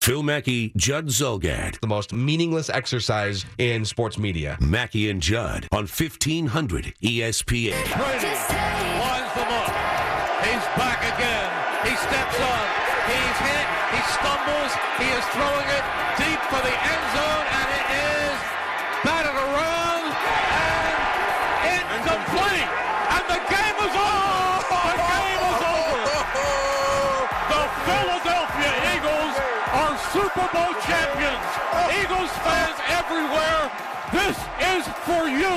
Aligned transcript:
Phil 0.00 0.22
Mackey, 0.22 0.72
Judd 0.76 1.08
Zulgad. 1.08 1.78
The 1.80 1.86
most 1.86 2.12
meaningless 2.14 2.70
exercise 2.70 3.44
in 3.58 3.84
sports 3.84 4.16
media. 4.16 4.56
Mackey 4.60 5.10
and 5.10 5.20
Judd 5.20 5.68
on 5.72 5.86
1500 5.86 6.94
ESPN. 7.02 7.76
Brady 7.92 8.32
lines 8.32 9.32
them 9.36 9.50
up. 9.52 9.68
He's 10.48 10.64
back 10.80 11.00
again. 11.04 11.50
He 11.84 11.92
steps 11.98 12.38
on. 12.40 12.64
He's 13.10 13.38
hit. 13.44 13.66
He 13.92 14.00
stumbles. 14.16 14.72
He 14.96 15.08
is 15.12 15.24
throwing 15.36 15.68
it 15.76 15.84
deep 16.16 16.40
for 16.48 16.60
the 16.62 16.72
end 16.72 17.04
zone, 17.12 17.46
and 17.58 17.68
it 17.68 17.86
is 18.00 18.36
batted 19.04 19.36
around 19.36 20.08
and 21.68 21.84
incomplete. 22.00 22.67
Bowl 30.52 30.72
champions. 30.86 31.48
Eagles 32.00 32.30
fans 32.44 32.78
everywhere, 32.88 33.70
this 34.12 34.36
is 34.76 34.84
for 35.04 35.28
you. 35.28 35.56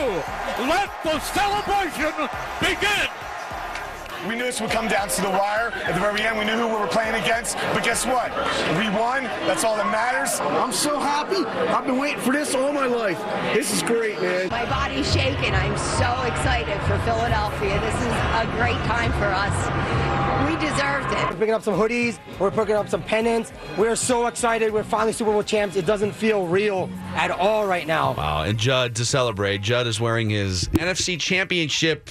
Let 0.68 0.90
the 1.04 1.20
celebration 1.20 2.14
begin. 2.60 3.11
We 4.28 4.36
knew 4.36 4.44
this 4.44 4.62
would 4.62 4.70
come 4.70 4.88
down 4.88 5.10
to 5.10 5.22
the 5.22 5.30
wire. 5.30 5.72
At 5.74 5.96
the 5.96 6.00
very 6.00 6.22
end, 6.22 6.38
we 6.38 6.46
knew 6.46 6.54
who 6.54 6.68
we 6.68 6.76
were 6.76 6.88
playing 6.88 7.16
against. 7.16 7.58
But 7.74 7.84
guess 7.84 8.06
what? 8.06 8.30
We 8.78 8.90
won. 8.90 9.24
That's 9.48 9.64
all 9.64 9.76
that 9.78 9.92
matters. 9.92 10.40
I'm 10.40 10.72
so 10.72 11.00
happy. 11.00 11.44
I've 11.46 11.86
been 11.86 11.98
waiting 11.98 12.22
for 12.22 12.32
this 12.32 12.54
all 12.54 12.72
my 12.72 12.86
life. 12.86 13.20
This 13.54 13.74
is 13.74 13.82
great, 13.82 14.22
man. 14.22 14.50
My 14.50 14.66
body's 14.66 15.12
shaking. 15.12 15.56
I'm 15.56 15.78
so 15.78 16.22
excited 16.24 16.80
for 16.84 17.00
Philadelphia. 17.00 17.80
This 17.82 17.96
is 17.96 18.08
a 18.08 18.46
great 18.58 18.78
time 18.86 19.12
for 19.14 19.26
us. 19.26 20.02
We 20.48 20.56
deserved 20.58 21.12
it. 21.12 21.30
We're 21.30 21.38
picking 21.38 21.54
up 21.54 21.64
some 21.64 21.76
hoodies. 21.76 22.20
We're 22.40 22.52
picking 22.52 22.76
up 22.76 22.90
some 22.90 23.02
pennants. 23.04 23.52
We're 23.78 23.96
so 23.96 24.28
excited. 24.28 24.72
We're 24.72 24.84
finally 24.84 25.14
Super 25.14 25.32
Bowl 25.32 25.44
champs. 25.44 25.76
It 25.76 25.86
doesn't 25.86 26.12
feel 26.12 26.46
real 26.48 26.90
at 27.16 27.32
all 27.32 27.66
right 27.66 27.88
now. 27.88 28.14
Wow. 28.14 28.44
And 28.44 28.58
Judd, 28.58 28.96
to 28.96 29.06
celebrate, 29.06 29.62
Judd 29.62 29.88
is 29.88 30.00
wearing 30.00 30.30
his 30.30 30.68
NFC 30.70 31.20
Championship 31.20 32.10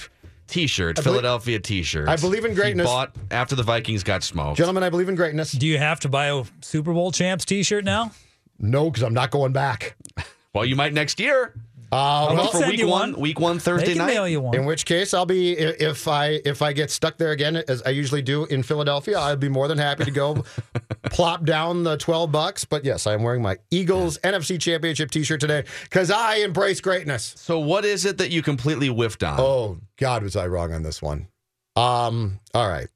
T-shirt, 0.51 0.99
I 0.99 1.01
believe- 1.01 1.13
Philadelphia 1.21 1.59
T-shirt. 1.59 2.07
I 2.07 2.15
believe 2.17 2.45
in 2.45 2.53
greatness. 2.53 2.85
He 2.87 2.91
bought 2.93 3.15
after 3.31 3.55
the 3.55 3.63
Vikings 3.63 4.03
got 4.03 4.21
smoked. 4.23 4.57
Gentlemen, 4.57 4.83
I 4.83 4.89
believe 4.89 5.09
in 5.09 5.15
greatness. 5.15 5.51
Do 5.53 5.65
you 5.65 5.77
have 5.79 5.99
to 6.01 6.09
buy 6.09 6.27
a 6.27 6.43
Super 6.61 6.93
Bowl 6.93 7.11
champs 7.11 7.45
T-shirt 7.45 7.83
now? 7.85 8.11
No, 8.59 8.89
because 8.91 9.03
I'm 9.03 9.13
not 9.13 9.31
going 9.31 9.53
back. 9.53 9.95
Well, 10.53 10.65
you 10.65 10.75
might 10.75 10.91
next 10.93 11.17
year. 11.21 11.53
Uh, 11.91 12.27
How 12.27 12.33
well, 12.33 12.49
about 12.49 12.61
for 12.61 12.67
week 12.69 12.85
one, 12.85 13.19
week 13.19 13.39
one 13.39 13.59
Thursday 13.59 13.95
night. 13.95 14.15
In 14.55 14.65
which 14.65 14.85
case, 14.85 15.13
I'll 15.13 15.25
be 15.25 15.51
if 15.53 16.07
I 16.07 16.39
if 16.45 16.61
I 16.61 16.71
get 16.71 16.89
stuck 16.89 17.17
there 17.17 17.31
again, 17.31 17.57
as 17.67 17.81
I 17.83 17.89
usually 17.89 18.21
do 18.21 18.45
in 18.45 18.63
Philadelphia, 18.63 19.19
I'd 19.19 19.41
be 19.41 19.49
more 19.49 19.67
than 19.67 19.77
happy 19.77 20.05
to 20.05 20.11
go 20.11 20.45
plop 21.11 21.43
down 21.43 21.83
the 21.83 21.97
twelve 21.97 22.31
bucks. 22.31 22.63
But 22.63 22.85
yes, 22.85 23.07
I 23.07 23.13
am 23.13 23.23
wearing 23.23 23.41
my 23.41 23.57
Eagles 23.71 24.17
NFC 24.19 24.59
Championship 24.59 25.11
T-shirt 25.11 25.41
today 25.41 25.65
because 25.83 26.09
I 26.09 26.35
embrace 26.35 26.79
greatness. 26.79 27.33
So, 27.37 27.59
what 27.59 27.83
is 27.83 28.05
it 28.05 28.17
that 28.19 28.31
you 28.31 28.41
completely 28.41 28.87
whiffed 28.87 29.23
on? 29.23 29.37
Oh 29.39 29.77
God, 29.97 30.23
was 30.23 30.37
I 30.37 30.47
wrong 30.47 30.73
on 30.73 30.83
this 30.83 31.01
one? 31.01 31.27
Um, 31.75 32.39
all 32.53 32.69
right. 32.69 32.87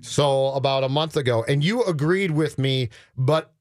So 0.00 0.48
about 0.48 0.84
a 0.84 0.88
month 0.88 1.16
ago, 1.16 1.44
and 1.46 1.62
you 1.62 1.84
agreed 1.84 2.30
with 2.30 2.58
me, 2.58 2.90
but 3.16 3.52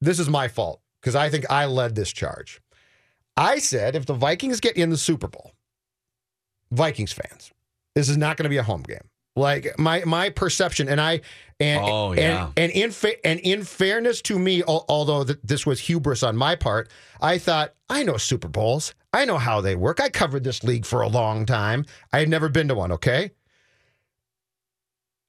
this 0.00 0.18
is 0.18 0.28
my 0.28 0.48
fault 0.48 0.80
because 1.00 1.14
I 1.14 1.28
think 1.28 1.50
I 1.50 1.66
led 1.66 1.94
this 1.94 2.12
charge. 2.12 2.60
I 3.36 3.58
said 3.58 3.94
if 3.96 4.06
the 4.06 4.14
Vikings 4.14 4.60
get 4.60 4.76
in 4.76 4.90
the 4.90 4.96
Super 4.96 5.28
Bowl, 5.28 5.52
Vikings 6.70 7.12
fans, 7.12 7.50
this 7.94 8.08
is 8.08 8.16
not 8.16 8.36
going 8.36 8.44
to 8.44 8.48
be 8.50 8.56
a 8.56 8.62
home 8.62 8.82
game. 8.82 9.08
Like 9.38 9.78
my 9.78 10.02
my 10.06 10.30
perception, 10.30 10.88
and 10.88 10.98
I 10.98 11.20
and 11.60 11.82
Oh, 11.84 12.12
yeah. 12.14 12.46
and, 12.46 12.52
and 12.56 12.72
in 12.72 12.90
fa- 12.90 13.26
and 13.26 13.38
in 13.40 13.64
fairness 13.64 14.22
to 14.22 14.38
me, 14.38 14.62
al- 14.62 14.86
although 14.88 15.24
th- 15.24 15.38
this 15.44 15.66
was 15.66 15.78
hubris 15.80 16.22
on 16.22 16.38
my 16.38 16.56
part, 16.56 16.88
I 17.20 17.36
thought 17.36 17.74
I 17.90 18.02
know 18.02 18.16
Super 18.16 18.48
Bowls, 18.48 18.94
I 19.12 19.26
know 19.26 19.36
how 19.36 19.60
they 19.60 19.76
work. 19.76 20.00
I 20.00 20.08
covered 20.08 20.42
this 20.42 20.64
league 20.64 20.86
for 20.86 21.02
a 21.02 21.08
long 21.08 21.44
time. 21.44 21.84
I 22.14 22.20
had 22.20 22.30
never 22.30 22.48
been 22.48 22.68
to 22.68 22.74
one. 22.74 22.92
Okay, 22.92 23.32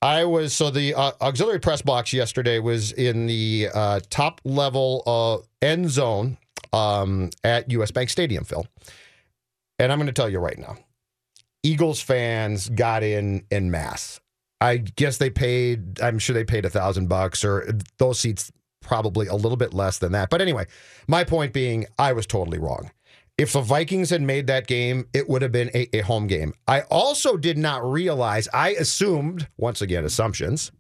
I 0.02 0.24
was 0.24 0.54
so 0.54 0.70
the 0.70 0.94
uh, 0.94 1.12
auxiliary 1.20 1.60
press 1.60 1.82
box 1.82 2.14
yesterday 2.14 2.60
was 2.60 2.94
in 2.94 3.28
the 3.28 3.68
uh, 3.74 4.00
top 4.10 4.40
level 4.46 5.04
uh, 5.06 5.66
end 5.66 5.90
zone 5.90 6.38
um, 6.74 7.30
at 7.44 7.70
US 7.72 7.92
Bank 7.92 8.10
Stadium, 8.10 8.44
Phil. 8.44 8.66
And 9.80 9.92
I'm 9.92 9.98
going 9.98 10.08
to 10.08 10.14
tell 10.14 10.30
you 10.30 10.40
right 10.40 10.58
now, 10.58 10.78
Eagles 11.64 12.02
fans 12.02 12.70
got 12.70 13.04
in 13.04 13.46
in 13.52 13.72
mass. 13.72 14.20
I 14.60 14.78
guess 14.78 15.18
they 15.18 15.30
paid. 15.30 16.02
I'm 16.02 16.20
sure 16.20 16.34
they 16.34 16.44
paid 16.44 16.66
a 16.66 16.70
thousand 16.70 17.10
bucks, 17.10 17.44
or 17.46 17.70
those 18.00 18.20
seats 18.20 18.52
probably 18.82 19.28
a 19.28 19.36
little 19.36 19.58
bit 19.58 19.74
less 19.74 20.00
than 20.00 20.14
that. 20.14 20.30
But 20.30 20.42
anyway, 20.42 20.66
my 21.08 21.24
point 21.24 21.54
being, 21.54 21.86
I 22.00 22.14
was 22.14 22.26
totally 22.26 22.58
wrong. 22.58 22.92
If 23.38 23.54
the 23.54 23.62
Vikings 23.62 24.10
had 24.10 24.24
made 24.24 24.48
that 24.48 24.66
game, 24.66 25.08
it 25.14 25.30
would 25.30 25.44
have 25.44 25.52
been 25.52 25.70
a, 25.76 25.96
a 25.96 26.02
home 26.02 26.26
game. 26.26 26.54
I 26.68 26.82
also 26.90 27.38
did 27.38 27.58
not 27.58 27.88
realize, 27.88 28.48
I 28.52 28.70
assumed, 28.70 29.48
once 29.58 29.80
again, 29.80 30.06
assumptions, 30.06 30.72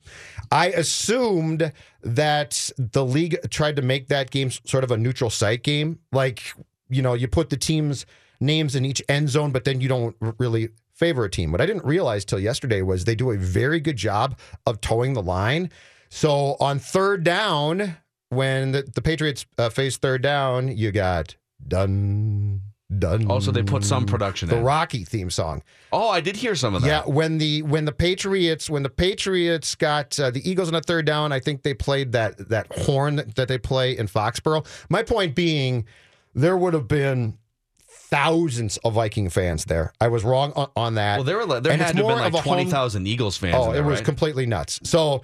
I 0.51 0.69
assumed 0.69 1.71
that 2.15 2.69
the 2.77 3.05
league 3.05 3.37
tried 3.49 3.75
to 3.75 3.81
make 3.81 4.07
that 4.07 4.31
game 4.31 4.51
sort 4.51 4.83
of 4.83 4.91
a 4.91 4.97
neutral 4.97 5.29
site 5.29 5.63
game. 5.63 5.99
Like, 6.11 6.53
you 6.89 7.01
know, 7.01 7.13
you 7.13 7.27
put 7.27 7.49
the 7.49 7.57
teams' 7.57 8.05
names 8.39 8.75
in 8.75 8.85
each 8.85 9.01
end 9.09 9.29
zone, 9.29 9.51
but 9.51 9.65
then 9.65 9.81
you 9.81 9.87
don't 9.87 10.15
really 10.39 10.69
favor 10.93 11.25
a 11.25 11.29
team. 11.29 11.51
What 11.51 11.61
I 11.61 11.65
didn't 11.65 11.85
realize 11.85 12.25
till 12.25 12.39
yesterday 12.39 12.81
was 12.81 13.05
they 13.05 13.15
do 13.15 13.31
a 13.31 13.37
very 13.37 13.79
good 13.79 13.97
job 13.97 14.37
of 14.65 14.81
toeing 14.81 15.13
the 15.13 15.21
line. 15.21 15.69
So 16.09 16.55
on 16.59 16.79
third 16.79 17.23
down, 17.23 17.97
when 18.29 18.71
the, 18.71 18.83
the 18.83 19.01
Patriots 19.01 19.45
uh, 19.57 19.69
face 19.69 19.97
third 19.97 20.21
down, 20.21 20.69
you 20.69 20.91
got 20.91 21.35
done, 21.67 22.61
done. 22.99 23.29
Also, 23.29 23.51
they 23.51 23.63
put 23.63 23.83
some 23.83 24.05
production 24.05 24.49
in. 24.49 24.55
the 24.55 24.59
in. 24.59 24.65
Rocky 24.65 25.03
theme 25.03 25.29
song. 25.29 25.61
Oh, 25.91 26.09
I 26.09 26.21
did 26.21 26.35
hear 26.35 26.55
some 26.55 26.75
of 26.75 26.81
that. 26.81 26.87
Yeah, 26.87 27.11
when 27.11 27.37
the 27.37 27.61
when 27.63 27.85
the 27.85 27.91
Patriots 27.91 28.69
when 28.69 28.83
the 28.83 28.89
Patriots 28.89 29.75
got 29.75 30.19
uh, 30.19 30.31
the 30.31 30.49
Eagles 30.49 30.69
on 30.69 30.75
a 30.75 30.81
third 30.81 31.05
down, 31.05 31.31
I 31.31 31.39
think 31.39 31.63
they 31.63 31.73
played 31.73 32.13
that 32.13 32.49
that 32.49 32.67
horn 32.71 33.17
that, 33.17 33.35
that 33.35 33.47
they 33.47 33.57
play 33.57 33.97
in 33.97 34.07
Foxborough. 34.07 34.65
My 34.89 35.03
point 35.03 35.35
being, 35.35 35.85
there 36.33 36.55
would 36.55 36.73
have 36.73 36.87
been 36.87 37.37
thousands 38.09 38.77
of 38.77 38.93
Viking 38.93 39.29
fans 39.29 39.65
there. 39.65 39.91
I 39.99 40.07
was 40.07 40.23
wrong 40.23 40.53
on, 40.55 40.69
on 40.75 40.95
that. 40.95 41.17
Well, 41.17 41.25
there 41.25 41.37
were 41.37 41.59
there 41.59 41.73
And 41.73 41.81
had 41.81 41.95
to 41.97 41.97
have 41.97 42.07
been 42.07 42.33
like 42.33 42.43
twenty 42.43 42.65
thousand 42.65 43.07
Eagles 43.07 43.37
fans. 43.37 43.55
Oh, 43.57 43.71
in 43.71 43.77
it 43.77 43.81
was 43.85 43.99
right? 43.99 44.05
completely 44.05 44.45
nuts. 44.45 44.79
So 44.83 45.23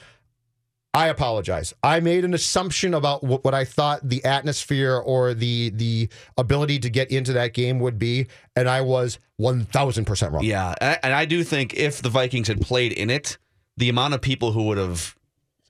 I 0.95 1.07
apologize. 1.07 1.73
I 1.81 1.99
made 2.01 2.23
an 2.23 2.35
assumption 2.35 2.93
about 2.93 3.23
what, 3.23 3.43
what 3.43 3.55
I 3.55 3.65
thought 3.65 4.07
the 4.07 4.23
atmosphere 4.23 4.95
or 4.95 5.33
the 5.33 5.71
the 5.71 6.09
ability 6.37 6.79
to 6.79 6.89
get 6.89 7.09
into 7.09 7.33
that 7.33 7.53
game 7.53 7.79
would 7.79 7.97
be, 7.97 8.27
and 8.55 8.69
I 8.69 8.81
was 8.81 9.17
one 9.37 9.65
thousand 9.65 10.05
percent 10.05 10.33
wrong. 10.33 10.43
Yeah, 10.43 10.75
and 10.79 10.91
I, 10.91 10.99
and 11.01 11.13
I 11.13 11.25
do 11.25 11.43
think 11.43 11.73
if 11.73 12.01
the 12.01 12.09
Vikings 12.09 12.47
had 12.47 12.61
played 12.61 12.91
in 12.91 13.09
it, 13.09 13.39
the 13.75 13.89
amount 13.89 14.13
of 14.13 14.21
people 14.21 14.51
who 14.51 14.63
would 14.67 14.77
have 14.77 15.15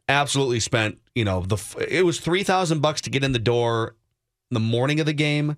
absolutely 0.09 0.59
spent, 0.59 0.99
you 1.15 1.23
know, 1.23 1.41
the 1.41 1.57
it 1.89 2.05
was 2.05 2.19
three 2.19 2.43
thousand 2.43 2.81
bucks 2.81 2.99
to 3.01 3.09
get 3.09 3.23
in 3.23 3.31
the 3.31 3.39
door 3.39 3.95
the 4.51 4.59
morning 4.59 4.99
of 4.99 5.05
the 5.05 5.13
game, 5.13 5.55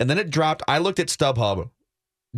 and 0.00 0.08
then 0.08 0.18
it 0.18 0.30
dropped. 0.30 0.62
I 0.66 0.78
looked 0.78 0.98
at 0.98 1.08
StubHub 1.08 1.70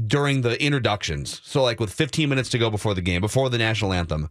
during 0.06 0.42
the 0.42 0.60
introductions, 0.62 1.40
so 1.44 1.62
like 1.62 1.78
with 1.80 1.92
15 1.92 2.28
minutes 2.28 2.48
to 2.50 2.58
go 2.58 2.68
before 2.68 2.94
the 2.94 3.00
game, 3.00 3.20
before 3.20 3.48
the 3.48 3.58
national 3.58 3.92
anthem, 3.92 4.28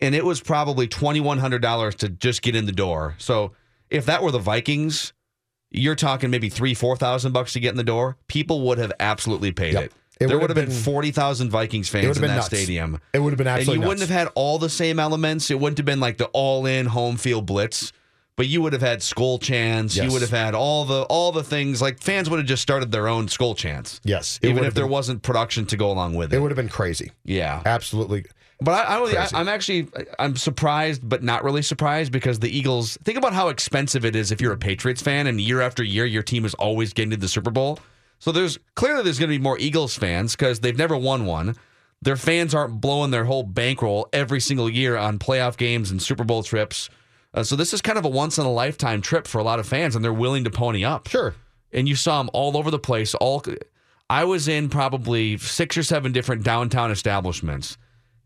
and 0.00 0.14
it 0.14 0.24
was 0.24 0.40
probably 0.40 0.86
twenty 0.88 1.20
one 1.20 1.38
hundred 1.38 1.62
dollars 1.62 1.94
to 1.96 2.08
just 2.08 2.42
get 2.42 2.54
in 2.56 2.66
the 2.66 2.72
door. 2.72 3.14
So 3.18 3.52
if 3.90 4.06
that 4.06 4.22
were 4.22 4.30
the 4.32 4.38
Vikings. 4.38 5.12
you're 5.76 5.96
talking 5.96 6.30
maybe 6.30 6.48
three, 6.48 6.72
four 6.72 6.96
thousand 6.96 7.32
bucks 7.32 7.52
to 7.54 7.60
get 7.60 7.70
in 7.70 7.76
the 7.76 7.82
door. 7.82 8.16
People 8.28 8.60
would 8.62 8.78
have 8.78 8.92
absolutely 9.00 9.50
paid 9.50 9.72
Yep. 9.74 9.84
it. 9.84 9.92
It 10.20 10.26
there 10.28 10.38
would 10.38 10.48
have 10.50 10.54
been, 10.54 10.66
been- 10.68 10.74
forty 10.76 11.10
thousand 11.10 11.50
Vikings 11.50 11.88
It 11.88 11.90
fans 11.90 12.16
in 12.16 12.22
that 12.22 12.28
been 12.28 12.36
nuts. 12.36 12.46
stadium. 12.46 13.00
It 13.12 13.18
would 13.18 13.30
have 13.32 13.38
been 13.38 13.48
absolutely. 13.48 13.74
and 13.74 13.82
you 13.82 13.88
wouldn't 13.88 14.08
have 14.08 14.16
had 14.16 14.28
all 14.36 14.60
the 14.60 14.68
same 14.68 15.00
elements. 15.00 15.50
It 15.50 15.58
wouldn't 15.58 15.78
have 15.78 15.84
been 15.86 15.98
like 15.98 16.18
the 16.18 16.26
all-in 16.26 16.86
home 16.86 17.16
field 17.16 17.46
blitz, 17.46 17.92
but 18.36 18.46
you 18.46 18.62
would 18.62 18.72
have 18.72 18.82
had 18.82 19.02
skull 19.02 19.40
chants. 19.40 19.96
You 19.96 20.12
would 20.12 20.22
have 20.22 20.30
had 20.30 20.54
all 20.54 20.84
the 20.84 21.02
all 21.02 21.32
the 21.32 21.42
things. 21.42 21.82
Like 21.82 22.00
fans 22.00 22.30
would 22.30 22.38
have 22.38 22.46
just 22.46 22.62
started 22.62 22.92
their 22.92 23.08
own 23.08 23.26
skull 23.26 23.56
chants. 23.56 24.00
Yes, 24.04 24.38
even 24.44 24.58
if 24.58 24.64
have 24.66 24.74
there 24.74 24.86
wasn't 24.86 25.22
production 25.22 25.66
to 25.66 25.76
go 25.76 25.90
along 25.90 26.14
with 26.14 26.32
it. 26.32 26.36
It 26.36 26.40
would 26.40 26.52
have 26.52 26.56
been 26.56 26.68
crazy. 26.68 27.10
yeah, 27.24 27.62
Absolutely. 27.66 28.26
But 28.60 28.72
I, 28.72 28.94
I, 28.94 28.98
really- 28.98 29.16
I. 29.16 29.28
I'm 29.34 29.48
actually 29.48 29.88
I'm 30.18 30.36
surprised, 30.36 31.06
but 31.08 31.22
not 31.22 31.44
really 31.44 31.62
surprised 31.62 32.12
because 32.12 32.38
the 32.38 32.56
Eagles. 32.56 32.98
Think 33.04 33.18
about 33.18 33.32
how 33.32 33.48
expensive 33.48 34.04
it 34.04 34.16
is 34.16 34.32
if 34.32 34.40
you're 34.40 34.52
a 34.52 34.58
Patriots 34.58 35.02
fan, 35.02 35.26
and 35.26 35.40
year 35.40 35.60
after 35.60 35.82
year 35.82 36.04
your 36.04 36.22
team 36.22 36.44
is 36.44 36.54
always 36.54 36.92
getting 36.92 37.10
to 37.10 37.16
the 37.16 37.28
Super 37.28 37.50
Bowl. 37.50 37.78
So 38.18 38.32
there's 38.32 38.58
clearly 38.74 39.02
there's 39.02 39.18
going 39.18 39.30
to 39.30 39.36
be 39.38 39.42
more 39.42 39.58
Eagles 39.58 39.96
fans 39.96 40.34
because 40.34 40.60
they've 40.60 40.76
never 40.78 40.96
won 40.96 41.26
one. 41.26 41.56
Their 42.02 42.16
fans 42.16 42.54
aren't 42.54 42.80
blowing 42.80 43.10
their 43.10 43.24
whole 43.24 43.42
bankroll 43.42 44.08
every 44.12 44.40
single 44.40 44.68
year 44.68 44.96
on 44.96 45.18
playoff 45.18 45.56
games 45.56 45.90
and 45.90 46.02
Super 46.02 46.24
Bowl 46.24 46.42
trips. 46.42 46.90
Uh, 47.32 47.42
so 47.42 47.56
this 47.56 47.74
is 47.74 47.82
kind 47.82 47.98
of 47.98 48.04
a 48.04 48.08
once 48.08 48.38
in 48.38 48.46
a 48.46 48.52
lifetime 48.52 49.00
trip 49.00 49.26
for 49.26 49.38
a 49.38 49.42
lot 49.42 49.58
of 49.58 49.66
fans, 49.66 49.96
and 49.96 50.04
they're 50.04 50.12
willing 50.12 50.44
to 50.44 50.50
pony 50.50 50.84
up. 50.84 51.08
Sure. 51.08 51.34
And 51.72 51.88
you 51.88 51.96
saw 51.96 52.18
them 52.22 52.30
all 52.32 52.56
over 52.56 52.70
the 52.70 52.78
place. 52.78 53.14
All 53.16 53.42
I 54.08 54.24
was 54.24 54.48
in 54.48 54.68
probably 54.68 55.38
six 55.38 55.76
or 55.76 55.82
seven 55.82 56.12
different 56.12 56.44
downtown 56.44 56.90
establishments 56.90 57.76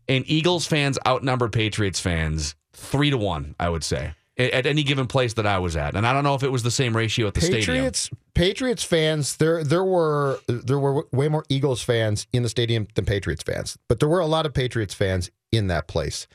and 0.09 0.25
Eagles 0.27 0.65
fans 0.65 0.97
outnumbered 1.07 1.53
Patriots 1.53 1.99
fans 1.99 2.55
three 2.73 3.11
to 3.11 3.17
one, 3.17 3.55
I 3.59 3.69
would 3.69 3.83
say, 3.83 4.13
at 4.37 4.65
any 4.65 4.83
given 4.83 5.07
place 5.07 5.35
that 5.35 5.45
I 5.45 5.59
was 5.59 5.75
at. 5.77 5.95
And 5.95 6.05
I 6.05 6.11
don't 6.11 6.23
know 6.23 6.35
if 6.35 6.43
it 6.43 6.51
was 6.51 6.63
the 6.63 6.71
same 6.71 6.97
ratio 6.97 7.27
at 7.27 7.35
the 7.35 7.41
stadium. 7.41 7.61
Patriots 7.61 8.09
Patriots 8.33 8.83
fans 8.83 9.37
there 9.37 9.63
there 9.63 9.83
were 9.83 10.39
there 10.47 10.79
were 10.79 11.05
way 11.11 11.29
more 11.29 11.45
Eagles 11.47 11.83
fans 11.83 12.27
in 12.33 12.43
the 12.43 12.49
stadium 12.49 12.87
than 12.95 13.05
Patriots 13.05 13.43
fans. 13.43 13.77
But 13.87 13.99
there 13.99 14.09
were 14.09 14.19
a 14.19 14.27
lot 14.27 14.45
of 14.45 14.53
Patriots 14.53 14.93
fans 14.93 15.29
in 15.51 15.67
that 15.67 15.87
place. 15.87 16.27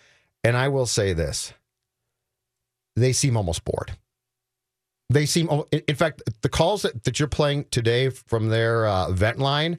And 0.45 0.57
I 0.57 0.69
will 0.69 0.87
say 0.87 1.13
this. 1.13 1.53
They 2.97 3.13
seem 3.13 3.37
almost 3.37 3.65
bored. 3.65 3.97
They 5.11 5.27
seem 5.27 5.49
in 5.73 5.83
in 5.89 5.97
fact 5.97 6.23
the 6.43 6.49
calls 6.49 6.83
that, 6.83 7.05
that 7.05 7.19
you're 7.19 7.29
playing 7.29 7.67
today 7.71 8.11
from 8.11 8.49
their 8.49 8.87
uh, 8.87 9.11
vent 9.11 9.39
line 9.39 9.79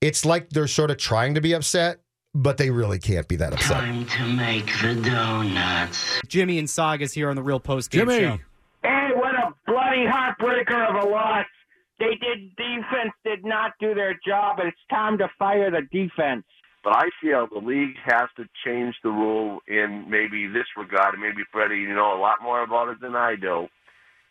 it's 0.00 0.24
like 0.24 0.50
they're 0.50 0.68
sort 0.68 0.90
of 0.90 0.96
trying 0.96 1.34
to 1.34 1.40
be 1.40 1.52
upset 1.52 2.00
but 2.38 2.56
they 2.56 2.70
really 2.70 3.00
can't 3.00 3.26
be 3.26 3.34
that 3.36 3.52
upset. 3.52 3.78
Time 3.78 4.06
to 4.06 4.24
make 4.24 4.66
the 4.80 4.94
donuts. 4.94 6.20
Jimmy 6.28 6.58
and 6.60 6.70
Saga's 6.70 7.12
here 7.12 7.30
on 7.30 7.36
the 7.36 7.42
Real 7.42 7.58
Post 7.58 7.90
Game 7.90 8.08
Jimmy. 8.08 8.20
Show. 8.20 8.38
Hey, 8.84 9.08
what 9.14 9.34
a 9.34 9.52
bloody 9.66 10.06
heartbreaker 10.06 10.88
of 10.88 11.04
a 11.04 11.08
loss. 11.08 11.46
They 11.98 12.14
did 12.20 12.54
defense 12.54 13.12
did 13.24 13.44
not 13.44 13.72
do 13.80 13.92
their 13.92 14.16
job, 14.24 14.60
and 14.60 14.68
it's 14.68 14.78
time 14.88 15.18
to 15.18 15.28
fire 15.36 15.68
the 15.72 15.82
defense. 15.90 16.44
But 16.84 16.94
I 16.94 17.08
feel 17.20 17.48
the 17.52 17.58
league 17.58 17.96
has 18.04 18.28
to 18.36 18.44
change 18.64 18.94
the 19.02 19.10
rule 19.10 19.58
in 19.66 20.06
maybe 20.08 20.46
this 20.46 20.66
regard, 20.76 21.14
and 21.14 21.22
maybe 21.22 21.42
Freddie, 21.50 21.78
you 21.78 21.92
know 21.92 22.16
a 22.16 22.20
lot 22.20 22.36
more 22.40 22.62
about 22.62 22.88
it 22.88 23.00
than 23.00 23.16
I 23.16 23.34
do. 23.34 23.66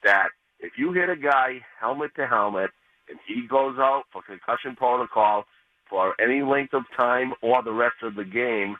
That 0.05 0.29
if 0.61 0.73
you 0.77 0.93
hit 0.93 1.09
a 1.09 1.17
guy 1.17 1.59
helmet 1.77 2.11
to 2.15 2.25
helmet 2.25 2.69
and 3.09 3.19
he 3.27 3.45
goes 3.47 3.75
out 3.77 4.03
for 4.13 4.21
concussion 4.21 4.77
protocol 4.77 5.43
for 5.89 6.13
any 6.21 6.41
length 6.41 6.73
of 6.73 6.83
time 6.95 7.33
or 7.41 7.63
the 7.63 7.71
rest 7.71 7.97
of 8.03 8.15
the 8.15 8.23
game, 8.25 8.77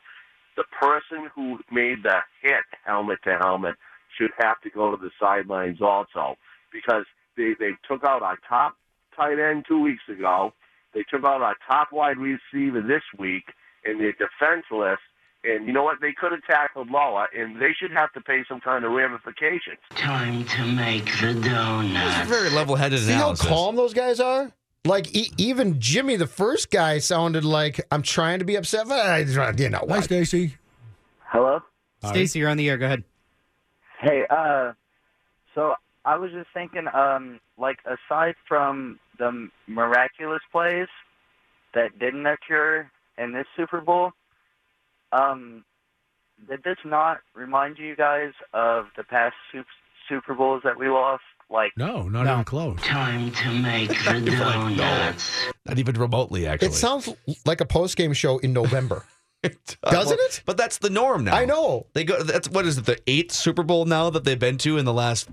the 0.56 0.64
person 0.80 1.28
who 1.34 1.58
made 1.70 2.02
the 2.02 2.18
hit 2.42 2.64
helmet 2.84 3.18
to 3.24 3.36
helmet 3.38 3.76
should 4.16 4.30
have 4.38 4.60
to 4.62 4.70
go 4.70 4.90
to 4.90 4.96
the 4.96 5.10
sidelines 5.20 5.80
also 5.80 6.36
because 6.72 7.04
they 7.36 7.54
they 7.58 7.72
took 7.88 8.04
out 8.04 8.22
our 8.22 8.38
top 8.48 8.74
tight 9.16 9.38
end 9.38 9.64
two 9.68 9.80
weeks 9.80 10.02
ago. 10.08 10.52
They 10.94 11.04
took 11.10 11.24
out 11.24 11.42
our 11.42 11.56
top 11.66 11.92
wide 11.92 12.16
receiver 12.18 12.80
this 12.80 13.02
week, 13.18 13.44
and 13.84 14.00
they're 14.00 14.12
defenseless. 14.12 14.98
And 15.44 15.66
you 15.66 15.72
know 15.72 15.84
what? 15.84 16.00
They 16.00 16.12
could 16.12 16.32
have 16.32 16.42
tackled 16.44 16.90
lower, 16.90 17.28
and 17.36 17.60
they 17.62 17.72
should 17.78 17.92
have 17.92 18.12
to 18.14 18.20
pay 18.20 18.42
some 18.48 18.60
kind 18.60 18.84
of 18.84 18.90
ramifications. 18.90 19.78
Time 19.94 20.44
to 20.44 20.66
make 20.66 21.04
the 21.20 21.34
donuts. 21.34 22.28
Very 22.28 22.50
level-headed 22.50 22.98
See 22.98 23.12
how 23.12 23.34
calm 23.34 23.76
those 23.76 23.94
guys 23.94 24.18
are? 24.18 24.50
Like 24.84 25.14
e- 25.14 25.32
even 25.36 25.80
Jimmy, 25.80 26.16
the 26.16 26.26
first 26.26 26.70
guy, 26.70 26.98
sounded 26.98 27.44
like 27.44 27.80
I'm 27.90 28.02
trying 28.02 28.38
to 28.38 28.44
be 28.44 28.56
upset. 28.56 28.88
But 28.88 29.00
I, 29.00 29.18
you 29.50 29.68
know, 29.68 29.84
Hi, 29.88 30.00
Stacy. 30.00 30.56
Hello. 31.26 31.60
Stacy, 32.04 32.38
you're 32.38 32.48
on 32.48 32.56
the 32.56 32.68
air. 32.68 32.78
Go 32.78 32.86
ahead. 32.86 33.04
Hey, 34.00 34.24
uh, 34.30 34.72
so 35.54 35.74
I 36.04 36.16
was 36.16 36.30
just 36.30 36.48
thinking, 36.54 36.86
um, 36.94 37.40
like 37.58 37.78
aside 37.84 38.36
from 38.46 39.00
the 39.18 39.48
miraculous 39.66 40.42
plays 40.52 40.86
that 41.74 41.98
didn't 41.98 42.24
occur 42.24 42.88
in 43.18 43.32
this 43.32 43.46
Super 43.56 43.80
Bowl, 43.80 44.12
um, 45.12 45.64
did 46.48 46.62
this 46.62 46.78
not 46.84 47.18
remind 47.34 47.78
you 47.78 47.96
guys 47.96 48.32
of 48.54 48.86
the 48.96 49.02
past 49.02 49.34
Super 50.08 50.34
Bowls 50.34 50.62
that 50.64 50.78
we 50.78 50.88
lost? 50.88 51.22
Like, 51.50 51.72
No, 51.76 52.08
not 52.08 52.26
even 52.26 52.44
close. 52.44 52.78
Time 52.82 53.30
to 53.32 53.50
make 53.52 53.88
the 54.04 54.20
donuts. 54.38 55.46
Not 55.66 55.78
even 55.78 55.96
remotely, 55.96 56.46
actually. 56.46 56.68
It 56.68 56.74
sounds 56.74 57.08
like 57.46 57.60
a 57.60 57.66
post 57.66 57.96
game 57.96 58.12
show 58.12 58.38
in 58.38 58.52
November. 58.52 59.04
Uh, 59.44 59.92
Doesn't 59.92 60.16
well, 60.16 60.26
it? 60.26 60.42
But 60.46 60.56
that's 60.56 60.78
the 60.78 60.90
norm 60.90 61.22
now. 61.22 61.36
I 61.36 61.44
know. 61.44 61.86
They 61.92 62.02
go. 62.02 62.24
That's 62.24 62.48
what 62.50 62.66
is 62.66 62.76
it? 62.76 62.86
The 62.86 62.98
eighth 63.06 63.30
Super 63.30 63.62
Bowl 63.62 63.84
now 63.84 64.10
that 64.10 64.24
they've 64.24 64.36
been 64.38 64.58
to 64.58 64.78
in 64.78 64.84
the 64.84 64.92
last, 64.92 65.28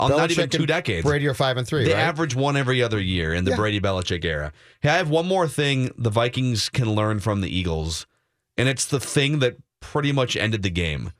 uh, 0.00 0.08
not 0.08 0.32
even 0.32 0.48
Belichick 0.48 0.50
two 0.50 0.66
decades. 0.66 1.06
Brady 1.06 1.28
are 1.28 1.34
five 1.34 1.56
and 1.56 1.64
three. 1.64 1.84
They 1.84 1.92
right? 1.94 2.00
average 2.00 2.34
one 2.34 2.56
every 2.56 2.82
other 2.82 3.00
year 3.00 3.32
in 3.32 3.44
the 3.44 3.52
Yeah. 3.52 3.56
Brady 3.56 3.80
Belichick 3.80 4.24
era. 4.24 4.52
Hey, 4.80 4.88
I 4.88 4.96
have 4.96 5.10
one 5.10 5.26
more 5.28 5.46
thing 5.46 5.92
the 5.96 6.10
Vikings 6.10 6.68
can 6.68 6.90
learn 6.96 7.20
from 7.20 7.40
the 7.40 7.48
Eagles, 7.48 8.08
and 8.56 8.68
it's 8.68 8.84
the 8.84 8.98
thing 8.98 9.38
that 9.38 9.56
pretty 9.78 10.10
much 10.10 10.36
ended 10.36 10.64
the 10.64 10.70
game. 10.70 11.12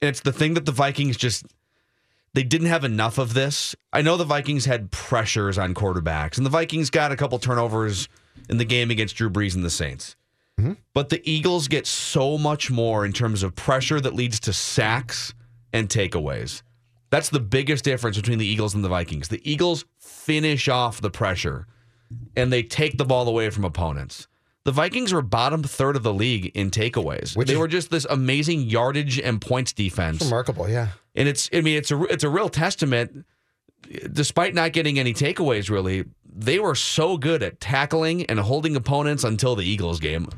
And 0.00 0.08
it's 0.10 0.20
the 0.20 0.32
thing 0.32 0.54
that 0.54 0.66
the 0.66 0.72
Vikings 0.72 1.16
just 1.16 1.44
they 2.34 2.42
didn't 2.42 2.66
have 2.66 2.84
enough 2.84 3.18
of 3.18 3.34
this. 3.34 3.74
I 3.92 4.02
know 4.02 4.16
the 4.16 4.24
Vikings 4.24 4.66
had 4.66 4.90
pressures 4.90 5.56
on 5.56 5.72
quarterbacks, 5.74 6.36
and 6.36 6.44
the 6.44 6.50
Vikings 6.50 6.90
got 6.90 7.12
a 7.12 7.16
couple 7.16 7.38
turnovers 7.38 8.08
in 8.48 8.58
the 8.58 8.64
game 8.64 8.90
against 8.90 9.16
Drew 9.16 9.30
Brees 9.30 9.54
and 9.54 9.64
the 9.64 9.70
Saints. 9.70 10.16
Mm-hmm. 10.60 10.74
But 10.92 11.08
the 11.08 11.28
Eagles 11.28 11.68
get 11.68 11.86
so 11.86 12.38
much 12.38 12.70
more 12.70 13.04
in 13.04 13.12
terms 13.12 13.42
of 13.42 13.54
pressure 13.56 14.00
that 14.00 14.14
leads 14.14 14.38
to 14.40 14.52
sacks 14.52 15.34
and 15.72 15.88
takeaways. 15.88 16.62
That's 17.10 17.28
the 17.28 17.40
biggest 17.40 17.84
difference 17.84 18.16
between 18.16 18.38
the 18.38 18.46
Eagles 18.46 18.74
and 18.74 18.84
the 18.84 18.88
Vikings. 18.88 19.28
The 19.28 19.40
Eagles 19.48 19.84
finish 19.98 20.68
off 20.68 21.00
the 21.00 21.10
pressure 21.10 21.66
and 22.36 22.52
they 22.52 22.62
take 22.62 22.98
the 22.98 23.04
ball 23.04 23.28
away 23.28 23.50
from 23.50 23.64
opponents. 23.64 24.28
The 24.64 24.72
Vikings 24.72 25.12
were 25.12 25.22
bottom 25.22 25.62
third 25.62 25.94
of 25.94 26.02
the 26.02 26.14
league 26.14 26.50
in 26.54 26.70
takeaways. 26.70 27.36
Which 27.36 27.48
they 27.48 27.56
were 27.56 27.68
just 27.68 27.90
this 27.90 28.06
amazing 28.08 28.62
yardage 28.62 29.20
and 29.20 29.40
points 29.40 29.72
defense. 29.72 30.22
Remarkable, 30.22 30.68
yeah. 30.68 30.88
And 31.14 31.28
it's 31.28 31.48
I 31.52 31.60
mean 31.60 31.76
it's 31.76 31.90
a 31.90 32.02
it's 32.04 32.24
a 32.24 32.28
real 32.28 32.48
testament 32.48 33.24
despite 34.12 34.54
not 34.54 34.72
getting 34.72 34.98
any 34.98 35.14
takeaways 35.14 35.70
really, 35.70 36.04
they 36.24 36.58
were 36.58 36.74
so 36.74 37.16
good 37.16 37.42
at 37.42 37.60
tackling 37.60 38.24
and 38.26 38.38
holding 38.38 38.76
opponents 38.76 39.24
until 39.24 39.54
the 39.54 39.64
Eagles 39.64 40.00
game. 40.00 40.28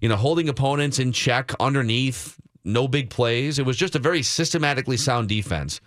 You 0.00 0.08
know, 0.08 0.16
holding 0.16 0.48
opponents 0.48 0.98
in 0.98 1.12
check 1.12 1.52
underneath, 1.60 2.36
no 2.64 2.88
big 2.88 3.10
plays. 3.10 3.58
It 3.58 3.66
was 3.66 3.76
just 3.76 3.94
a 3.94 3.98
very 3.98 4.22
systematically 4.22 4.96
sound 4.96 5.28
defense. 5.28 5.80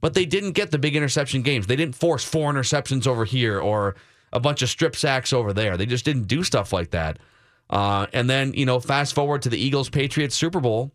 But 0.00 0.14
they 0.14 0.26
didn't 0.26 0.52
get 0.52 0.70
the 0.70 0.78
big 0.78 0.96
interception 0.96 1.42
games. 1.42 1.66
They 1.66 1.76
didn't 1.76 1.94
force 1.94 2.24
four 2.24 2.52
interceptions 2.52 3.06
over 3.06 3.24
here 3.24 3.58
or 3.58 3.96
a 4.32 4.40
bunch 4.40 4.60
of 4.62 4.68
strip 4.68 4.96
sacks 4.96 5.32
over 5.32 5.52
there. 5.52 5.76
They 5.76 5.86
just 5.86 6.04
didn't 6.04 6.24
do 6.24 6.42
stuff 6.44 6.72
like 6.72 6.90
that. 6.90 7.18
Uh, 7.70 8.06
and 8.12 8.28
then, 8.28 8.52
you 8.52 8.66
know, 8.66 8.80
fast 8.80 9.14
forward 9.14 9.42
to 9.42 9.48
the 9.48 9.58
Eagles 9.58 9.88
Patriots 9.88 10.34
Super 10.34 10.60
Bowl. 10.60 10.92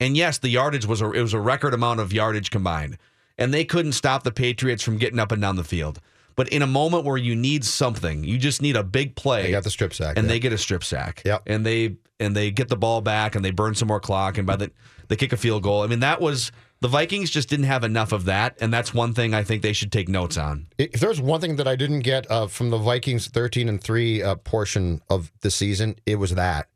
And 0.00 0.16
yes, 0.16 0.38
the 0.38 0.48
yardage 0.48 0.86
was 0.86 1.00
a 1.02 1.10
it 1.12 1.20
was 1.20 1.34
a 1.34 1.40
record 1.40 1.74
amount 1.74 2.00
of 2.00 2.12
yardage 2.12 2.50
combined. 2.50 2.98
And 3.38 3.54
they 3.54 3.64
couldn't 3.64 3.92
stop 3.92 4.22
the 4.22 4.32
Patriots 4.32 4.82
from 4.82 4.98
getting 4.98 5.18
up 5.18 5.32
and 5.32 5.40
down 5.40 5.56
the 5.56 5.64
field. 5.64 6.00
But 6.36 6.48
in 6.48 6.62
a 6.62 6.66
moment 6.66 7.04
where 7.04 7.16
you 7.16 7.34
need 7.34 7.64
something, 7.64 8.24
you 8.24 8.38
just 8.38 8.62
need 8.62 8.76
a 8.76 8.82
big 8.82 9.14
play. 9.14 9.42
They 9.42 9.50
got 9.50 9.64
the 9.64 9.70
strip 9.70 9.92
sack. 9.92 10.16
and 10.16 10.26
yeah. 10.26 10.32
they 10.32 10.38
get 10.38 10.52
a 10.52 10.58
strip 10.58 10.84
sack. 10.84 11.22
Yep. 11.24 11.42
And 11.46 11.64
they 11.66 11.96
and 12.18 12.34
they 12.34 12.50
get 12.50 12.68
the 12.68 12.76
ball 12.76 13.00
back 13.00 13.34
and 13.34 13.44
they 13.44 13.50
burn 13.50 13.74
some 13.74 13.88
more 13.88 14.00
clock 14.00 14.38
and 14.38 14.46
by 14.46 14.56
the 14.56 14.70
they 15.08 15.16
kick 15.16 15.32
a 15.32 15.36
field 15.36 15.62
goal. 15.62 15.82
I 15.82 15.86
mean, 15.86 16.00
that 16.00 16.20
was 16.20 16.52
the 16.80 16.88
Vikings 16.88 17.30
just 17.30 17.48
didn't 17.48 17.66
have 17.66 17.84
enough 17.84 18.12
of 18.12 18.24
that, 18.24 18.56
and 18.60 18.72
that's 18.72 18.94
one 18.94 19.12
thing 19.12 19.34
I 19.34 19.42
think 19.42 19.62
they 19.62 19.74
should 19.74 19.92
take 19.92 20.08
notes 20.08 20.38
on. 20.38 20.66
If 20.78 21.00
there's 21.00 21.20
one 21.20 21.40
thing 21.40 21.56
that 21.56 21.68
I 21.68 21.76
didn't 21.76 22.00
get 22.00 22.30
uh, 22.30 22.46
from 22.46 22.70
the 22.70 22.78
Vikings 22.78 23.26
13 23.26 23.68
and 23.68 23.82
3 23.82 24.22
uh, 24.22 24.34
portion 24.36 25.02
of 25.10 25.30
the 25.40 25.50
season, 25.50 25.96
it 26.06 26.16
was 26.16 26.34
that. 26.36 26.68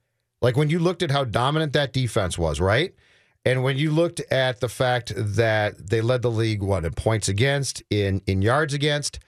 Like 0.42 0.56
when 0.56 0.68
you 0.68 0.78
looked 0.78 1.02
at 1.02 1.10
how 1.10 1.24
dominant 1.24 1.72
that 1.72 1.94
defense 1.94 2.36
was, 2.36 2.60
right? 2.60 2.92
And 3.44 3.62
when 3.62 3.76
you 3.76 3.90
looked 3.90 4.20
at 4.32 4.60
the 4.60 4.68
fact 4.68 5.12
that 5.14 5.90
they 5.90 6.00
led 6.00 6.22
the 6.22 6.30
league 6.30 6.62
what 6.62 6.84
in 6.84 6.92
points 6.92 7.28
against, 7.28 7.82
in 7.90 8.22
in 8.26 8.40
yards 8.42 8.72
against, 8.72 9.18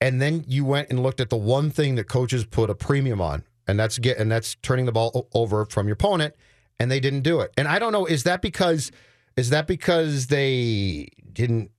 and 0.00 0.20
then 0.20 0.44
you 0.46 0.64
went 0.64 0.90
and 0.90 1.02
looked 1.02 1.20
at 1.20 1.30
the 1.30 1.36
one 1.36 1.70
thing 1.70 1.94
that 1.94 2.04
coaches 2.04 2.44
put 2.44 2.68
a 2.70 2.74
premium 2.74 3.20
on, 3.20 3.44
and 3.66 3.78
that's 3.78 3.98
get 3.98 4.18
and 4.18 4.30
that's 4.30 4.54
turning 4.56 4.84
the 4.86 4.92
ball 4.92 5.28
over 5.32 5.64
from 5.64 5.86
your 5.86 5.94
opponent, 5.94 6.34
and 6.78 6.90
they 6.90 7.00
didn't 7.00 7.22
do 7.22 7.40
it. 7.40 7.52
And 7.56 7.66
I 7.66 7.78
don't 7.78 7.92
know, 7.92 8.04
is 8.04 8.24
that 8.24 8.42
because 8.42 8.92
is 9.36 9.50
that 9.50 9.66
because 9.66 10.26
they 10.26 11.08
didn't 11.32 11.70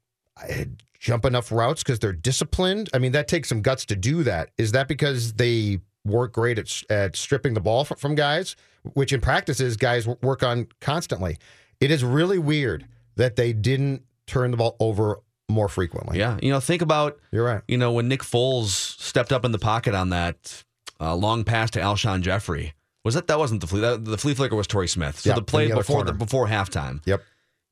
uh, 0.41 0.63
jump 0.99 1.25
enough 1.25 1.51
routes 1.51 1.83
because 1.83 1.99
they're 1.99 2.13
disciplined? 2.13 2.89
I 2.93 2.99
mean, 2.99 3.11
that 3.11 3.27
takes 3.27 3.49
some 3.49 3.61
guts 3.61 3.85
to 3.88 3.95
do 3.95 4.23
that. 4.23 4.49
Is 4.57 4.71
that 4.71 4.88
because 4.88 5.33
they 5.33 5.79
work 6.05 6.33
great 6.33 6.57
at, 6.57 6.83
at 6.89 7.15
stripping 7.15 7.53
the 7.53 7.61
ball 7.61 7.83
from, 7.85 7.97
from 7.97 8.15
guys, 8.15 8.55
which 8.93 9.13
in 9.13 9.21
practices 9.21 9.77
guys 9.77 10.07
work 10.07 10.41
on 10.41 10.67
constantly? 10.81 11.38
It 11.79 11.91
is 11.91 12.03
really 12.03 12.39
weird 12.39 12.86
that 13.15 13.36
they 13.36 13.53
didn't 13.53 14.03
turn 14.27 14.51
the 14.51 14.57
ball 14.57 14.75
over 14.79 15.19
more 15.50 15.67
frequently. 15.67 16.19
Yeah, 16.19 16.38
you 16.41 16.51
know, 16.51 16.59
think 16.59 16.81
about 16.81 17.19
You're 17.31 17.45
right. 17.45 17.62
you 17.67 17.77
know 17.77 17.91
when 17.91 18.07
Nick 18.07 18.21
Foles 18.21 18.67
stepped 18.67 19.31
up 19.31 19.43
in 19.45 19.51
the 19.51 19.59
pocket 19.59 19.95
on 19.95 20.09
that 20.09 20.63
uh, 21.00 21.15
long 21.15 21.43
pass 21.43 21.69
to 21.71 21.79
Alshon 21.79 22.21
Jeffery. 22.21 22.74
Was 23.03 23.15
that 23.15 23.27
that 23.27 23.39
wasn't 23.39 23.62
the 23.62 23.67
flea? 23.67 23.81
That, 23.81 24.05
the 24.05 24.17
flea 24.17 24.33
flicker 24.33 24.55
was 24.55 24.67
Torrey 24.67 24.88
Smith. 24.88 25.19
So 25.19 25.29
Yeah, 25.29 25.36
the 25.36 25.41
play 25.41 25.67
the 25.67 25.75
before 25.75 26.03
the, 26.03 26.13
before 26.13 26.48
halftime. 26.48 27.01
Yep. 27.05 27.24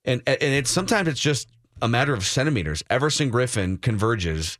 And 0.05 0.21
and 0.25 0.37
it's 0.41 0.71
sometimes 0.71 1.07
it's 1.07 1.19
just 1.19 1.49
a 1.81 1.87
matter 1.87 2.13
of 2.13 2.25
centimeters. 2.25 2.83
Everson 2.89 3.31
Griffen 3.31 3.81
converges 3.81 4.57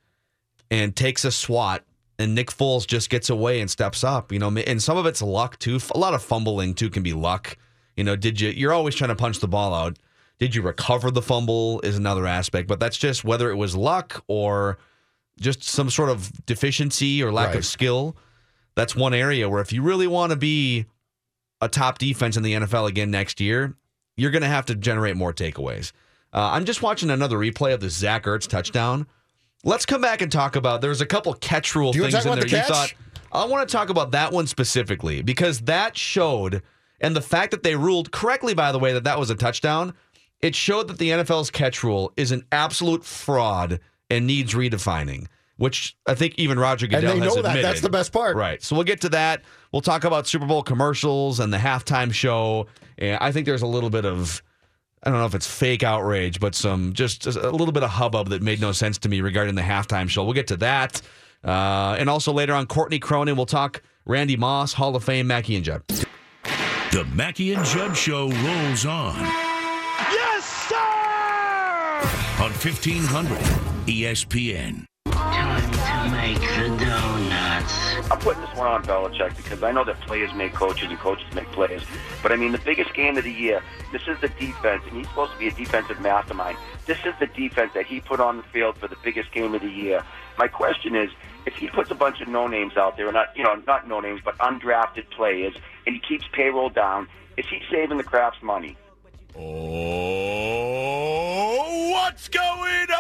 and 0.70 0.96
takes 0.96 1.24
a 1.24 1.32
swat, 1.32 1.84
and 2.20 2.36
Nick 2.36 2.52
Foles 2.52 2.86
just 2.86 3.10
gets 3.10 3.30
away 3.30 3.62
and 3.62 3.72
steps 3.72 4.04
up. 4.04 4.32
You 4.32 4.40
know, 4.40 4.50
and 4.50 4.84
some 4.84 4.98
of 4.98 5.06
it's 5.06 5.22
luck 5.22 5.58
too. 5.58 5.80
A 5.96 5.98
lot 5.98 6.14
of 6.14 6.22
fumbling 6.22 6.74
too 6.74 6.90
can 6.90 7.02
be 7.02 7.14
luck. 7.14 7.58
You 7.98 8.04
know, 8.06 8.16
did 8.16 8.40
you? 8.40 8.50
You're 8.50 8.74
always 8.74 8.96
trying 8.96 9.10
to 9.10 9.16
punch 9.16 9.40
the 9.40 9.48
ball 9.48 9.74
out. 9.74 9.98
Did 10.40 10.54
you 10.56 10.62
recover 10.62 11.12
the 11.12 11.22
fumble? 11.22 11.82
Is 11.82 11.98
another 11.98 12.26
aspect, 12.28 12.68
but 12.68 12.80
that's 12.80 12.98
just 12.98 13.24
whether 13.26 13.50
it 13.50 13.56
was 13.56 13.76
luck 13.76 14.24
or 14.28 14.78
just 15.40 15.64
some 15.64 15.90
sort 15.90 16.10
of 16.10 16.32
deficiency 16.46 17.22
or 17.24 17.32
lack 17.32 17.50
Right. 17.50 17.58
of 17.58 17.66
skill. 17.66 18.16
That's 18.76 18.96
one 18.96 19.14
area 19.14 19.50
where 19.50 19.62
if 19.62 19.74
you 19.74 19.82
really 19.82 20.08
want 20.08 20.32
to 20.32 20.36
be 20.36 20.86
a 21.60 21.68
top 21.68 21.98
defense 21.98 22.38
in 22.38 22.44
the 22.44 22.54
NFL 22.54 22.88
again 22.88 23.10
next 23.10 23.42
year, 23.42 23.74
you're 24.16 24.32
going 24.32 24.44
to 24.44 24.48
have 24.48 24.68
to 24.68 24.76
generate 24.76 25.16
more 25.16 25.34
takeaways. 25.34 25.92
Uh, 26.34 26.50
I'm 26.52 26.66
just 26.66 26.84
watching 26.84 27.10
another 27.10 27.38
replay 27.38 27.74
of 27.74 27.80
the 27.80 27.90
Zach 27.90 28.26
Ertz 28.26 28.48
touchdown. 28.48 29.08
Let's 29.64 29.86
come 29.88 30.02
back 30.02 30.22
and 30.22 30.32
talk 30.32 30.56
about. 30.56 30.82
There's 30.82 31.02
a 31.02 31.06
couple 31.06 31.34
catch 31.34 31.74
rule 31.74 31.94
things 31.94 32.14
in 32.14 32.24
there. 32.36 32.36
the 32.44 32.50
You 32.50 32.62
thought 32.64 32.94
I 33.32 33.46
want 33.46 33.68
to 33.68 33.72
talk 33.72 33.90
about 33.90 34.12
that 34.12 34.32
one 34.32 34.46
specifically 34.46 35.24
because 35.24 35.62
that 35.62 35.98
showed, 35.98 36.62
and 37.00 37.16
the 37.16 37.22
fact 37.22 37.52
that 37.52 37.64
they 37.64 37.76
ruled 37.76 38.12
correctly, 38.12 38.54
by 38.54 38.72
the 38.72 38.80
way, 38.80 38.94
that 38.94 39.04
that 39.04 39.20
was 39.20 39.30
a 39.30 39.36
touchdown. 39.36 39.94
It 40.42 40.54
showed 40.56 40.88
that 40.90 41.00
the 41.00 41.10
NFL's 41.10 41.50
catch 41.50 41.84
rule 41.84 42.14
is 42.16 42.32
an 42.32 42.44
absolute 42.52 43.04
fraud 43.04 43.80
and 44.10 44.28
needs 44.28 44.54
redefining. 44.54 45.28
Which 45.58 45.98
I 46.06 46.14
think 46.14 46.36
even 46.38 46.60
Roger 46.60 46.86
And 46.86 46.94
Goodell 46.94 47.16
they 47.16 47.20
has 47.22 47.36
know 47.36 47.42
that. 47.42 47.48
admitted. 47.50 47.66
That's 47.66 47.82
the 47.82 47.90
best 47.90 48.14
part. 48.14 48.36
Right. 48.38 48.62
So 48.62 48.76
we'll 48.76 48.86
get 48.86 49.02
to 49.02 49.10
that. 49.10 49.42
We'll 49.74 49.82
talk 49.82 50.04
about 50.04 50.28
Super 50.28 50.46
Bowl 50.46 50.62
commercials 50.62 51.40
and 51.40 51.52
the 51.52 51.58
halftime 51.58 52.14
show. 52.14 52.68
And 53.00 53.18
I 53.20 53.32
think 53.32 53.48
there's 53.48 53.64
a 53.64 53.68
little 53.68 53.90
bit 53.90 54.06
of 54.06 54.44
I 55.02 55.10
don't 55.10 55.18
know 55.20 55.26
if 55.26 55.34
it's 55.34 55.48
fake 55.48 55.82
outrage, 55.82 56.40
but 56.40 56.54
some 56.54 56.94
just 56.94 57.26
a 57.26 57.50
little 57.50 57.72
bit 57.72 57.82
of 57.82 57.90
hubbub 57.90 58.30
that 58.30 58.44
made 58.44 58.62
no 58.62 58.72
sense 58.72 59.00
to 59.00 59.10
me 59.10 59.22
regarding 59.22 59.56
the 59.56 59.64
halftime 59.64 60.08
show. 60.10 60.24
We'll 60.24 60.34
get 60.34 60.48
to 60.48 60.58
that. 60.58 61.02
Uh, 61.44 61.96
and 61.98 62.08
also 62.08 62.32
later 62.34 62.54
on, 62.54 62.68
Courtney 62.68 63.00
Cronin. 63.00 63.36
We'll 63.36 63.46
talk 63.48 63.82
Randy 64.06 64.38
Moss, 64.38 64.74
Hall 64.74 64.96
of 64.96 65.04
Fame, 65.04 65.26
Mackey 65.26 65.56
and 65.56 65.66
Judd. 65.66 65.82
The 66.98 67.06
Mackey 67.14 67.54
and 67.54 67.64
Judd 67.64 67.96
Show 67.96 68.28
rolls 68.28 68.84
on. 68.88 69.14
Yes, 69.20 70.44
sir! 70.68 70.76
On 72.44 72.50
E 72.50 72.56
1500 72.56 73.38
ESPN. 73.86 74.84
Time 75.12 75.62
to 75.62 76.12
make 76.18 76.40
the 76.40 76.84
donuts. 76.84 78.10
I'm 78.10 78.18
putting 78.18 78.42
this 78.42 78.56
one 78.56 78.66
on 78.66 78.84
Belichick 78.84 79.38
because 79.38 79.62
I 79.62 79.72
know 79.72 79.84
that 79.84 80.02
players 80.02 80.34
make 80.34 80.54
coaches 80.54 80.90
and 80.90 80.98
coaches 80.98 81.32
make 81.36 81.46
players. 81.52 81.84
But 82.24 82.32
I 82.32 82.36
mean, 82.36 82.52
the 82.52 82.58
biggest 82.58 82.96
game 82.96 83.16
of 83.16 83.26
the 83.26 83.32
year, 83.32 83.62
this 83.92 84.02
is 84.08 84.20
the 84.20 84.30
defense, 84.30 84.82
and 84.88 84.98
he's 84.98 85.08
supposed 85.10 85.34
to 85.34 85.38
be 85.38 85.50
a 85.50 85.52
defensive 85.52 86.02
mastermind. 86.02 86.58
This 86.88 86.98
is 87.06 87.14
the 87.20 87.28
defense 87.28 87.74
that 87.76 87.86
he 87.86 88.02
put 88.02 88.20
on 88.20 88.38
the 88.38 88.44
field 88.44 88.76
for 88.76 88.88
the 88.88 88.98
biggest 89.04 89.32
game 89.32 89.54
of 89.54 89.62
the 89.62 89.70
year. 89.70 90.04
My 90.40 90.48
question 90.48 90.96
is, 90.96 91.12
if 91.48 91.56
he 91.56 91.68
puts 91.70 91.90
a 91.90 91.96
bunch 91.96 92.20
of 92.20 92.28
no 92.28 92.46
names 92.46 92.76
out 92.76 92.98
there, 92.98 93.10
not 93.12 93.30
you 93.36 93.44
know, 93.44 93.56
not 93.66 93.88
no 93.88 94.02
names, 94.02 94.20
but 94.24 94.38
undrafted 94.40 95.10
players, 95.12 95.56
and 95.86 95.96
he 95.96 96.02
keeps 96.02 96.26
payroll 96.34 96.70
down, 96.70 97.08
is 97.38 97.46
he 97.48 97.62
saving 97.72 97.98
the 97.98 98.04
Krafts 98.04 98.44
money? 98.44 98.76
Oh, 99.36 99.48
what's 101.94 102.28
going 102.28 102.92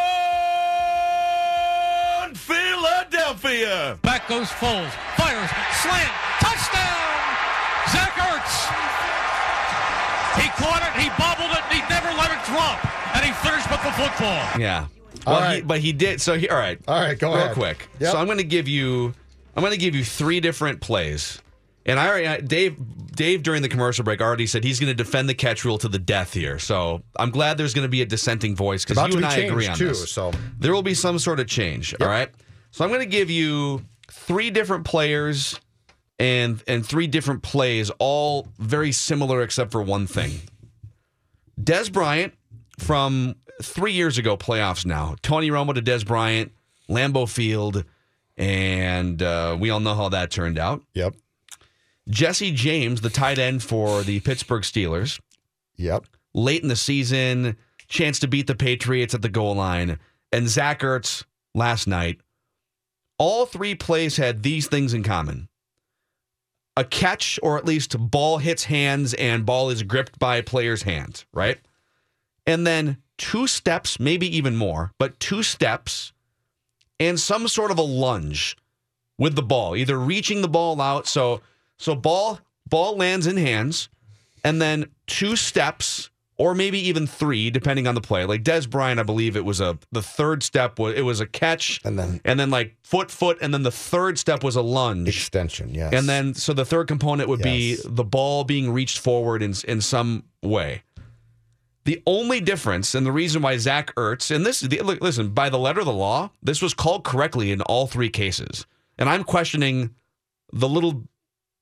on, 2.23 2.35
Philadelphia? 2.35 3.99
Back 4.01 4.29
goes 4.29 4.49
Foles. 4.49 4.91
Fires. 5.17 5.49
Slant. 5.83 6.11
Touchdown! 6.39 7.35
Zach 7.91 8.15
Ertz. 8.15 8.71
He 10.41 10.47
caught 10.55 10.83
it. 10.87 10.93
He 11.01 11.09
bobbled 11.19 11.51
it. 11.51 11.63
He 11.73 11.81
never 11.89 12.11
let 12.15 12.31
it 12.31 12.39
drop. 12.45 12.79
And 13.13 13.25
he 13.25 13.33
finished 13.45 13.69
with 13.69 13.83
the 13.83 13.91
football. 13.91 14.39
Yeah. 14.57 14.87
All 15.27 15.39
Well, 15.39 15.55
he, 15.55 15.61
but 15.61 15.79
he 15.79 15.93
did. 15.93 16.21
So 16.21 16.37
he, 16.37 16.47
all 16.49 16.57
right. 16.57 16.79
All 16.87 16.99
right, 16.99 17.19
go 17.19 17.33
real 17.33 17.43
ahead. 17.43 17.53
quick. 17.53 17.89
Yep. 17.99 18.11
So 18.11 18.17
I'm 18.17 18.25
going 18.25 18.37
to 18.37 18.43
give 18.43 18.67
you, 18.67 19.13
I'm 19.55 19.61
going 19.61 19.73
to 19.73 19.79
give 19.79 19.93
you 19.93 20.03
three 20.03 20.39
different 20.39 20.79
plays, 20.81 21.41
and 21.85 21.99
I 21.99 22.07
already 22.07 22.47
Dave 22.47 22.77
Dave 23.13 23.43
during 23.43 23.61
the 23.61 23.69
commercial 23.69 24.03
break 24.03 24.21
already 24.21 24.47
said 24.47 24.63
he's 24.63 24.79
going 24.79 24.95
to 24.95 25.03
defend 25.03 25.27
the 25.27 25.33
catch 25.33 25.65
rule 25.65 25.77
to 25.79 25.89
the 25.89 25.99
death 25.99 26.33
here. 26.33 26.59
So 26.59 27.01
I'm 27.17 27.31
glad 27.31 27.57
there's 27.57 27.73
going 27.73 27.85
to 27.85 27.89
be 27.89 28.01
a 28.01 28.05
dissenting 28.05 28.55
voice 28.55 28.85
because 28.85 28.97
you 28.97 29.17
and 29.17 29.21
be 29.21 29.25
I 29.25 29.35
agree 29.45 29.67
on 29.67 29.75
too, 29.77 29.89
this. 29.89 30.11
so. 30.11 30.31
there 30.59 30.73
will 30.73 30.83
be 30.83 30.93
some 30.93 31.19
sort 31.19 31.39
of 31.39 31.47
change. 31.47 31.93
All 31.99 32.07
right. 32.07 32.29
So 32.71 32.85
I'm 32.85 32.89
going 32.91 33.01
to 33.01 33.05
give 33.05 33.29
you 33.29 33.83
three 34.09 34.49
different 34.49 34.85
players 34.85 35.59
and 36.19 36.63
and 36.67 36.85
three 36.85 37.07
different 37.07 37.43
plays, 37.43 37.91
all 37.99 38.47
very 38.59 38.91
similar 38.91 39.41
except 39.41 39.71
for 39.71 39.81
one 39.81 40.07
thing. 40.07 40.41
Dez 41.61 41.91
Bryant 41.91 42.33
from 42.77 43.35
three 43.61 43.93
years 43.93 44.17
ago, 44.17 44.37
playoffs 44.37 44.85
now. 44.85 45.15
Tony 45.21 45.49
Romo 45.49 45.73
to 45.73 45.81
Dez 45.81 46.05
Bryant, 46.05 46.51
Lambeau 46.89 47.27
Field, 47.29 47.83
and 48.37 49.21
uh, 49.21 49.57
we 49.59 49.69
all 49.69 49.79
know 49.79 49.95
how 49.95 50.09
that 50.09 50.31
turned 50.31 50.57
out. 50.59 50.83
Yep. 50.93 51.15
Jesse 52.09 52.51
James, 52.51 53.01
the 53.01 53.09
tight 53.09 53.37
end 53.39 53.63
for 53.63 54.01
the 54.03 54.19
Pittsburgh 54.21 54.61
Steelers, 54.63 55.19
Yep. 55.75 56.05
late 56.33 56.61
in 56.61 56.69
the 56.69 56.75
season, 56.75 57.57
chance 57.87 58.19
to 58.19 58.27
beat 58.27 58.47
the 58.47 58.55
Patriots 58.55 59.13
at 59.13 59.21
the 59.21 59.29
goal 59.29 59.55
line, 59.55 59.99
and 60.31 60.47
Zach 60.47 60.81
Ertz 60.81 61.23
last 61.53 61.87
night. 61.87 62.19
All 63.17 63.45
three 63.45 63.73
plays 63.75 64.17
had 64.17 64.43
these 64.43 64.67
things 64.67 64.93
in 64.93 65.03
common. 65.03 65.49
A 66.77 66.83
catch, 66.83 67.39
or 67.41 67.57
at 67.57 67.65
least 67.65 67.97
ball 67.97 68.37
hits 68.37 68.65
hands 68.65 69.15
and 69.15 69.45
ball 69.45 69.71
is 69.71 69.81
gripped 69.81 70.19
by 70.19 70.37
a 70.37 70.43
player's 70.43 70.83
hands, 70.83 71.25
right? 71.33 71.57
And 72.47 72.65
then 72.65 72.97
two 73.17 73.45
steps, 73.45 73.99
maybe 73.99 74.25
even 74.37 74.55
more, 74.55 74.91
but 74.97 75.19
two 75.19 75.43
steps 75.43 76.13
and 76.99 77.19
some 77.19 77.47
sort 77.47 77.69
of 77.71 77.77
a 77.77 77.83
lunge 77.83 78.55
with 79.19 79.35
the 79.35 79.43
ball, 79.43 79.75
either 79.75 79.99
reaching 79.99 80.41
the 80.41 80.47
ball 80.47 80.79
out. 80.81 81.07
So 81.07 81.41
so 81.77 81.93
ball 81.93 82.39
ball 82.67 82.95
lands 82.97 83.27
in 83.27 83.37
hands, 83.37 83.89
and 84.43 84.61
then 84.61 84.87
two 85.07 85.35
steps 85.35 86.09
or 86.39 86.53
maybe 86.53 86.77
even 86.87 87.07
three, 87.07 87.49
depending 87.49 87.87
on 87.87 87.95
the 87.95 88.01
play. 88.01 88.23
Like 88.23 88.43
Dez 88.43 88.69
Bryant, 88.69 88.99
I 88.99 89.03
believe 89.03 89.35
it 89.35 89.43
was 89.43 89.59
a 89.59 89.77
the 89.91 90.03
third 90.03 90.43
step 90.43 90.77
was 90.79 90.93
it 90.95 91.01
was 91.01 91.19
a 91.19 91.25
catch, 91.25 91.81
And 91.83 91.97
then 91.97 92.21
and 92.23 92.39
then 92.39 92.49
like 92.51 92.75
foot 92.83 93.09
foot, 93.11 93.39
and 93.41 93.51
then 93.53 93.63
the 93.63 93.71
third 93.71 94.17
step 94.19 94.43
was 94.43 94.55
a 94.55 94.61
lunge. 94.61 95.07
extension, 95.09 95.73
yes. 95.73 95.91
And 95.93 96.07
then, 96.07 96.33
so 96.35 96.53
the 96.53 96.63
third 96.65 96.87
component 96.87 97.27
would 97.27 97.39
Yes. 97.43 97.45
be 97.45 97.77
the 97.83 98.03
ball 98.03 98.43
being 98.43 98.71
reached 98.71 98.99
forward 98.99 99.41
in 99.43 99.55
in 99.67 99.81
some 99.81 100.23
way. 100.43 100.83
The 101.87 102.03
only 102.05 102.41
difference, 102.41 102.93
and 102.95 103.05
the 103.05 103.13
reason 103.13 103.41
why 103.41 103.55
Zach 103.55 103.95
Ertz, 103.95 104.35
and 104.35 104.45
this, 104.45 104.61
is 104.61 104.67
the, 104.67 104.81
listen, 104.81 105.29
by 105.29 105.47
the 105.47 105.57
letter 105.57 105.79
of 105.79 105.85
the 105.85 105.93
law, 105.93 106.31
this 106.43 106.61
was 106.61 106.73
called 106.73 107.05
correctly 107.05 107.49
in 107.49 107.61
all 107.61 107.87
three 107.87 108.09
cases, 108.09 108.65
and 108.97 109.07
I'm 109.07 109.23
questioning 109.23 109.95
the 110.51 110.67
little, 110.67 111.03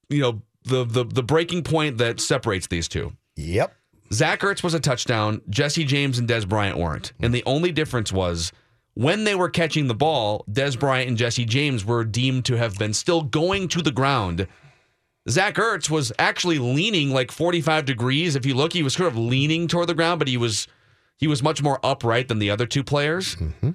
you 0.09 0.21
know, 0.21 0.41
the 0.63 0.83
the 0.83 1.03
the 1.03 1.21
breaking 1.21 1.61
point 1.61 1.99
that 1.99 2.19
separates 2.19 2.65
these 2.65 2.87
two. 2.87 3.13
Yep. 3.35 3.75
Zach 4.11 4.39
Ertz 4.39 4.63
was 4.63 4.73
a 4.73 4.79
touchdown. 4.79 5.41
Jesse 5.47 5.83
James 5.83 6.17
and 6.17 6.27
Dez 6.27 6.49
Bryant 6.49 6.79
weren't. 6.79 7.13
And 7.19 7.31
the 7.31 7.43
only 7.45 7.71
difference 7.71 8.11
was 8.11 8.51
when 8.95 9.25
they 9.25 9.35
were 9.35 9.49
catching 9.49 9.85
the 9.85 9.93
ball, 9.93 10.43
Dez 10.49 10.79
Bryant 10.79 11.07
and 11.07 11.17
Jesse 11.19 11.45
James 11.45 11.85
were 11.85 12.03
deemed 12.03 12.45
to 12.45 12.57
have 12.57 12.79
been 12.79 12.95
still 12.95 13.21
going 13.21 13.67
to 13.67 13.83
the 13.83 13.91
ground. 13.91 14.47
Zach 15.29 15.55
Ertz 15.55 15.89
was 15.89 16.11
actually 16.19 16.59
leaning 16.59 17.09
like 17.11 17.31
45 17.31 17.85
degrees. 17.85 18.35
If 18.35 18.45
you 18.45 18.53
look, 18.53 18.73
he 18.73 18.83
was 18.83 18.93
sort 18.93 19.07
of 19.11 19.17
leaning 19.17 19.67
toward 19.67 19.87
the 19.87 19.93
ground, 19.95 20.19
but 20.19 20.27
he 20.27 20.37
was 20.37 20.67
he 21.17 21.27
was 21.27 21.41
much 21.41 21.63
more 21.63 21.79
upright 21.83 22.27
than 22.27 22.39
the 22.39 22.51
other 22.51 22.65
two 22.65 22.83
players. 22.83 23.35
Mm-hmm. 23.35 23.71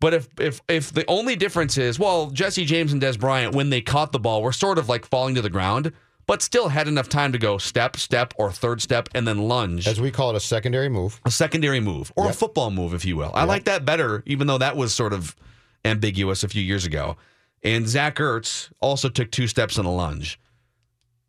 But 0.00 0.14
if 0.14 0.28
if 0.38 0.60
if 0.68 0.92
the 0.92 1.04
only 1.08 1.36
difference 1.36 1.76
is, 1.78 1.98
well, 1.98 2.30
Jesse 2.30 2.64
James 2.64 2.92
and 2.92 3.02
Dez 3.02 3.18
Bryant, 3.18 3.54
when 3.54 3.70
they 3.70 3.80
caught 3.80 4.12
the 4.12 4.18
ball, 4.18 4.42
were 4.42 4.52
sort 4.52 4.78
of 4.78 4.88
like 4.88 5.06
falling 5.06 5.34
to 5.34 5.42
the 5.42 5.50
ground, 5.50 5.92
but 6.26 6.42
still 6.42 6.68
had 6.68 6.88
enough 6.88 7.08
time 7.08 7.32
to 7.32 7.38
go 7.38 7.58
step, 7.58 7.96
step, 7.96 8.32
or 8.38 8.50
third 8.50 8.80
step, 8.80 9.08
and 9.14 9.26
then 9.26 9.38
lunge. 9.48 9.86
As 9.86 10.00
we 10.00 10.10
call 10.10 10.30
it, 10.30 10.36
a 10.36 10.40
secondary 10.40 10.88
move. 10.88 11.20
A 11.24 11.30
secondary 11.30 11.80
move, 11.80 12.12
or 12.16 12.28
a 12.28 12.32
football 12.32 12.70
move, 12.70 12.94
if 12.94 13.04
you 13.04 13.16
will. 13.16 13.32
I 13.34 13.40
Yep. 13.40 13.48
like 13.48 13.64
that 13.64 13.84
better, 13.84 14.22
even 14.26 14.46
though 14.46 14.58
that 14.58 14.76
was 14.76 14.94
sort 14.94 15.12
of 15.12 15.34
ambiguous 15.84 16.42
a 16.42 16.48
few 16.48 16.62
years 16.62 16.84
ago. 16.84 17.16
And 17.62 17.88
Zach 17.88 18.16
Ertz 18.16 18.70
also 18.80 19.08
took 19.08 19.30
two 19.30 19.46
steps 19.46 19.78
and 19.78 19.86
a 19.86 19.90
lunge. 19.90 20.38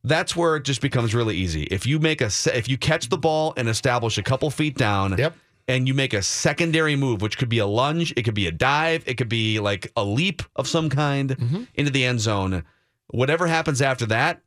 That's 0.04 0.36
where 0.36 0.56
it 0.56 0.63
just 0.63 0.82
becomes 0.82 1.13
really 1.13 1.36
easy. 1.36 1.63
If 1.63 1.86
you 1.86 2.00
make 2.00 2.22
a 2.22 2.30
if 2.54 2.70
you 2.70 2.77
catch 2.77 3.10
the 3.10 3.18
ball 3.18 3.54
and 3.58 3.68
establish 3.68 4.18
a 4.18 4.24
couple 4.24 4.50
feet 4.50 4.77
down, 4.77 5.18
Yep. 5.18 5.36
and 5.68 5.88
you 5.88 5.94
make 5.94 6.13
a 6.13 6.22
secondary 6.22 6.96
move, 6.96 7.22
which 7.22 7.38
could 7.38 7.50
be 7.50 7.60
a 7.60 7.66
lunge, 7.68 8.13
it 8.16 8.24
could 8.24 8.34
be 8.36 8.48
a 8.48 8.51
dive, 8.51 9.04
it 9.06 9.16
could 9.18 9.27
be 9.30 9.60
like 9.60 9.92
a 9.98 10.04
leap 10.04 10.42
of 10.56 10.68
some 10.68 10.89
kind 10.89 11.32
Mm-hmm. 11.32 11.63
into 11.75 11.92
the 11.92 12.06
end 12.06 12.22
zone. 12.22 12.63
Whatever 13.08 13.48
happens 13.48 13.82
after 13.82 14.06
that 14.08 14.42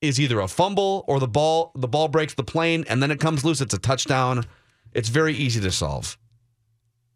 is 0.00 0.20
either 0.20 0.38
a 0.40 0.48
fumble 0.48 1.04
or 1.08 1.18
the 1.20 1.28
ball 1.28 1.72
the 1.74 1.88
ball 1.88 2.08
breaks 2.08 2.34
the 2.34 2.44
plane 2.44 2.84
and 2.88 3.02
then 3.02 3.10
it 3.10 3.20
comes 3.20 3.44
loose. 3.44 3.60
It's 3.60 3.74
a 3.74 3.78
touchdown. 3.78 4.44
It's 4.94 5.08
very 5.10 5.34
easy 5.34 5.60
to 5.60 5.70
solve. 5.70 6.16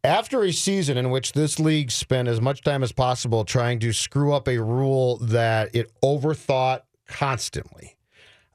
After 0.04 0.42
a 0.42 0.52
season 0.52 0.96
in 0.98 1.10
which 1.10 1.32
this 1.32 1.60
league 1.60 1.92
spent 1.92 2.26
as 2.26 2.40
much 2.40 2.62
time 2.62 2.82
as 2.82 2.90
possible 2.90 3.44
trying 3.44 3.78
to 3.80 3.92
screw 3.92 4.32
up 4.32 4.48
a 4.48 4.58
rule 4.58 5.16
that 5.18 5.74
it 5.76 5.92
overthought 6.02 6.80
constantly, 7.06 7.96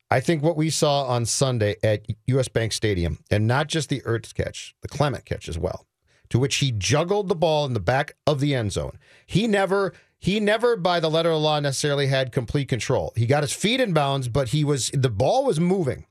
I 0.10 0.20
think 0.20 0.42
what 0.42 0.56
we 0.56 0.70
saw 0.70 1.06
on 1.06 1.25
Sunday 1.25 1.75
at 1.84 2.06
US 2.27 2.48
Bank 2.48 2.72
Stadium, 2.72 3.20
and 3.30 3.46
not 3.48 3.68
just 3.68 3.89
the 3.89 4.01
Ertz 4.01 4.34
catch, 4.34 4.75
the 4.82 4.88
Clement 4.88 5.25
catch 5.25 5.50
as 5.50 5.58
well, 5.58 5.86
to 6.30 6.39
which 6.39 6.58
he 6.58 6.72
juggled 6.72 7.27
the 7.27 7.36
ball 7.36 7.66
in 7.66 7.74
the 7.74 7.80
back 7.80 8.16
of 8.25 8.39
the 8.39 8.56
end 8.56 8.72
zone. 8.72 8.98
He 9.25 9.48
never 9.48 9.94
he 10.20 10.39
never 10.39 10.75
by 10.75 11.00
the 11.00 11.10
letter 11.10 11.30
of 11.32 11.42
law 11.42 11.60
necessarily 11.60 12.08
had 12.08 12.32
complete 12.32 12.68
control. 12.68 13.13
He 13.16 13.25
got 13.25 13.44
his 13.44 13.54
feet 13.54 13.80
in 13.80 13.94
bounds, 13.94 14.27
but 14.27 14.50
he 14.50 14.63
was 14.63 14.89
the 14.94 15.10
ball 15.10 15.46
was 15.46 15.60
moving. 15.60 16.06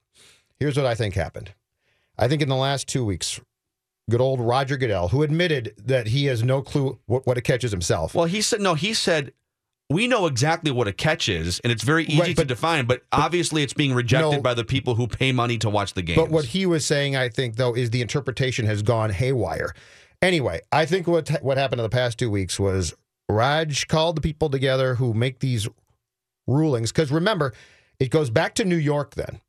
Here's 0.59 0.76
what 0.76 0.87
I 0.87 0.95
think 0.95 1.14
happened. 1.14 1.52
I 2.19 2.28
think 2.28 2.40
in 2.40 2.49
the 2.49 2.57
last 2.57 2.88
two 2.88 3.05
weeks, 3.05 3.40
good 4.09 4.21
old 4.21 4.40
Roger 4.40 4.76
Goodell, 4.76 5.09
who 5.09 5.23
admitted 5.23 5.75
that 5.78 6.09
he 6.09 6.26
has 6.26 6.43
no 6.43 6.62
clue 6.62 6.99
what, 7.07 7.26
what 7.26 7.37
a 7.37 7.43
catch 7.43 7.64
is 7.64 7.71
himself. 7.71 8.14
Well, 8.14 8.26
he 8.26 8.40
said 8.40 8.61
no. 8.61 8.75
He 8.75 8.95
said 8.95 9.33
we 9.88 10.07
know 10.09 10.26
exactly 10.26 10.71
what 10.71 10.88
a 10.88 10.93
catch 10.93 11.28
is, 11.28 11.61
and 11.61 11.73
it's 11.73 11.85
very 11.85 12.05
easy 12.07 12.19
Right, 12.21 12.28
to 12.31 12.43
but- 12.43 12.49
define. 12.49 12.87
But, 12.87 13.02
obviously, 13.12 13.62
it's 13.62 13.73
being 13.73 13.95
rejected 13.95 14.37
No. 14.37 14.40
by 14.43 14.55
the 14.55 14.64
people 14.64 14.97
who 14.97 15.07
pay 15.07 15.31
money 15.33 15.59
to 15.59 15.71
watch 15.71 15.95
the 15.95 16.02
game. 16.02 16.16
But 16.16 16.31
what 16.31 16.47
he 16.47 16.66
was 16.66 16.85
saying, 16.85 17.14
I 17.16 17.28
think, 17.28 17.57
though, 17.57 17.75
is 17.75 17.90
the 17.90 18.02
interpretation 18.02 18.66
has 18.66 18.83
gone 18.83 19.11
haywire. 19.11 19.75
Anyway, 20.23 20.61
I 20.73 20.87
think 20.87 21.07
what 21.07 21.28
what 21.43 21.57
happened 21.59 21.81
in 21.81 21.85
the 21.85 21.88
past 21.90 22.19
two 22.19 22.31
weeks 22.31 22.59
was 22.59 22.95
Raj 23.28 23.87
called 23.87 24.16
the 24.16 24.21
people 24.23 24.49
together 24.49 24.95
who 24.97 25.12
make 25.14 25.38
these 25.40 25.69
rulings. 26.47 26.90
Because 26.90 27.11
remember, 27.12 27.52
it 28.00 28.11
goes 28.11 28.31
back 28.31 28.55
to 28.57 28.64
New 28.64 28.76
York. 28.76 29.14
Then 29.14 29.40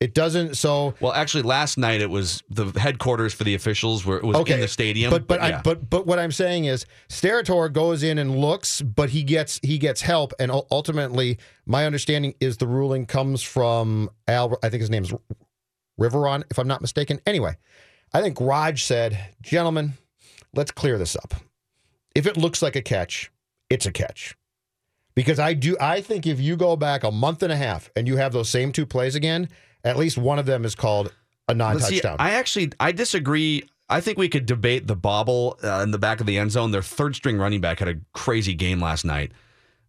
it 0.00 0.14
doesn't. 0.14 0.56
So 0.56 0.94
well, 1.00 1.12
actually, 1.12 1.42
last 1.42 1.76
night 1.76 2.00
it 2.00 2.10
was 2.10 2.42
the 2.48 2.66
headquarters 2.78 3.34
for 3.34 3.44
the 3.44 3.54
officials 3.54 4.06
where 4.06 4.18
it 4.18 4.24
was 4.24 4.48
in 4.48 4.60
the 4.60 4.68
stadium. 4.68 5.10
But 5.10 5.26
but 5.26 5.40
yeah. 5.40 5.58
I, 5.58 5.62
but 5.62 5.90
but 5.90 6.06
what 6.06 6.18
I'm 6.18 6.30
saying 6.30 6.66
is, 6.66 6.86
Steratore 7.08 7.72
goes 7.72 8.02
in 8.02 8.18
and 8.18 8.36
looks, 8.36 8.80
but 8.80 9.10
he 9.10 9.24
gets 9.24 9.58
he 9.62 9.76
gets 9.78 10.00
help, 10.00 10.32
and 10.38 10.52
ultimately, 10.70 11.38
my 11.66 11.84
understanding 11.84 12.34
is 12.40 12.58
the 12.58 12.66
ruling 12.66 13.06
comes 13.06 13.42
from 13.42 14.10
Al. 14.28 14.56
I 14.62 14.68
think 14.68 14.80
his 14.80 14.90
name's 14.90 15.12
Riveron, 16.00 16.44
if 16.50 16.58
I'm 16.58 16.68
not 16.68 16.80
mistaken. 16.80 17.20
Anyway, 17.26 17.56
I 18.14 18.22
think 18.22 18.40
Raj 18.40 18.84
said, 18.84 19.18
"Gentlemen, 19.42 19.94
let's 20.54 20.70
clear 20.70 20.96
this 20.96 21.16
up. 21.16 21.34
If 22.14 22.26
it 22.26 22.36
looks 22.36 22.62
like 22.62 22.76
a 22.76 22.82
catch, 22.82 23.32
it's 23.68 23.86
a 23.86 23.92
catch." 23.92 24.36
Because 25.16 25.40
I 25.40 25.54
do, 25.54 25.76
I 25.80 26.00
think 26.00 26.28
if 26.28 26.38
you 26.38 26.56
go 26.56 26.76
back 26.76 27.02
a 27.02 27.10
month 27.10 27.42
and 27.42 27.52
a 27.52 27.56
half 27.56 27.90
and 27.96 28.06
you 28.06 28.18
have 28.18 28.32
those 28.32 28.48
same 28.48 28.70
two 28.70 28.86
plays 28.86 29.16
again, 29.16 29.48
at 29.84 29.96
least 29.96 30.18
one 30.18 30.38
of 30.38 30.46
them 30.46 30.64
is 30.64 30.74
called 30.74 31.12
a 31.48 31.54
non-touchdown. 31.54 32.16
I 32.18 32.32
actually 32.32 32.72
I 32.78 32.92
disagree. 32.92 33.64
I 33.88 34.00
think 34.00 34.18
we 34.18 34.28
could 34.28 34.46
debate 34.46 34.86
the 34.86 34.96
bobble 34.96 35.58
uh, 35.62 35.80
in 35.82 35.90
the 35.90 35.98
back 35.98 36.20
of 36.20 36.26
the 36.26 36.36
end 36.38 36.52
zone. 36.52 36.70
Their 36.70 36.82
third 36.82 37.14
string 37.14 37.38
running 37.38 37.60
back 37.60 37.78
had 37.78 37.88
a 37.88 37.96
crazy 38.12 38.54
game 38.54 38.80
last 38.80 39.04
night. 39.04 39.32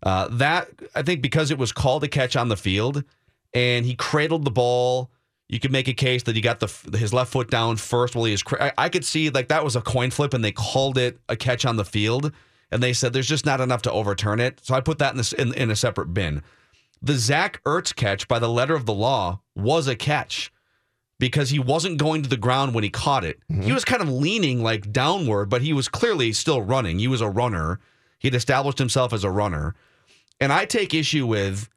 Uh, 0.03 0.29
that 0.29 0.69
I 0.96 1.01
think 1.01 1.22
because 1.22 1.51
it 1.51 1.58
was 1.58 1.72
called 1.72 2.03
a 2.03 2.08
catch 2.08 2.36
on 2.38 2.48
the 2.48 2.55
field 2.55 3.03
and 3.53 3.86
he 3.86 3.96
cradled 3.96 4.46
the 4.46 4.51
ball. 4.51 5.12
You 5.50 5.60
could 5.60 5.72
make 5.72 5.88
a 5.88 5.93
case 5.93 6.24
that 6.24 6.36
he 6.36 6.41
got 6.41 6.60
the 6.60 6.98
his 6.98 7.12
left 7.12 7.31
foot 7.31 7.50
down 7.50 7.75
first 7.75 8.15
while 8.15 8.25
he 8.25 8.31
was. 8.31 8.43
Cra- 8.43 8.65
I, 8.77 8.86
I 8.86 8.89
could 8.89 9.03
see 9.03 9.29
like 9.29 9.50
that 9.50 9.63
was 9.63 9.75
a 9.75 9.81
coin 9.81 10.12
flip 10.12 10.34
and 10.34 10.43
they 10.43 10.51
called 10.51 10.98
it 10.98 11.19
a 11.27 11.36
catch 11.36 11.65
on 11.65 11.75
the 11.75 11.86
field 11.86 12.31
and 12.72 12.84
they 12.84 12.93
said 12.93 13.13
there's 13.13 13.27
just 13.27 13.46
not 13.46 13.60
enough 13.62 13.81
to 13.84 13.91
overturn 13.91 14.39
it. 14.39 14.60
So 14.63 14.75
I 14.75 14.81
put 14.81 15.00
that 15.00 15.12
in, 15.12 15.17
this, 15.17 15.34
in, 15.34 15.53
in 15.55 15.72
a 15.72 15.75
separate 15.75 16.13
bin. 16.13 16.43
The 17.01 17.15
Zach 17.15 17.63
Ertz 17.63 17.95
catch 17.95 18.27
by 18.27 18.39
the 18.39 18.49
letter 18.49 18.75
of 18.75 18.85
the 18.85 18.93
law 18.93 19.41
was 19.55 19.88
a 19.88 19.95
catch 19.95 20.51
because 21.19 21.49
he 21.49 21.59
wasn't 21.59 21.97
going 21.97 22.23
to 22.23 22.29
the 22.29 22.38
ground 22.38 22.73
when 22.73 22.83
he 22.83 22.89
caught 22.89 23.23
it. 23.25 23.39
He 23.47 23.53
mm-hmm. 23.53 23.73
was 23.73 23.85
kind 23.85 24.01
of 24.01 24.09
leaning 24.09 24.63
like 24.63 24.91
downward, 24.91 25.49
but 25.49 25.62
he 25.62 25.73
was 25.73 25.88
clearly 25.88 26.31
still 26.33 26.62
running. 26.62 26.99
He 26.99 27.07
was 27.07 27.21
a 27.21 27.29
runner. 27.29 27.79
He'd 28.19 28.35
established 28.35 28.79
himself 28.79 29.13
as 29.13 29.23
a 29.23 29.29
runner. 29.29 29.75
And 30.39 30.51
I 30.53 30.65
take 30.65 30.93
issue 30.93 31.25
with 31.27 31.69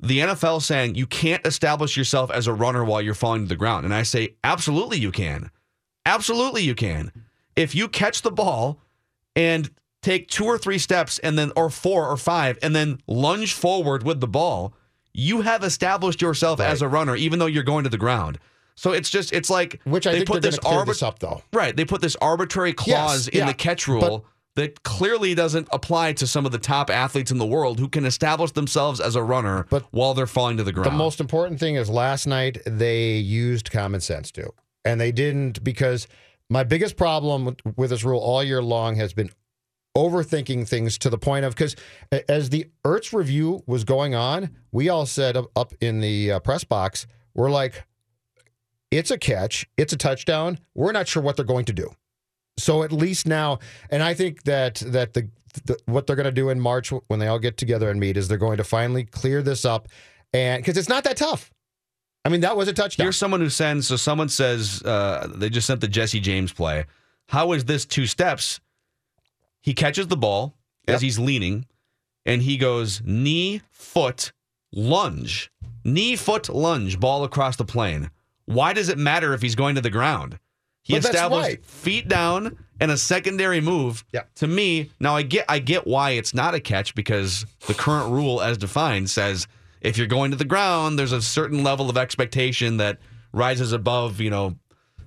the 0.00 0.20
NFL 0.20 0.62
saying 0.62 0.94
you 0.94 1.06
can't 1.06 1.46
establish 1.46 1.96
yourself 1.96 2.30
as 2.30 2.46
a 2.46 2.52
runner 2.52 2.84
while 2.84 3.02
you're 3.02 3.14
falling 3.14 3.42
to 3.42 3.48
the 3.48 3.56
ground. 3.56 3.84
And 3.84 3.94
I 3.94 4.02
say, 4.02 4.36
absolutely 4.42 4.98
you 4.98 5.12
can. 5.12 5.50
Absolutely 6.06 6.62
you 6.62 6.74
can. 6.74 7.12
If 7.56 7.74
you 7.74 7.88
catch 7.88 8.22
the 8.22 8.30
ball 8.30 8.80
and 9.36 9.70
take 10.02 10.28
two 10.28 10.44
or 10.44 10.58
three 10.58 10.78
steps 10.78 11.18
and 11.20 11.38
then 11.38 11.52
or 11.56 11.70
four 11.70 12.08
or 12.08 12.16
five 12.16 12.58
and 12.62 12.74
then 12.74 13.00
lunge 13.06 13.52
forward 13.52 14.02
with 14.02 14.20
the 14.20 14.28
ball, 14.28 14.74
you 15.12 15.40
have 15.40 15.64
established 15.64 16.22
yourself 16.22 16.60
as 16.60 16.82
a 16.82 16.88
runner 16.88 17.16
even 17.16 17.38
though 17.38 17.46
you're 17.46 17.62
going 17.62 17.84
to 17.84 17.90
the 17.90 17.98
ground. 17.98 18.38
So 18.76 18.92
it's 18.92 19.10
just 19.10 19.32
it's 19.32 19.50
like 19.50 19.80
Which 19.84 20.06
I 20.06 20.12
they 20.12 20.18
think 20.18 20.28
put 20.28 20.42
this 20.42 20.58
arbit- 20.60 20.86
this 20.86 21.02
up, 21.02 21.18
though. 21.18 21.42
Right, 21.52 21.76
they 21.76 21.84
put 21.84 22.00
this 22.00 22.14
arbitrary 22.16 22.72
clause 22.72 23.26
in 23.26 23.40
yeah, 23.40 23.46
the 23.46 23.54
catch 23.54 23.88
rule 23.88 24.24
that 24.54 24.82
clearly 24.84 25.34
doesn't 25.34 25.68
apply 25.72 26.12
to 26.12 26.26
some 26.26 26.46
of 26.46 26.52
the 26.52 26.58
top 26.58 26.88
athletes 26.90 27.30
in 27.30 27.38
the 27.38 27.46
world 27.46 27.80
who 27.80 27.88
can 27.88 28.04
establish 28.04 28.52
themselves 28.52 29.00
as 29.00 29.16
a 29.16 29.22
runner 29.22 29.66
but 29.70 29.84
while 29.90 30.14
they're 30.14 30.26
falling 30.26 30.56
to 30.58 30.64
the 30.64 30.72
ground. 30.72 30.86
The 30.86 30.96
most 30.96 31.20
important 31.20 31.58
thing 31.60 31.74
is 31.74 31.90
last 31.90 32.26
night 32.26 32.58
they 32.66 33.16
used 33.16 33.70
common 33.70 34.00
sense 34.00 34.30
too. 34.30 34.52
And 34.84 35.00
they 35.00 35.12
didn't 35.12 35.62
because 35.64 36.06
my 36.48 36.64
biggest 36.64 36.96
problem 36.96 37.44
with, 37.44 37.58
with 37.76 37.90
this 37.90 38.04
rule 38.04 38.20
all 38.20 38.42
year 38.42 38.62
long 38.62 38.96
has 38.96 39.12
been 39.12 39.30
overthinking 39.98 40.68
things 40.68 40.96
to 40.98 41.10
the 41.10 41.18
point 41.18 41.44
of 41.44 41.54
because 41.54 41.74
as 42.28 42.50
the 42.50 42.70
Ertz 42.84 43.12
review 43.12 43.64
was 43.66 43.82
going 43.82 44.14
on, 44.14 44.50
we 44.70 44.88
all 44.88 45.06
said 45.06 45.36
up, 45.36 45.74
in 45.80 46.00
the 46.00 46.32
uh, 46.32 46.38
press 46.38 46.62
box, 46.62 47.06
we're 47.34 47.50
like, 47.50 47.84
it's 48.92 49.10
a 49.10 49.18
catch, 49.18 49.66
it's 49.76 49.92
a 49.92 49.96
touchdown. 49.96 50.58
We're 50.74 50.92
not 50.92 51.08
sure 51.08 51.22
what 51.22 51.36
they're 51.36 51.44
going 51.44 51.64
to 51.66 51.72
do. 51.72 51.90
So 52.58 52.84
at 52.84 52.92
least 52.92 53.26
now, 53.26 53.58
and 53.90 54.02
I 54.02 54.14
think 54.14 54.44
that 54.44 54.76
that 54.76 55.14
the, 55.14 55.28
the 55.64 55.76
what 55.86 56.06
they're 56.06 56.16
going 56.16 56.24
to 56.24 56.32
do 56.32 56.48
in 56.50 56.60
March 56.60 56.92
when 57.08 57.18
they 57.18 57.26
all 57.26 57.38
get 57.38 57.56
together 57.56 57.90
and 57.90 57.98
meet 57.98 58.16
is 58.16 58.28
they're 58.28 58.38
going 58.38 58.56
to 58.58 58.64
finally 58.64 59.04
clear 59.04 59.42
this 59.42 59.64
up, 59.64 59.88
and 60.32 60.62
because 60.62 60.76
it's 60.76 60.88
not 60.88 61.04
that 61.04 61.16
tough. 61.16 61.52
I 62.24 62.30
mean, 62.30 62.40
that 62.40 62.56
was 62.56 62.68
a 62.68 62.72
touchdown. 62.72 63.04
You're 63.04 63.12
someone 63.12 63.40
who 63.40 63.48
sends, 63.48 63.86
so 63.86 63.96
someone 63.96 64.28
says, 64.28 64.82
uh, 64.82 65.28
they 65.34 65.48
just 65.48 65.66
sent 65.66 65.80
the 65.80 65.88
Jesse 65.88 66.20
James 66.20 66.52
play. 66.52 66.84
How 67.28 67.52
is 67.52 67.64
this 67.64 67.86
two 67.86 68.06
steps? 68.06 68.60
He 69.60 69.74
catches 69.74 70.06
the 70.06 70.16
ball 70.16 70.54
as 70.86 71.02
he's 71.02 71.18
leaning, 71.18 71.66
and 72.24 72.42
he 72.42 72.56
goes 72.56 73.02
knee, 73.04 73.62
foot, 73.70 74.32
lunge. 74.72 75.50
Knee, 75.84 76.16
foot, 76.16 76.48
lunge, 76.48 76.98
ball 76.98 77.24
across 77.24 77.56
the 77.56 77.64
plane. 77.64 78.10
Why 78.46 78.72
does 78.72 78.88
it 78.88 78.98
matter 78.98 79.34
if 79.34 79.42
he's 79.42 79.54
going 79.54 79.74
to 79.74 79.80
the 79.80 79.90
ground? 79.90 80.38
He 80.82 80.94
But 80.94 81.04
established 81.04 81.48
right. 81.48 81.64
feet 81.64 82.08
down 82.08 82.56
and 82.80 82.90
a 82.90 82.96
secondary 82.96 83.60
move. 83.60 84.04
Yeah. 84.12 84.22
To 84.36 84.46
me, 84.46 84.90
now 85.00 85.16
I 85.16 85.22
get 85.22 85.44
I 85.48 85.58
get 85.58 85.86
why 85.86 86.12
it's 86.12 86.32
not 86.32 86.54
a 86.54 86.60
catch 86.60 86.94
because 86.94 87.44
the 87.66 87.74
current 87.74 88.10
rule 88.10 88.40
as 88.40 88.56
defined 88.56 89.10
says 89.10 89.46
if 89.82 89.98
you're 89.98 90.06
going 90.06 90.30
to 90.30 90.36
the 90.36 90.44
ground, 90.46 90.98
there's 90.98 91.12
a 91.12 91.20
certain 91.20 91.62
level 91.62 91.90
of 91.90 91.98
expectation 91.98 92.78
that 92.78 92.98
rises 93.32 93.72
above, 93.72 94.20
you 94.20 94.30
know, 94.30 94.56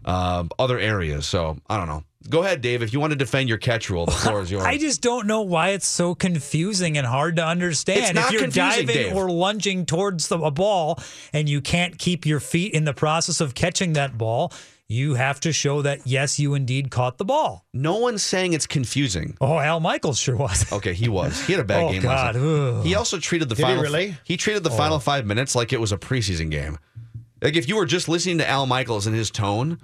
um, 0.06 0.50
other 0.60 0.78
areas. 0.78 1.26
So 1.26 1.58
I 1.68 1.78
don't 1.78 1.88
know. 1.88 2.04
Go 2.30 2.44
ahead, 2.44 2.62
Dave. 2.62 2.82
If 2.84 2.94
you 2.94 3.00
want 3.00 3.12
to 3.12 3.18
defend 3.18 3.50
your 3.50 3.58
catch 3.58 3.90
rule, 3.90 4.06
the 4.06 4.12
floor 4.12 4.42
is 4.42 4.52
yours. 4.52 4.64
I 4.64 4.78
just 4.78 5.02
don't 5.02 5.28
know 5.28 5.42
why 5.42 5.70
it's 5.70 5.88
so 5.88 6.14
confusing 6.16 6.98
and 6.98 7.06
hard 7.08 7.36
to 7.38 7.46
understand. 7.46 8.00
It's 8.02 8.14
not 8.14 8.26
if 8.28 8.32
you're 8.34 8.42
confusing, 8.44 8.86
diving 8.86 9.04
Dave. 9.10 9.16
or 9.16 9.30
lunging 9.30 9.86
towards 9.86 10.28
the, 10.28 10.38
a 10.40 10.52
ball 10.52 11.00
and 11.34 11.50
you 11.50 11.62
can't 11.62 11.98
keep 11.98 12.26
your 12.26 12.40
feet 12.40 12.74
in 12.74 12.86
the 12.86 12.94
process 12.94 13.42
of 13.42 13.56
catching 13.56 13.94
that 13.94 14.18
ball, 14.18 14.54
you 14.88 15.16
have 15.16 15.40
to 15.40 15.52
show 15.54 15.82
that 15.82 16.06
yes, 16.06 16.38
you 16.38 16.54
indeed 16.54 16.92
caught 16.92 17.18
the 17.18 17.26
ball. 17.26 17.66
No 17.74 17.98
one's 17.98 18.22
saying 18.24 18.54
it's 18.54 18.68
confusing. 18.68 19.36
Oh, 19.42 19.58
Al 19.58 19.80
Michaels 19.80 20.20
sure 20.20 20.36
was. 20.36 20.72
Okay, 20.74 20.94
he 20.94 21.10
was. 21.10 21.42
He 21.46 21.54
had 21.54 21.62
a 21.62 21.66
bad 21.66 21.84
Oh, 21.86 21.92
game 21.92 22.02
God. 22.04 22.36
last 22.36 22.36
night. 22.36 22.44
Ugh. 22.80 22.86
He 22.86 22.96
also 22.96 23.18
treated 23.18 23.50
the 23.50 23.56
Did 23.56 23.66
he 23.68 23.74
really? 23.74 24.16
He 24.26 24.38
treated 24.38 24.64
the 24.64 24.70
Oh. 24.70 24.76
final 24.78 25.00
five 25.00 25.26
minutes 25.26 25.56
like 25.56 25.74
it 25.74 25.80
was 25.80 25.92
a 25.92 25.98
preseason 25.98 26.52
game. 26.52 26.78
Like 27.42 27.56
if 27.56 27.68
you 27.68 27.78
were 27.78 27.86
just 27.86 28.08
listening 28.08 28.38
to 28.38 28.48
Al 28.50 28.66
Michaels 28.68 29.08
and 29.08 29.16
his 29.16 29.32
tone, 29.32 29.80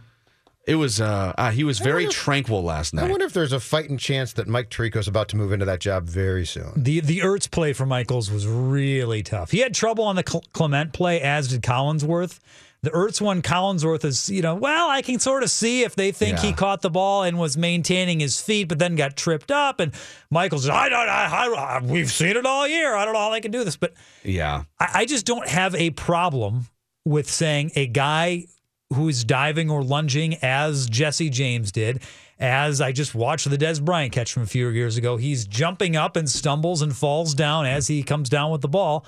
it 0.67 0.75
was. 0.75 1.01
Uh, 1.01 1.33
uh, 1.37 1.49
he 1.51 1.63
was 1.63 1.79
very 1.79 2.07
tranquil 2.07 2.61
last 2.61 2.93
night. 2.93 3.07
I 3.07 3.09
wonder 3.09 3.25
if 3.25 3.33
there's 3.33 3.53
a 3.53 3.59
fighting 3.59 3.97
chance 3.97 4.33
that 4.33 4.47
Mike 4.47 4.69
Tirico's 4.69 5.07
about 5.07 5.29
to 5.29 5.37
move 5.37 5.51
into 5.51 5.65
that 5.65 5.79
job 5.79 6.07
very 6.07 6.45
soon. 6.45 6.73
The 6.75 6.99
the 6.99 7.19
Ertz 7.19 7.49
play 7.49 7.73
for 7.73 7.85
Michaels 7.85 8.29
was 8.29 8.45
really 8.45 9.23
tough. 9.23 9.51
He 9.51 9.59
had 9.59 9.73
trouble 9.73 10.03
on 10.03 10.17
the 10.17 10.23
Clement 10.23 10.93
play, 10.93 11.21
as 11.21 11.47
did 11.47 11.61
Collinsworth. 11.61 12.39
The 12.83 12.91
Ertz 12.91 13.19
one, 13.19 13.41
Collinsworth 13.41 14.05
is, 14.05 14.29
you 14.29 14.43
know, 14.43 14.53
well, 14.53 14.87
I 14.87 15.01
can 15.01 15.19
sort 15.19 15.41
of 15.41 15.49
see 15.49 15.81
if 15.81 15.95
they 15.95 16.11
think 16.11 16.37
he 16.37 16.53
caught 16.53 16.83
the 16.83 16.91
ball 16.91 17.23
and 17.23 17.39
was 17.39 17.57
maintaining 17.57 18.19
his 18.19 18.39
feet, 18.39 18.67
but 18.69 18.77
then 18.77 18.95
got 18.95 19.17
tripped 19.17 19.49
up. 19.49 19.79
And 19.79 19.93
Michaels, 20.29 20.69
I 20.69 20.87
don't, 20.87 21.09
I, 21.09 21.25
I, 21.25 21.77
I, 21.79 21.81
we've 21.83 22.11
seen 22.11 22.37
it 22.37 22.45
all 22.45 22.67
year. 22.67 22.95
I 22.95 23.03
don't 23.03 23.15
know 23.15 23.19
how 23.19 23.31
they 23.31 23.41
can 23.41 23.51
do 23.51 23.63
this, 23.63 23.75
but 23.75 23.93
yeah. 24.23 24.63
I, 24.79 24.89
I 24.93 25.05
just 25.05 25.25
don't 25.25 25.47
have 25.47 25.73
a 25.73 25.89
problem 25.89 26.67
with 27.03 27.29
saying 27.29 27.71
a 27.75 27.87
guy 27.87 28.45
who 28.93 29.09
is 29.09 29.23
diving 29.23 29.69
or 29.69 29.83
lunging 29.83 30.35
as 30.41 30.87
Jesse 30.89 31.29
James 31.29 31.71
did, 31.71 32.01
as 32.39 32.79
I 32.79 32.91
just 32.91 33.13
watched 33.13 33.49
the 33.49 33.57
Dez 33.57 33.83
Bryant 33.83 34.13
catch 34.13 34.31
from 34.31 34.43
a 34.43 34.47
few 34.47 34.69
years 34.69 34.97
ago. 34.97 35.17
He's 35.17 35.45
jumping 35.45 35.95
up 35.95 36.15
and 36.15 36.29
stumbles 36.29 36.81
and 36.81 36.95
falls 36.95 37.33
down 37.33 37.65
as 37.65 37.87
he 37.87 38.03
comes 38.03 38.29
down 38.29 38.51
with 38.51 38.61
the 38.61 38.67
ball. 38.69 39.05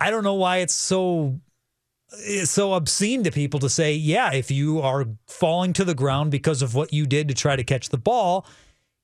I 0.00 0.10
don't 0.10 0.24
know 0.24 0.34
why 0.34 0.58
it's 0.58 0.74
so 0.74 1.40
it's 2.10 2.50
so 2.50 2.72
obscene 2.72 3.22
to 3.24 3.30
people 3.30 3.60
to 3.60 3.68
say, 3.68 3.92
yeah, 3.94 4.32
if 4.32 4.50
you 4.50 4.80
are 4.80 5.06
falling 5.26 5.72
to 5.74 5.84
the 5.84 5.94
ground 5.94 6.30
because 6.30 6.62
of 6.62 6.74
what 6.74 6.92
you 6.92 7.06
did 7.06 7.28
to 7.28 7.34
try 7.34 7.54
to 7.54 7.64
catch 7.64 7.90
the 7.90 7.98
ball, 7.98 8.46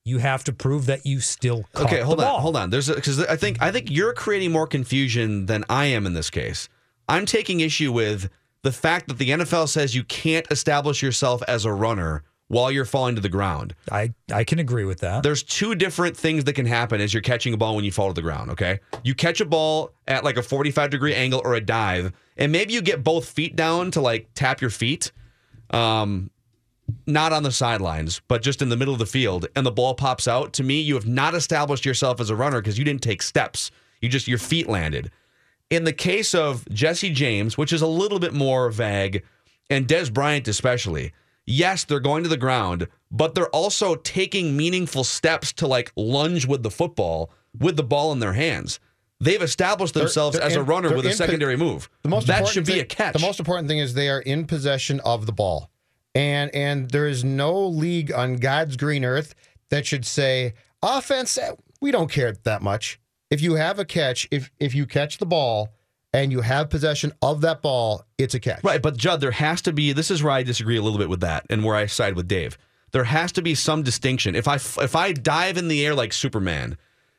you 0.05 0.17
have 0.19 0.43
to 0.45 0.53
prove 0.53 0.85
that 0.87 1.05
you 1.05 1.19
still 1.19 1.65
caught 1.73 1.87
Okay, 1.87 2.01
hold 2.01 2.19
on, 2.19 2.25
ball. 2.25 2.39
hold 2.39 2.55
on. 2.55 2.69
There's 2.69 2.89
because 2.89 3.19
I 3.25 3.35
think 3.35 3.61
I 3.61 3.71
think 3.71 3.89
you're 3.91 4.13
creating 4.13 4.51
more 4.51 4.67
confusion 4.67 5.45
than 5.47 5.65
I 5.69 5.85
am 5.85 6.05
in 6.05 6.13
this 6.13 6.29
case. 6.29 6.69
I'm 7.09 7.25
taking 7.25 7.59
issue 7.59 7.91
with 7.91 8.29
the 8.65 8.71
fact 8.71 9.07
that 9.09 9.19
the 9.19 9.29
NFL 9.29 9.69
says 9.69 9.93
you 9.93 10.03
can't 10.03 10.47
establish 10.49 11.03
yourself 11.03 11.43
as 11.47 11.65
a 11.65 11.71
runner 11.71 12.23
while 12.47 12.71
you're 12.71 12.83
falling 12.83 13.13
to 13.13 13.21
the 13.21 13.29
ground. 13.29 13.75
I 13.91 14.15
I 14.33 14.43
can 14.43 14.57
agree 14.57 14.85
with 14.85 15.01
that. 15.01 15.21
There's 15.21 15.43
two 15.43 15.75
different 15.75 16.17
things 16.17 16.45
that 16.45 16.53
can 16.53 16.65
happen 16.65 16.99
as 16.99 17.13
you're 17.13 17.21
catching 17.21 17.53
a 17.53 17.57
ball 17.57 17.75
when 17.75 17.85
you 17.85 17.91
fall 17.91 18.07
to 18.07 18.13
the 18.15 18.23
ground, 18.23 18.49
okay? 18.49 18.79
You 19.03 19.13
catch 19.13 19.39
a 19.39 19.45
ball 19.45 19.91
at 20.07 20.23
like 20.23 20.37
a 20.37 20.41
45 20.41 20.89
degree 20.89 21.13
angle 21.13 21.43
or 21.45 21.53
a 21.53 21.61
dive, 21.61 22.11
and 22.37 22.51
maybe 22.51 22.73
you 22.73 22.81
get 22.81 23.03
both 23.03 23.29
feet 23.29 23.55
down 23.55 23.91
to 23.91 24.01
like 24.01 24.29
tap 24.33 24.61
your 24.61 24.71
feet. 24.71 25.11
Um 25.69 26.31
not 27.05 27.33
on 27.33 27.43
the 27.43 27.51
sidelines, 27.51 28.19
but 28.27 28.41
just 28.41 28.63
in 28.63 28.69
the 28.69 28.77
middle 28.77 28.95
of 28.95 28.99
the 28.99 29.05
field, 29.05 29.45
and 29.55 29.63
the 29.63 29.71
ball 29.71 29.93
pops 29.93 30.27
out. 30.27 30.53
To 30.53 30.63
me, 30.63 30.81
you 30.81 30.95
have 30.95 31.07
not 31.07 31.35
established 31.35 31.85
yourself 31.85 32.19
as 32.19 32.31
a 32.31 32.35
runner 32.35 32.61
because 32.61 32.79
you 32.79 32.85
didn't 32.85 33.03
take 33.03 33.21
steps. 33.21 33.69
You 34.01 34.09
just 34.09 34.27
your 34.27 34.39
feet 34.39 34.67
landed. 34.67 35.11
In 35.69 35.83
the 35.83 35.93
case 35.93 36.35
of 36.35 36.67
Jesse 36.69 37.09
James, 37.09 37.57
which 37.57 37.73
is 37.73 37.81
a 37.81 37.87
little 37.87 38.19
bit 38.19 38.33
more 38.33 38.69
vague, 38.69 39.23
and 39.69 39.87
Dez 39.87 40.13
Bryant 40.13 40.47
especially, 40.47 41.11
yes, 41.45 41.83
they're 41.83 41.99
going 41.99 42.23
to 42.23 42.29
the 42.29 42.37
ground, 42.37 42.87
but 43.11 43.33
they're 43.33 43.49
also 43.49 43.95
taking 43.95 44.55
meaningful 44.55 45.03
steps 45.03 45.51
to 45.53 45.67
like 45.67 45.91
lunge 45.95 46.45
with 46.45 46.61
the 46.63 46.69
football 46.71 47.31
with 47.57 47.77
the 47.77 47.83
ball 47.83 48.11
in 48.11 48.19
their 48.19 48.33
hands. 48.33 48.79
They've 49.19 49.41
established 49.41 49.93
They're- 49.93 50.03
themselves 50.03 50.37
they're 50.37 50.45
as 50.45 50.55
a 50.55 50.61
runner 50.63 50.93
with 50.93 51.05
a 51.05 51.09
in 51.09 51.13
po- 51.13 51.25
secondary 51.25 51.55
move. 51.57 51.89
The 52.03 52.09
most 52.09 52.27
that 52.27 52.47
should 52.47 52.65
be 52.65 52.73
thing- 52.73 52.81
a 52.81 52.85
catch. 52.85 53.13
The 53.13 53.19
most 53.19 53.39
important 53.39 53.67
thing 53.67 53.79
is 53.79 53.93
they 53.93 54.09
are 54.09 54.19
in 54.19 54.45
possession 54.45 54.99
of 54.99 55.25
the 55.25 55.31
ball, 55.31 55.71
and 56.13 56.53
and 56.53 56.91
there 56.91 57.07
is 57.07 57.23
no 57.23 57.65
league 57.65 58.11
on 58.11 58.35
God's 58.35 58.75
green 58.77 59.03
earth 59.05 59.33
that 59.69 59.85
should 59.87 60.05
say 60.05 60.53
offense. 60.83 61.37
eh, 61.37 61.51
We 61.81 61.91
don't 61.91 62.11
care 62.11 62.33
that 62.43 62.61
much. 62.61 62.99
If 63.29 63.41
you 63.41 63.55
have 63.55 63.79
a 63.79 63.85
catch, 63.85 64.27
if 64.31 64.51
if 64.59 64.75
you 64.75 64.85
catch 64.85 65.17
the 65.17 65.25
ball 65.25 65.69
and 66.13 66.31
you 66.31 66.41
have 66.41 66.69
possession 66.69 67.11
of 67.21 67.41
that 67.41 67.61
ball, 67.61 68.03
it's 68.17 68.33
a 68.35 68.39
catch. 68.39 68.63
Right, 68.63 68.81
but 68.81 68.95
Judd, 68.97 69.21
there 69.21 69.31
has 69.31 69.61
to 69.63 69.73
be. 69.73 69.91
This 69.93 70.11
is 70.11 70.23
where 70.23 70.31
I 70.31 70.43
disagree 70.43 70.77
a 70.77 70.81
little 70.81 70.99
bit 70.99 71.09
with 71.09 71.21
that, 71.21 71.45
and 71.49 71.63
where 71.63 71.75
I 71.75 71.87
side 71.87 72.15
with 72.15 72.27
Dave. 72.27 72.57
There 72.91 73.03
has 73.03 73.31
to 73.33 73.41
be 73.41 73.55
some 73.55 73.83
distinction. 73.83 74.35
If 74.35 74.47
I 74.47 74.55
if 74.55 74.95
I 74.95 75.11
dive 75.11 75.57
in 75.57 75.67
the 75.67 75.85
air 75.85 75.93
like 75.95 76.13
Superman, 76.13 76.77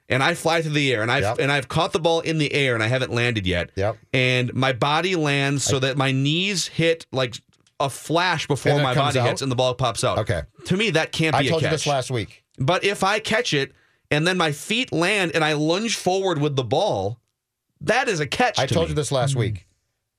and 0.08 0.22
I 0.22 0.34
fly 0.34 0.62
through 0.62 0.72
the 0.72 0.92
air, 0.94 1.02
and 1.02 1.10
I've 1.12 1.38
and 1.38 1.50
I've 1.52 1.68
caught 1.68 1.92
the 1.92 1.98
ball 2.00 2.20
in 2.20 2.38
the 2.38 2.52
air, 2.54 2.74
and 2.74 2.82
I 2.82 2.86
haven't 2.86 3.12
landed 3.12 3.46
yet, 3.46 3.70
Yep. 3.74 3.98
and 4.14 4.54
my 4.54 4.72
body 4.72 5.16
lands 5.16 5.64
so 5.64 5.78
that 5.80 5.96
my 5.98 6.12
knees 6.12 6.68
hit 6.68 7.04
like 7.12 7.34
a 7.78 7.90
flash 7.90 8.46
before 8.46 8.80
my 8.80 8.94
body 8.94 9.18
out? 9.18 9.26
hits, 9.28 9.42
and 9.42 9.52
the 9.52 9.56
ball 9.56 9.74
pops 9.74 10.02
out. 10.02 10.18
Okay. 10.20 10.42
To 10.66 10.76
me, 10.78 10.90
that 10.90 11.12
can't 11.12 11.34
be 11.34 11.38
I 11.38 11.42
a 11.42 11.48
told 11.50 11.60
catch. 11.62 11.70
you 11.72 11.74
this 11.74 11.86
last 11.86 12.10
week. 12.10 12.42
But 12.58 12.84
if 12.84 13.04
I 13.04 13.18
catch 13.18 13.52
it 13.52 13.72
and 14.10 14.26
then 14.26 14.36
my 14.36 14.52
feet 14.52 14.92
land 14.92 15.32
and 15.34 15.44
I 15.44 15.54
lunge 15.54 15.96
forward 15.96 16.40
with 16.40 16.56
the 16.56 16.64
ball, 16.64 17.18
that 17.80 18.08
is 18.08 18.20
a 18.20 18.26
catch. 18.26 18.58
I 18.58 18.66
to 18.66 18.74
told 18.74 18.86
me. 18.86 18.90
you 18.90 18.94
this 18.94 19.12
last 19.12 19.36
week. 19.36 19.66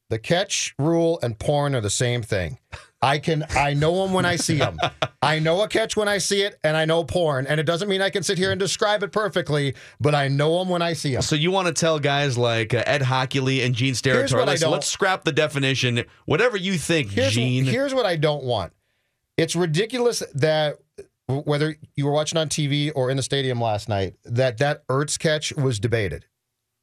The 0.09 0.19
catch 0.19 0.73
rule 0.79 1.19
and 1.21 1.37
porn 1.37 1.75
are 1.75 1.81
the 1.81 1.89
same 1.89 2.21
thing. 2.21 2.59
I 3.01 3.19
can 3.19 3.45
I 3.51 3.73
know 3.73 4.03
them 4.03 4.13
when 4.13 4.25
I 4.25 4.37
see 4.37 4.57
them. 4.57 4.79
I 5.21 5.39
know 5.39 5.61
a 5.61 5.67
catch 5.67 5.95
when 5.97 6.07
I 6.07 6.17
see 6.17 6.41
it, 6.43 6.57
and 6.63 6.77
I 6.77 6.85
know 6.85 7.03
porn, 7.03 7.45
and 7.45 7.59
it 7.59 7.63
doesn't 7.63 7.89
mean 7.89 8.01
I 8.01 8.09
can 8.09 8.23
sit 8.23 8.37
here 8.37 8.51
and 8.51 8.59
describe 8.59 9.03
it 9.03 9.11
perfectly, 9.11 9.75
but 9.99 10.15
I 10.15 10.29
know 10.29 10.57
them 10.59 10.69
when 10.69 10.81
I 10.81 10.93
see 10.93 11.11
them. 11.11 11.21
So 11.21 11.35
you 11.35 11.51
want 11.51 11.67
to 11.67 11.73
tell 11.73 11.99
guys 11.99 12.37
like 12.37 12.73
uh, 12.73 12.83
Ed 12.87 13.01
Hochuli 13.01 13.65
and 13.65 13.75
Gene 13.75 13.87
Here's 14.01 14.31
Steratore, 14.31 14.39
what 14.39 14.63
I 14.63 14.67
let's, 14.69 14.87
scrap 14.87 15.25
the 15.25 15.31
definition. 15.31 16.05
Whatever 16.25 16.57
you 16.57 16.77
think, 16.77 17.11
Here's, 17.11 17.33
Gene. 17.33 17.65
here's 17.65 17.93
what 17.93 18.05
I 18.05 18.15
don't 18.15 18.43
want. 18.45 18.71
It's 19.35 19.55
ridiculous 19.55 20.23
that 20.33 20.79
w- 20.97 21.09
whether 21.27 21.75
you 21.95 22.05
were 22.05 22.11
watching 22.11 22.37
on 22.37 22.49
TV 22.49 22.91
or 22.95 23.09
in 23.09 23.17
the 23.17 23.23
stadium 23.23 23.59
last 23.59 23.89
night, 23.89 24.15
that 24.23 24.57
that 24.59 24.87
Ertz 24.87 25.19
catch 25.19 25.53
was 25.53 25.79
debated. 25.79 26.25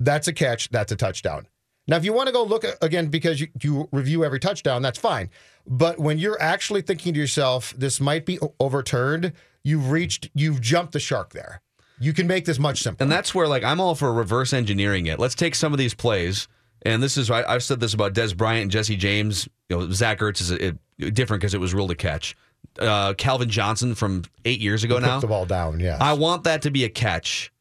That's 0.01 0.29
a 0.29 0.33
catch. 0.33 0.69
That's 0.71 0.93
a 0.93 0.97
touchdown. 0.97 1.49
Now, 1.87 1.97
if 1.97 2.05
you 2.05 2.13
want 2.13 2.29
to 2.29 2.33
go 2.33 2.43
look 2.45 2.65
at, 2.65 2.83
again 2.83 3.09
because 3.09 3.41
you, 3.41 3.49
you 3.63 3.89
review 3.93 4.25
every 4.25 4.41
touchdown, 4.41 4.83
that's 4.83 4.99
fine. 4.99 5.31
But 5.67 5.99
when 5.99 6.19
you're 6.19 6.41
actually 6.41 6.83
thinking 6.83 7.15
to 7.15 7.21
yourself, 7.21 7.75
this 7.77 8.01
might 8.01 8.27
be 8.27 8.39
overturned, 8.59 9.33
you've 9.63 9.91
reached, 9.91 10.31
you've 10.35 10.61
jumped 10.61 10.93
the 10.93 11.01
shark 11.01 11.33
there. 11.33 11.61
You 12.01 12.13
can 12.13 12.27
make 12.27 12.45
this 12.45 12.59
much 12.59 12.83
simpler. 12.83 13.05
and 13.05 13.13
that's 13.13 13.35
where 13.35 13.47
like 13.47 13.63
I'm 13.63 13.81
all 13.81 13.95
for 13.95 14.13
reverse 14.13 14.53
engineering 14.53 15.07
it. 15.07 15.19
Let's 15.19 15.35
take 15.35 15.55
some 15.55 15.73
of 15.73 15.79
these 15.79 15.95
plays, 15.95 16.49
and 16.83 17.03
this 17.03 17.17
is 17.17 17.31
I, 17.31 17.45
I've 17.45 17.63
said 17.63 17.81
this 17.81 17.95
about 17.95 18.15
Dez 18.15 18.37
Bryant 18.37 18.63
and 18.63 18.71
Jesse 18.71 18.97
James. 18.97 19.49
You 19.69 19.79
know, 19.79 19.91
Zach 19.91 20.19
Ertz 20.19 20.41
is 20.41 20.51
a, 20.51 20.67
it, 20.67 21.15
different 21.15 21.41
because 21.41 21.55
it 21.55 21.61
was 21.61 21.73
ruled 21.73 21.93
a 21.93 21.95
catch. 21.95 22.37
Uh, 22.79 23.15
Calvin 23.15 23.49
Johnson 23.49 23.95
from 23.95 24.25
eight 24.45 24.61
years 24.61 24.83
ago 24.85 24.99
now. 24.99 25.21
the 25.21 25.27
ball 25.27 25.47
down. 25.47 25.79
Yeah. 25.81 25.99
I 26.01 26.15
want 26.15 26.45
that 26.45 26.63
to 26.63 26.71
be 26.71 26.85
a 26.85 26.89
catch. 26.89 27.53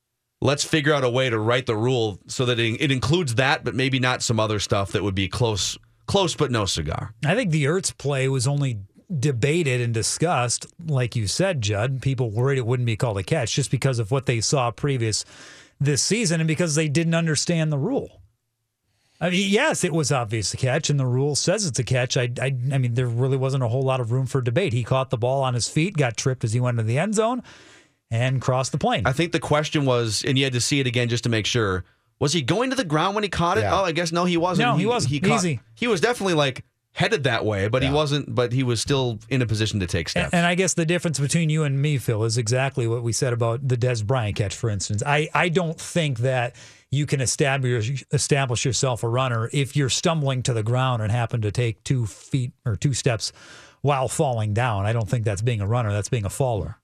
Let's 0.41 0.63
figure 0.63 0.93
out 0.93 1.03
a 1.03 1.09
way 1.09 1.29
to 1.29 1.39
write 1.39 1.67
the 1.67 1.75
rule 1.75 2.19
so 2.27 2.45
that 2.45 2.59
it, 2.59 2.81
it 2.81 2.91
includes 2.91 3.35
that, 3.35 3.63
but 3.63 3.75
maybe 3.75 3.99
not 3.99 4.21
some 4.23 4.39
other 4.39 4.59
stuff 4.59 4.91
that 4.91 5.03
would 5.03 5.15
be 5.15 5.27
close, 5.27 5.77
close 6.07 6.35
but 6.35 6.51
no 6.51 6.65
cigar. 6.65 7.13
I 7.25 7.35
think 7.35 7.51
the 7.51 7.63
Ertz 7.65 7.97
play 7.97 8.27
was 8.27 8.47
only 8.47 8.79
debated 9.19 9.79
and 9.81 9.93
discussed, 9.93 10.65
like 10.87 11.15
you 11.15 11.27
said, 11.27 11.61
Judd. 11.61 12.01
People 12.01 12.31
worried 12.31 12.57
it 12.57 12.65
wouldn't 12.65 12.87
be 12.87 12.95
called 12.95 13.17
a 13.19 13.23
catch 13.23 13.53
just 13.53 13.71
because 13.71 13.99
of 13.99 14.11
what 14.11 14.25
they 14.25 14.41
saw 14.41 14.71
previous 14.71 15.23
this 15.79 16.01
season 16.01 16.41
and 16.41 16.47
because 16.47 16.75
they 16.75 16.87
didn't 16.89 17.13
understand 17.13 17.71
the 17.71 17.77
rule. 17.77 18.21
I 19.23 19.29
mean, 19.29 19.49
yes, 19.49 19.83
it 19.85 19.93
was 19.93 20.11
obvious 20.11 20.53
a 20.53 20.57
catch, 20.57 20.89
and 20.89 20.99
the 20.99 21.05
rule 21.05 21.35
says 21.35 21.65
it's 21.65 21.79
a 21.79 21.83
catch. 21.83 22.17
I, 22.17 22.29
I, 22.41 22.47
I 22.73 22.77
mean, 22.77 22.93
there 22.93 23.07
really 23.07 23.37
wasn't 23.37 23.63
a 23.63 23.69
whole 23.69 23.81
lot 23.83 24.01
of 24.01 24.11
room 24.11 24.25
for 24.25 24.41
debate. 24.41 24.73
He 24.73 24.83
caught 24.83 25.09
the 25.11 25.17
ball 25.17 25.43
on 25.43 25.53
his 25.53 25.69
feet, 25.69 25.95
got 25.95 26.17
tripped 26.17 26.43
as 26.43 26.51
he 26.51 26.59
went 26.59 26.77
into 26.77 26.87
the 26.87 26.99
end 26.99 27.15
zone, 27.15 27.41
and 28.11 28.41
crossed 28.41 28.73
the 28.73 28.77
plane. 28.77 29.03
I 29.05 29.13
think 29.13 29.31
the 29.31 29.39
question 29.39 29.85
was, 29.85 30.23
and 30.27 30.37
you 30.37 30.43
had 30.43 30.53
to 30.53 30.61
see 30.61 30.79
it 30.81 30.87
again 30.87 31.07
just 31.09 31.23
to 31.23 31.29
make 31.29 31.45
sure. 31.45 31.85
Was 32.19 32.33
he 32.33 32.41
going 32.41 32.69
to 32.69 32.75
the 32.75 32.85
ground 32.85 33.15
when 33.15 33.23
he 33.23 33.29
caught 33.29 33.57
it? 33.57 33.61
Yeah. 33.61 33.79
Oh, 33.79 33.83
I 33.83 33.91
guess 33.91 34.11
no, 34.11 34.25
he 34.25 34.37
wasn't. 34.37 34.67
No, 34.67 34.77
he 34.77 34.85
wasn't. 34.85 35.11
He 35.13 35.19
caught- 35.19 35.35
Easy. 35.37 35.59
He 35.75 35.87
was 35.87 35.99
definitely 36.01 36.35
like 36.35 36.63
headed 36.91 37.23
that 37.23 37.43
way, 37.43 37.67
but 37.69 37.81
he 37.81 37.89
wasn't. 37.91 38.33
But 38.33 38.53
he 38.53 38.63
was 38.63 38.79
still 38.79 39.19
in 39.29 39.41
a 39.41 39.45
position 39.45 39.79
to 39.79 39.87
take 39.87 40.09
steps. 40.09 40.25
And, 40.33 40.39
and 40.39 40.45
I 40.45 40.55
guess 40.55 40.73
the 40.73 40.85
difference 40.85 41.19
between 41.19 41.49
you 41.49 41.63
and 41.63 41.81
me, 41.81 41.97
Phil, 41.97 42.23
is 42.23 42.37
exactly 42.37 42.87
what 42.87 43.03
we 43.03 43.11
said 43.13 43.33
about 43.33 43.67
the 43.67 43.75
Dez 43.77 44.05
Bryant 44.05 44.35
catch, 44.35 44.55
for 44.55 44.69
instance. 44.69 45.01
I, 45.05 45.27
I 45.33 45.49
don't 45.49 45.79
think 45.79 46.19
that 46.19 46.55
you 46.93 47.05
can 47.07 47.21
establish 47.21 48.05
establish 48.11 48.65
yourself 48.65 49.03
a 49.03 49.09
runner 49.09 49.49
if 49.51 49.75
you're 49.75 49.89
stumbling 49.89 50.43
to 50.43 50.53
the 50.53 50.63
ground 50.63 51.01
and 51.01 51.11
happen 51.11 51.41
to 51.41 51.51
take 51.51 51.83
two 51.83 52.05
feet 52.05 52.51
or 52.65 52.75
two 52.75 52.93
steps 52.93 53.33
while 53.81 54.07
falling 54.07 54.53
down. 54.53 54.85
I 54.85 54.93
don't 54.93 55.09
think 55.09 55.25
that's 55.25 55.41
being 55.41 55.59
a 55.59 55.67
runner. 55.67 55.91
That's 55.91 56.09
being 56.09 56.25
a 56.25 56.29
faller. 56.29 56.77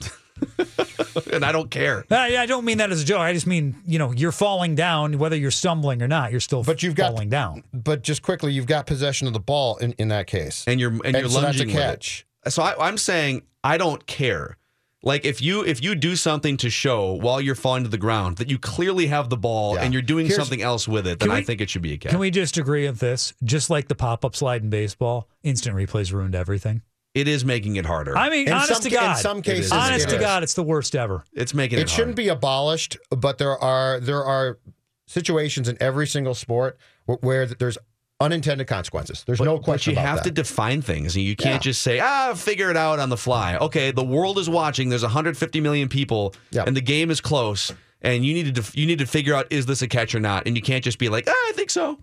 and 1.32 1.44
I 1.44 1.50
don't 1.50 1.70
care. 1.70 2.04
I, 2.10 2.36
I 2.36 2.46
don't 2.46 2.64
mean 2.64 2.78
that 2.78 2.90
as 2.92 3.02
a 3.02 3.04
joke. 3.04 3.20
I 3.20 3.32
just 3.32 3.46
mean 3.46 3.76
you 3.86 3.98
know 3.98 4.12
you're 4.12 4.32
falling 4.32 4.74
down 4.74 5.18
whether 5.18 5.36
you're 5.36 5.50
stumbling 5.50 6.00
or 6.02 6.08
not. 6.08 6.30
You're 6.30 6.40
still 6.40 6.62
but 6.62 6.82
you've 6.82 6.94
got- 6.94 7.10
falling 7.12 7.28
down. 7.28 7.64
but 7.72 8.02
just 8.02 8.22
quickly, 8.22 8.52
you've 8.52 8.66
got 8.66 8.86
possession 8.86 9.26
of 9.26 9.32
the 9.32 9.40
ball 9.40 9.76
in, 9.78 9.92
in 9.92 10.08
that 10.08 10.26
case. 10.26 10.64
and 10.66 10.78
you're 10.78 10.92
and, 11.04 11.16
you're 11.16 11.28
so 11.28 11.40
that's 11.40 11.56
a 11.56 11.64
lunging 11.64 11.66
with 11.68 11.76
it. 11.76 11.80
catch. 11.80 12.26
So 12.48 12.62
I, 12.62 12.86
I'm 12.86 12.98
saying 12.98 13.42
I 13.64 13.78
don't 13.78 14.06
care. 14.06 14.56
Like 15.02 15.24
if 15.24 15.40
you 15.40 15.62
if 15.64 15.82
you 15.82 15.94
do 15.94 16.16
something 16.16 16.56
to 16.58 16.70
show 16.70 17.12
while 17.12 17.40
you're 17.40 17.54
falling 17.54 17.84
to 17.84 17.88
the 17.90 17.98
ground 17.98 18.38
that 18.38 18.50
you 18.50 18.58
clearly 18.58 19.06
have 19.06 19.28
the 19.30 19.36
ball 19.36 19.78
and 19.78 19.92
you're 19.92 20.02
doing 20.02 20.26
Here's- 20.26 20.40
something 20.40 20.62
else 20.62 20.88
with 20.88 21.06
it, 21.06 21.20
then 21.20 21.28
Can 21.28 21.36
I 21.36 21.42
think 21.42 21.60
it 21.60 21.70
should 21.70 21.82
be 21.82 21.92
a 21.92 21.96
catch. 21.98 22.10
Can 22.10 22.18
we 22.18 22.30
just 22.30 22.56
agree 22.56 22.86
on 22.88 22.94
this? 22.94 23.32
Just 23.44 23.70
like 23.70 23.88
the 23.88 23.94
pop 23.94 24.24
up 24.24 24.34
slide 24.34 24.62
in 24.62 24.70
baseball, 24.70 25.28
instant 25.42 25.76
replays 25.76 26.12
ruined 26.12 26.34
everything. 26.34 26.82
It 27.14 27.28
is 27.28 27.44
making 27.44 27.76
it 27.76 27.86
harder. 27.86 28.16
I 28.16 28.28
mean, 28.28 28.46
In 28.46 28.52
honest 28.52 28.74
some 28.74 28.82
to 28.82 28.90
God, 28.90 29.16
in 29.16 29.22
some 29.22 29.42
cases, 29.42 29.72
honest 29.72 30.06
it 30.06 30.10
to. 30.10 30.18
God, 30.18 30.42
it's 30.42 30.52
the 30.54 30.62
worst 30.62 30.94
ever. 30.94 31.24
It's 31.32 31.54
making 31.54 31.78
it 31.78 31.82
harder. 31.82 31.90
It 31.90 31.94
shouldn't 31.94 32.16
be 32.16 32.28
abolished, 32.28 32.98
but 33.10 33.38
there 33.38 33.56
are 33.56 34.00
there 34.00 34.24
are 34.24 34.58
situations 35.06 35.68
in 35.68 35.76
every 35.80 36.06
single 36.06 36.34
sport 36.34 36.78
where, 37.04 37.18
where 37.20 37.46
there's 37.46 37.78
unintended 38.20 38.66
consequences. 38.66 39.24
There's 39.26 39.40
no 39.40 39.58
question. 39.58 39.94
But 39.94 40.00
you 40.00 40.06
have 40.06 40.16
that. 40.18 40.24
to 40.24 40.30
define 40.30 40.82
things. 40.82 41.16
And 41.16 41.24
you 41.24 41.36
can't 41.36 41.56
Yeah. 41.64 41.70
just 41.70 41.82
say, 41.82 42.00
ah, 42.00 42.34
figure 42.34 42.70
it 42.70 42.76
out 42.76 42.98
on 42.98 43.08
the 43.10 43.16
fly. 43.16 43.56
Okay, 43.56 43.90
the 43.90 44.04
world 44.04 44.38
is 44.38 44.48
watching. 44.48 44.88
There's 44.88 45.02
150 45.02 45.60
million 45.60 45.88
people, 45.88 46.34
and 46.56 46.76
the 46.76 46.80
game 46.80 47.10
is 47.10 47.20
close. 47.20 47.72
And 48.02 48.24
you 48.24 48.34
need 48.34 48.44
to 48.46 48.52
def- 48.52 48.76
you 48.76 48.86
need 48.86 48.98
to 49.00 49.06
figure 49.06 49.34
out 49.34 49.46
is 49.50 49.66
this 49.66 49.82
a 49.82 49.88
catch 49.88 50.14
or 50.14 50.20
not. 50.20 50.46
And 50.46 50.56
you 50.56 50.62
can't 50.62 50.84
just 50.84 50.98
be 50.98 51.08
like, 51.08 51.24
ah, 51.28 51.32
I 51.48 51.52
think 51.54 51.70
so. 51.70 51.98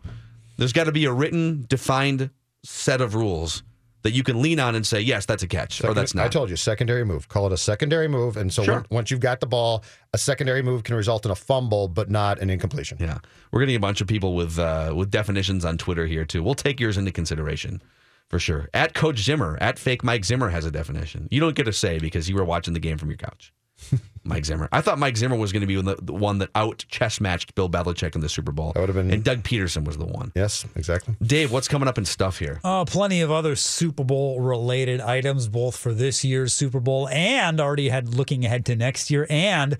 There's 0.57 0.73
got 0.73 0.83
to 0.85 0.91
be 0.91 1.05
a 1.05 1.11
written, 1.11 1.65
defined 1.69 2.29
set 2.63 3.01
of 3.01 3.15
rules 3.15 3.63
that 4.03 4.11
you 4.11 4.23
can 4.23 4.41
lean 4.41 4.59
on 4.59 4.75
and 4.75 4.85
say, 4.85 5.01
yes, 5.01 5.25
that's 5.25 5.43
a 5.43 5.47
catch, 5.47 5.83
or 5.83 5.93
that's 5.93 6.13
not. 6.13 6.25
I 6.25 6.29
told 6.29 6.49
you, 6.49 6.55
secondary 6.55 7.03
move. 7.03 7.27
Call 7.29 7.47
it 7.47 7.51
a 7.51 7.57
secondary 7.57 8.07
move. 8.07 8.37
And 8.37 8.53
so 8.53 8.63
Sure. 8.63 8.75
when- 8.75 8.85
once 8.91 9.11
you've 9.11 9.19
got 9.19 9.39
the 9.39 9.47
ball, 9.47 9.83
a 10.13 10.17
secondary 10.17 10.61
move 10.61 10.83
can 10.83 10.95
result 10.95 11.25
in 11.25 11.31
a 11.31 11.35
fumble, 11.35 11.87
but 11.87 12.09
not 12.09 12.39
an 12.39 12.49
incompletion. 12.49 12.97
Yeah, 13.01 13.17
we're 13.51 13.61
getting 13.61 13.75
a 13.75 13.79
bunch 13.79 13.99
of 14.01 14.07
people 14.07 14.35
with 14.35 14.59
uh, 14.59 14.93
with 14.95 15.09
definitions 15.09 15.65
on 15.65 15.77
Twitter 15.77 16.05
here 16.05 16.25
too. 16.25 16.43
We'll 16.43 16.53
take 16.55 16.79
yours 16.79 16.97
into 16.97 17.11
consideration. 17.11 17.81
For 18.29 18.39
sure. 18.39 18.67
At 18.73 18.93
Coach 18.95 19.19
Zimmer, 19.19 19.57
at 19.61 19.77
fake 19.77 20.03
Mike 20.03 20.25
Zimmer 20.25 20.49
has 20.49 20.65
a 20.65 20.71
definition. 20.71 21.27
You 21.29 21.39
don't 21.39 21.55
get 21.55 21.65
to 21.65 21.73
say 21.73 21.99
because 21.99 22.27
you 22.29 22.35
were 22.35 22.43
watching 22.45 22.73
the 22.73 22.79
game 22.79 22.97
from 22.97 23.09
your 23.09 23.17
couch. 23.17 23.53
Mike 24.23 24.45
Zimmer. 24.45 24.69
I 24.71 24.81
thought 24.81 24.99
Mike 24.99 25.17
Zimmer 25.17 25.35
was 25.35 25.51
going 25.51 25.61
to 25.61 25.67
be 25.67 25.81
the, 25.81 25.97
the 26.01 26.13
one 26.13 26.37
that 26.37 26.49
out 26.55 26.85
chess 26.87 27.19
matched 27.19 27.55
Bill 27.55 27.69
Belichick 27.69 28.15
in 28.15 28.21
the 28.21 28.29
Super 28.29 28.51
Bowl. 28.51 28.71
That 28.73 28.79
would 28.79 28.89
have 28.89 28.95
been. 28.95 29.11
And 29.11 29.23
Doug 29.23 29.43
Pederson 29.43 29.83
was 29.83 29.97
the 29.97 30.05
one. 30.05 30.31
Yes, 30.35 30.65
exactly. 30.75 31.15
Dave, 31.21 31.51
what's 31.51 31.67
coming 31.67 31.89
up 31.89 31.97
in 31.97 32.05
stuff 32.05 32.39
here? 32.39 32.61
Uh, 32.63 32.85
plenty 32.85 33.21
of 33.21 33.31
other 33.31 33.55
Super 33.55 34.03
Bowl 34.03 34.39
related 34.39 35.01
items, 35.01 35.47
both 35.47 35.75
for 35.75 35.93
this 35.93 36.23
year's 36.23 36.53
Super 36.53 36.79
Bowl 36.79 37.09
and 37.09 37.59
already 37.59 37.89
had 37.89 38.13
looking 38.15 38.45
ahead 38.45 38.65
to 38.67 38.75
next 38.75 39.11
year. 39.11 39.27
And 39.29 39.77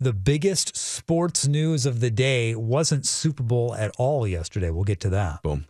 the 0.00 0.12
biggest 0.12 0.76
sports 0.76 1.46
news 1.46 1.86
of 1.86 2.00
the 2.00 2.10
day 2.10 2.54
wasn't 2.54 3.06
Super 3.06 3.42
Bowl 3.42 3.74
at 3.74 3.92
all 3.98 4.26
yesterday. 4.26 4.70
We'll 4.70 4.84
get 4.84 5.00
to 5.00 5.10
that. 5.10 5.42
Boom. 5.42 5.66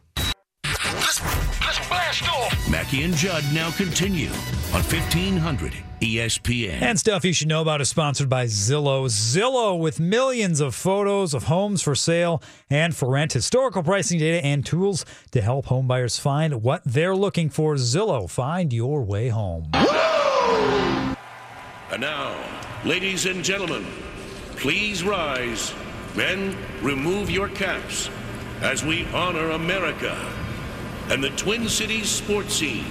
Mackey 2.70 3.02
and 3.02 3.14
Judd 3.14 3.44
now 3.52 3.70
continue 3.72 4.30
on 4.72 4.80
E 4.80 4.88
1500 4.88 5.74
ESPN. 6.00 6.80
And 6.80 6.98
stuff 6.98 7.22
you 7.22 7.34
should 7.34 7.48
know 7.48 7.60
about 7.60 7.82
is 7.82 7.90
sponsored 7.90 8.30
by 8.30 8.46
Zillow. 8.46 9.04
Zillow 9.06 9.78
with 9.78 10.00
millions 10.00 10.60
of 10.60 10.74
photos 10.74 11.34
of 11.34 11.44
homes 11.44 11.82
for 11.82 11.94
sale 11.94 12.42
and 12.70 12.96
for 12.96 13.10
rent, 13.10 13.34
historical 13.34 13.82
pricing 13.82 14.18
data, 14.18 14.42
and 14.42 14.64
tools 14.64 15.04
to 15.32 15.42
help 15.42 15.66
homebuyers 15.66 16.18
find 16.18 16.62
what 16.62 16.80
they're 16.86 17.14
looking 17.14 17.50
for. 17.50 17.74
Zillow, 17.74 18.28
find 18.30 18.72
your 18.72 19.02
way 19.02 19.28
home. 19.28 19.70
And 21.90 22.00
now, 22.00 22.34
ladies 22.86 23.26
and 23.26 23.44
gentlemen, 23.44 23.84
please 24.56 25.04
rise. 25.04 25.74
Men, 26.16 26.56
remove 26.80 27.28
your 27.28 27.48
caps 27.50 28.08
as 28.62 28.82
we 28.82 29.04
honor 29.08 29.50
America 29.50 30.16
and 31.10 31.22
the 31.22 31.30
Twin 31.30 31.68
Cities 31.68 32.08
sports 32.08 32.54
scene 32.54 32.86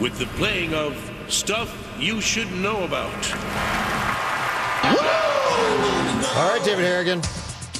with 0.00 0.18
the 0.18 0.26
playing 0.36 0.74
of 0.74 0.96
Stuff 1.28 1.94
You 1.98 2.20
Should 2.20 2.50
Know 2.52 2.84
About. 2.84 3.12
All 6.34 6.48
right, 6.48 6.62
David 6.64 6.84
Harrigan, 6.84 7.20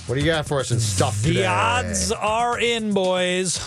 what 0.07 0.15
do 0.15 0.21
you 0.21 0.27
got 0.27 0.47
for 0.47 0.61
us 0.61 0.71
in 0.71 0.79
stuff 0.79 1.23
The 1.23 1.29
today? 1.35 1.47
odds 1.47 2.13
are 2.13 2.59
in, 2.59 2.93
boys. 2.93 3.59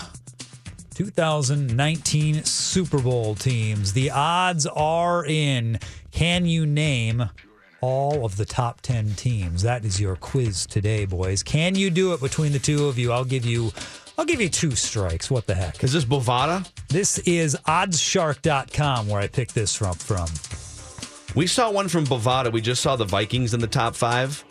2019 0.94 2.44
Super 2.44 3.00
Bowl 3.02 3.36
teams. 3.36 3.94
The 3.94 4.12
odds 4.12 4.66
are 4.68 5.26
in. 5.26 5.80
Can 6.12 6.46
you 6.46 6.66
name 6.66 7.30
all 7.82 8.24
of 8.26 8.38
the 8.38 8.46
top 8.46 8.80
10 8.82 9.16
teams? 9.16 9.64
That 9.64 9.84
is 9.84 10.00
your 10.00 10.16
quiz 10.16 10.66
today, 10.66 11.06
boys. 11.06 11.44
Can 11.44 11.76
you 11.76 11.90
do 11.90 12.14
it 12.14 12.22
between 12.22 12.54
the 12.54 12.60
two 12.60 12.86
of 12.86 12.98
you? 12.98 13.12
I'll 13.12 13.26
give 13.26 13.46
you 13.46 13.72
I'll 14.18 14.26
give 14.26 14.40
you 14.40 14.50
two 14.50 14.72
strikes. 14.72 15.30
What 15.30 15.46
the 15.46 15.56
heck? 15.56 15.84
Is 15.84 15.94
this 15.94 16.06
Bovada? 16.06 16.70
This 16.88 17.18
is 17.20 17.56
oddsshark.com 17.68 19.10
where 19.10 19.20
I 19.20 19.28
picked 19.28 19.54
this 19.54 19.76
from 19.76 19.94
from. 19.94 20.28
We 21.36 21.48
saw 21.48 21.70
one 21.70 21.90
from 21.90 22.06
Bovada. 22.06 22.52
We 22.52 22.62
just 22.62 22.82
saw 22.82 22.96
the 22.96 23.06
Vikings 23.06 23.54
in 23.54 23.60
the 23.60 23.68
top 23.68 23.96
five. 23.96 24.44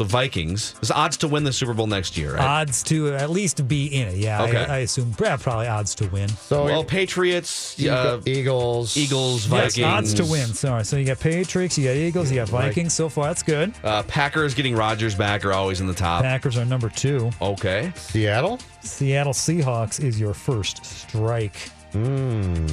So 0.00 0.04
Vikings. 0.06 0.72
There's 0.80 0.90
odds 0.90 1.18
to 1.18 1.28
win 1.28 1.44
the 1.44 1.52
Super 1.52 1.74
Bowl 1.74 1.86
next 1.86 2.16
year, 2.16 2.32
right? 2.36 2.40
Odds 2.62 2.82
to 2.84 3.14
at 3.14 3.28
least 3.28 3.68
be 3.68 3.84
in 3.88 4.08
it. 4.08 4.16
Yeah, 4.16 4.44
Okay. 4.44 4.56
I, 4.64 4.76
I 4.76 4.78
assume 4.78 5.14
yeah, 5.20 5.36
probably 5.36 5.66
odds 5.66 5.94
to 5.96 6.06
win. 6.08 6.26
So 6.30 6.64
well, 6.64 6.82
Patriots, 6.84 7.78
uh, 7.84 8.18
Eagles, 8.24 8.96
Eagles, 8.96 9.46
Yes, 9.46 9.76
Vikings. 9.76 9.84
odds 9.84 10.14
to 10.14 10.24
win. 10.24 10.46
Sorry. 10.54 10.84
So 10.86 10.96
you 10.96 11.04
got 11.04 11.20
Patriots, 11.20 11.76
you 11.76 11.84
got 11.84 11.96
Eagles, 11.96 12.30
you 12.30 12.36
got 12.36 12.48
Vikings. 12.48 12.94
So 12.94 13.10
far, 13.10 13.26
that's 13.26 13.42
good. 13.42 13.74
Uh, 13.84 14.02
Packers 14.04 14.54
getting 14.54 14.74
Rodgers 14.74 15.14
back 15.14 15.44
are 15.44 15.52
always 15.52 15.82
in 15.82 15.86
the 15.86 15.92
top. 15.92 16.22
Packers 16.22 16.56
are 16.56 16.64
number 16.64 16.88
two. 16.88 17.30
Okay. 17.42 17.92
Seattle? 17.94 18.58
Seattle 18.80 19.34
Seahawks 19.34 20.02
is 20.02 20.18
your 20.18 20.32
first 20.32 20.82
strike. 20.82 21.70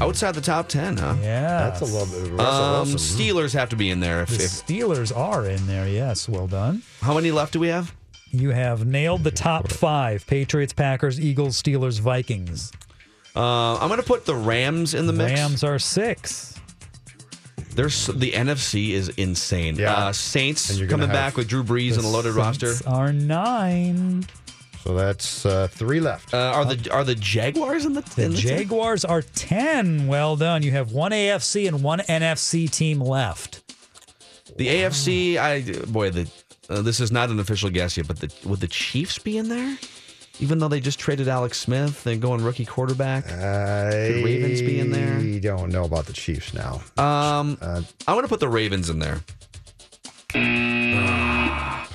Outside 0.01 0.35
the 0.35 0.41
top 0.41 0.67
10, 0.69 0.97
huh? 0.97 1.15
Yeah. 1.21 1.41
That's 1.69 1.81
a 1.81 1.85
little 1.85 2.05
bit 2.05 2.33
of 2.33 2.39
Um, 2.39 2.89
Wilson. 2.89 2.97
Steelers 2.97 3.53
have 3.53 3.69
to 3.69 3.75
be 3.75 3.89
in 3.89 3.99
there. 3.99 4.21
If, 4.21 4.29
The 4.29 4.35
if, 4.43 4.51
Steelers 4.51 5.15
are 5.15 5.45
in 5.47 5.65
there. 5.67 5.87
Yes. 5.87 6.29
Well 6.29 6.47
done. 6.47 6.83
how 7.01 7.13
many 7.13 7.31
left 7.31 7.53
do 7.53 7.59
we 7.59 7.69
have? 7.69 7.93
You 8.31 8.51
have 8.51 8.85
nailed 8.85 9.23
the 9.23 9.31
top 9.31 9.71
five 9.71 10.27
Patriots, 10.27 10.73
Packers, 10.73 11.19
Eagles, 11.19 11.61
Steelers, 11.61 11.99
Vikings. 11.99 12.71
Uh, 13.35 13.77
I'm 13.77 13.87
going 13.87 14.01
to 14.01 14.05
put 14.05 14.25
the 14.25 14.35
Rams 14.35 14.93
in 14.93 15.07
the 15.07 15.13
mix. 15.13 15.39
Rams 15.39 15.63
are 15.63 15.79
six. 15.79 16.53
There's 17.73 18.07
the 18.07 18.31
NFC 18.31 18.89
is 18.89 19.09
insane. 19.09 19.75
Yeah. 19.75 19.93
Uh, 19.93 20.11
Saints 20.13 20.71
And 20.71 20.79
you're 20.79 20.87
gonna 20.87 21.03
coming 21.03 21.13
back 21.13 21.37
with 21.37 21.47
Drew 21.47 21.63
Brees 21.63 21.93
and 21.95 22.03
a 22.03 22.07
loaded 22.07 22.33
roster. 22.33 22.73
Are 22.87 23.13
nine. 23.13 24.25
So 24.83 24.93
that's 24.95 25.45
uh, 25.45 25.67
three 25.69 25.99
left. 25.99 26.33
Uh, 26.33 26.37
are 26.55 26.65
the 26.65 26.91
are 26.91 27.03
the 27.03 27.15
Jaguars 27.15 27.85
in 27.85 27.93
the, 27.93 28.01
The 28.01 28.23
in 28.25 28.31
the 28.31 28.37
team? 28.37 28.47
Jaguars 28.57 29.03
are 29.05 29.21
10. 29.21 30.07
Well 30.07 30.35
done. 30.35 30.63
You 30.63 30.71
have 30.71 30.91
one 30.91 31.11
AFC 31.11 31.67
and 31.67 31.83
one 31.83 31.99
NFC 31.99 32.69
team 32.69 32.99
left. 33.01 33.63
The 34.57 34.67
AFC, 34.67 35.37
I 35.37 35.61
boy, 35.85 36.09
the 36.09 36.29
uh, 36.69 36.81
this 36.81 36.99
is 36.99 37.11
not 37.11 37.29
an 37.29 37.39
official 37.39 37.69
guess 37.69 37.95
yet, 37.97 38.07
but 38.07 38.19
the, 38.19 38.33
would 38.47 38.59
the 38.59 38.67
Chiefs 38.67 39.19
be 39.19 39.37
in 39.37 39.49
there? 39.49 39.77
Even 40.39 40.59
though 40.59 40.67
they 40.67 40.79
just 40.79 40.99
traded 40.99 41.27
Alex 41.27 41.57
Smith 41.59 42.05
and 42.05 42.21
going 42.21 42.43
rookie 42.43 42.65
quarterback, 42.65 43.27
I 43.31 44.21
Ravens 44.23 44.61
be 44.61 44.79
in 44.79 44.91
there? 44.91 45.17
We 45.17 45.39
don't 45.39 45.71
know 45.71 45.83
about 45.83 46.05
the 46.05 46.13
Chiefs 46.13 46.53
now. 46.53 46.81
um, 46.97 47.57
Uh, 47.61 47.81
I'm 48.07 48.13
going 48.15 48.21
to 48.23 48.27
put 48.27 48.39
the 48.39 48.47
Ravens 48.49 48.89
in 48.89 48.99
there. 48.99 49.21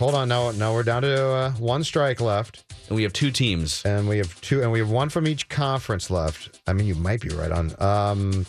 Hold 0.03 0.15
on, 0.15 0.29
now 0.29 0.51
now 0.53 0.73
we're 0.75 0.83
down 0.83 1.03
to 1.03 1.25
uh, 1.29 1.51
one 1.53 1.85
strike 1.85 2.21
left, 2.21 2.65
And 2.89 2.97
we 2.97 3.03
have 3.05 3.13
two 3.13 3.31
teams. 3.31 3.83
and 3.85 4.09
we 4.09 4.19
have 4.19 4.39
two, 4.41 4.61
and 4.63 4.73
we 4.73 4.79
have 4.81 4.91
one 4.91 5.09
from 5.09 5.27
each 5.29 5.49
conference 5.49 6.11
left. 6.11 6.61
I 6.67 6.73
mean, 6.73 6.87
you 6.87 6.95
might 6.95 7.21
be 7.21 7.29
right 7.29 7.53
on. 7.53 7.73
Um, 7.81 8.47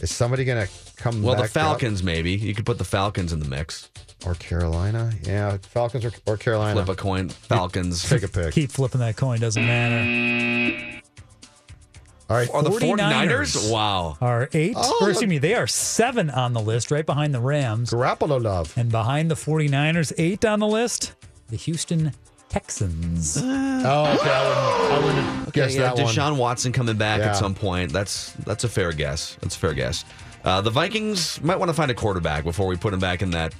is 0.00 0.10
somebody 0.14 0.44
gonna 0.44 0.68
come? 0.96 1.22
Well, 1.22 1.34
the 1.34 1.42
back 1.42 1.50
up? 1.50 1.52
Falcons 1.52 2.02
maybe 2.02 2.32
you 2.32 2.54
could 2.54 2.64
put 2.66 2.78
the 2.78 2.84
Falcons 2.84 3.32
in 3.32 3.40
the 3.40 3.48
mix. 3.48 3.90
or 4.24 4.34
Carolina? 4.34 5.12
Yeah, 5.24 5.56
Falcons 5.62 6.04
or, 6.04 6.12
or 6.26 6.36
Carolina. 6.36 6.84
Flip 6.84 6.96
a 6.96 7.00
coin, 7.00 7.28
Falcons. 7.28 8.08
Take 8.08 8.22
a 8.22 8.28
pick. 8.28 8.54
Keep 8.54 8.70
flipping 8.70 9.00
that 9.00 9.16
coin, 9.16 9.40
doesn't 9.40 9.64
matter. 9.66 10.97
All 12.30 12.36
right, 12.36 12.48
Are 12.52 12.62
the 12.62 12.68
49ers. 12.70 13.26
49ers? 13.56 13.72
Wow. 13.72 14.18
Are 14.20 14.48
eight, 14.52 14.74
Oh, 14.76 14.98
or 15.00 15.06
look. 15.06 15.10
excuse 15.12 15.28
me, 15.30 15.38
they 15.38 15.54
are 15.54 15.66
seven 15.66 16.28
on 16.28 16.52
the 16.52 16.60
list, 16.60 16.90
right 16.90 17.06
behind 17.06 17.32
the 17.34 17.40
Rams. 17.40 17.90
Garoppolo 17.90 18.42
love. 18.42 18.74
And 18.76 18.90
behind 18.90 19.30
the 19.30 19.34
49ers, 19.34 20.12
eight 20.18 20.44
on 20.44 20.60
the 20.60 20.66
list, 20.66 21.14
the 21.48 21.56
Houston 21.56 22.12
Texans. 22.50 23.38
Oh, 23.40 23.42
okay. 23.42 24.30
I 24.30 24.98
wouldn't, 25.02 25.26
I 25.26 25.34
wouldn't 25.38 25.52
guess 25.54 25.74
yeah, 25.74 25.82
that 25.94 25.96
one. 26.02 26.06
Deshaun 26.14 26.36
Watson 26.36 26.72
coming 26.72 26.96
back 26.96 27.20
Yeah. 27.20 27.28
at 27.30 27.36
some 27.36 27.54
point. 27.54 27.92
That's 27.92 28.32
that's 28.44 28.64
a 28.64 28.68
fair 28.68 28.92
guess. 28.92 29.36
That's 29.40 29.56
a 29.56 29.58
fair 29.58 29.72
guess. 29.74 30.04
Uh, 30.44 30.60
the 30.60 30.70
Vikings 30.70 31.40
might 31.42 31.56
want 31.56 31.68
to 31.70 31.74
find 31.74 31.90
a 31.90 31.94
quarterback 31.94 32.44
before 32.44 32.66
we 32.66 32.76
put 32.76 32.92
him 32.94 33.00
back 33.00 33.22
in 33.22 33.30
that 33.30 33.54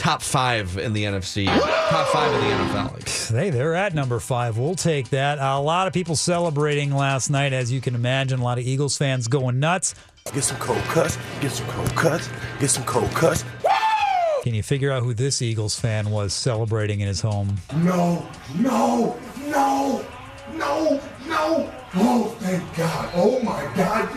top 0.00 0.22
five 0.22 0.78
in 0.78 0.94
the 0.94 1.04
NFC, 1.04 1.44
top 1.44 2.08
five 2.08 2.32
in 2.32 2.40
the 2.40 2.56
NFL. 2.64 3.36
Hey, 3.36 3.50
they're 3.50 3.74
at 3.74 3.94
number 3.94 4.18
five. 4.18 4.56
We'll 4.56 4.74
take 4.74 5.10
that. 5.10 5.38
a 5.38 5.58
lot 5.58 5.86
of 5.86 5.92
people 5.92 6.16
celebrating 6.16 6.90
last 6.90 7.28
night, 7.28 7.52
as 7.52 7.70
you 7.70 7.82
can 7.82 7.94
imagine. 7.94 8.40
A 8.40 8.42
lot 8.42 8.58
of 8.58 8.64
Eagles 8.64 8.96
fans 8.96 9.28
going 9.28 9.60
nuts. 9.60 9.94
Get 10.32 10.44
some 10.44 10.56
cold 10.56 10.82
cuts. 10.84 11.18
Get 11.40 11.52
some 11.52 11.66
cold 11.68 11.94
cuts. 11.94 12.30
Get 12.58 12.70
some 12.70 12.84
cold 12.84 13.10
cuts. 13.10 13.44
Can 14.42 14.54
you 14.54 14.62
figure 14.62 14.90
out 14.90 15.02
who 15.02 15.12
this 15.12 15.42
Eagles 15.42 15.78
fan 15.78 16.10
was 16.10 16.32
celebrating 16.32 17.00
in 17.00 17.06
his 17.06 17.20
home? 17.20 17.58
No, 17.74 18.26
no, 18.56 19.18
no, 19.38 20.04
no, 20.54 21.00
no. 21.26 21.74
Oh, 21.94 22.36
thank 22.38 22.76
God. 22.76 23.10
Oh, 23.14 23.38
my 23.42 23.70
God. 23.76 24.09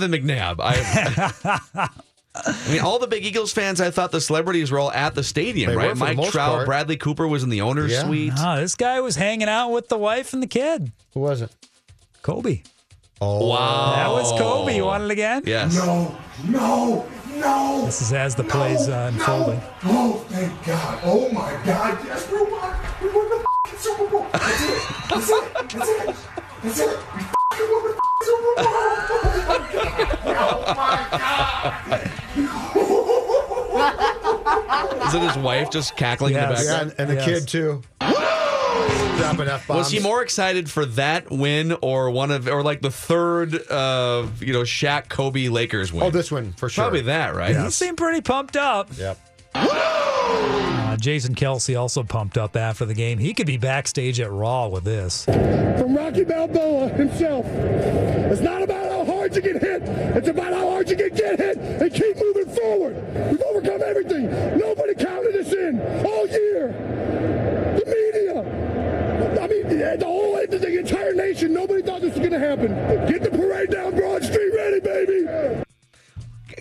Donovan 0.00 0.26
McNabb. 0.26 0.56
I, 0.60 1.88
I 2.34 2.68
mean, 2.70 2.80
all 2.80 2.98
the 2.98 3.06
big 3.06 3.24
Eagles 3.24 3.52
fans. 3.52 3.80
I 3.80 3.90
thought 3.90 4.12
the 4.12 4.20
celebrities 4.20 4.70
were 4.70 4.78
all 4.78 4.92
at 4.92 5.14
the 5.14 5.22
stadium, 5.24 5.70
They 5.70 5.76
right? 5.76 5.90
for 5.90 5.96
Mike 5.96 6.30
Trout, 6.30 6.52
part. 6.52 6.66
Bradley 6.66 6.96
Cooper 6.96 7.26
was 7.26 7.42
in 7.42 7.48
the 7.50 7.60
owner's 7.60 7.92
Yeah. 7.92 8.04
suite. 8.04 8.32
Ah, 8.36 8.56
this 8.56 8.74
guy 8.76 9.00
was 9.00 9.16
hanging 9.16 9.48
out 9.48 9.70
with 9.70 9.88
the 9.88 9.98
wife 9.98 10.32
and 10.32 10.42
the 10.42 10.46
kid. 10.46 10.92
Who 11.14 11.20
was 11.20 11.42
it? 11.42 11.50
Kobe. 12.22 12.62
Oh, 13.20 13.48
Wow, 13.48 13.92
That 13.96 14.08
was 14.10 14.30
Kobe. 14.40 14.76
You 14.76 14.84
want 14.86 15.04
it 15.04 15.10
again? 15.10 15.42
Yes. 15.44 15.74
No, 15.74 16.16
no, 16.48 17.06
no. 17.36 17.82
This 17.84 18.00
is 18.00 18.12
as 18.12 18.34
the 18.34 18.44
plays 18.44 18.88
uh, 18.88 19.10
unfolding. 19.12 19.60
Oh, 19.84 20.24
thank 20.28 20.64
God. 20.64 21.00
Oh, 21.04 21.28
my 21.30 21.52
God. 21.66 21.98
Yes, 22.06 22.30
we 22.30 22.38
won. 22.42 22.74
We 23.02 23.08
won 23.10 23.28
the 23.28 23.36
f***ing 23.36 23.78
Super 23.78 24.06
Bowl. 24.10 24.26
That's 24.32 24.62
it. 24.62 24.82
That's 25.10 25.28
it. 25.30 25.54
That's 25.54 25.88
it. 25.88 26.16
That's 26.62 26.78
it. 26.80 26.88
We 26.88 27.20
f***ing 27.20 27.72
won 27.72 27.82
the 27.82 27.88
f***ing 27.88 27.88
Super 27.88 27.88
Bowl. 27.88 27.99
Oh, 29.42 30.74
my 30.76 31.06
God. 31.10 32.10
Is 35.08 35.14
it 35.14 35.22
his 35.22 35.36
wife 35.38 35.70
just 35.70 35.96
cackling 35.96 36.34
in 36.34 36.40
the 36.40 36.48
Yes. 36.50 36.64
Yeah, 36.64 36.70
background? 36.84 36.94
and, 36.98 37.10
the 37.10 37.14
Yes. 37.14 37.24
kid 37.24 37.48
too. 37.48 37.82
Dropping 38.00 39.48
F 39.48 39.66
bombs. 39.66 39.78
Was 39.78 39.90
he 39.90 39.98
more 40.00 40.22
excited 40.22 40.70
for 40.70 40.84
that 40.86 41.30
win 41.30 41.76
or 41.82 42.10
one 42.10 42.30
of 42.30 42.48
or 42.48 42.62
like 42.62 42.80
the 42.80 42.90
third 42.90 43.54
uh 43.70 44.26
you 44.40 44.52
know 44.52 44.62
Shaq 44.62 45.08
Kobe 45.08 45.48
Lakers 45.48 45.92
win? 45.92 46.04
Oh, 46.04 46.10
this 46.10 46.30
one 46.30 46.52
for 46.56 46.68
sure. 46.68 46.84
Probably 46.84 47.02
that, 47.02 47.34
right? 47.34 47.56
He 47.56 47.70
seemed 47.70 47.96
pretty 47.98 48.20
pumped 48.22 48.56
up. 48.56 48.88
Yep. 48.96 49.18
Uh, 49.54 50.96
Jason 50.96 51.34
Kelce 51.34 51.78
also 51.78 52.02
pumped 52.02 52.36
up 52.38 52.56
after 52.56 52.84
the 52.84 52.94
game. 52.94 53.18
He 53.18 53.34
could 53.34 53.46
be 53.46 53.56
backstage 53.56 54.20
at 54.20 54.30
Raw 54.30 54.68
with 54.68 54.84
this. 54.84 55.24
From 55.24 55.96
Rocky 55.96 56.24
Balboa 56.24 56.88
himself. 56.88 57.46
It's 57.46 58.40
not 58.40 58.62
about 58.62 58.90
how 58.90 59.04
hard 59.04 59.34
you 59.34 59.42
get 59.42 59.60
hit. 59.60 59.82
It's 59.82 60.28
about 60.28 60.52
how 60.52 60.70
hard 60.70 60.88
you 60.90 60.96
can 60.96 61.14
get 61.14 61.38
hit 61.38 61.56
and 61.58 61.92
keep 61.92 62.16
moving 62.16 62.54
forward. 62.54 63.30
We've 63.30 63.42
overcome 63.42 63.82
everything. 63.82 64.30
Nobody 64.58 64.94
counted 64.94 65.36
us 65.36 65.52
in 65.52 65.80
all 66.04 66.26
year. 66.26 66.68
The 67.78 67.86
media. 67.86 68.40
I 69.40 69.46
mean, 69.46 69.68
the 69.98 70.04
whole 70.04 70.30
the 70.58 70.78
entire 70.78 71.14
nation. 71.14 71.52
Nobody 71.52 71.82
thought 71.82 72.00
this 72.00 72.14
was 72.14 72.18
going 72.18 72.32
to 72.32 72.38
happen. 72.38 72.74
Get 73.08 73.22
the 73.22 73.29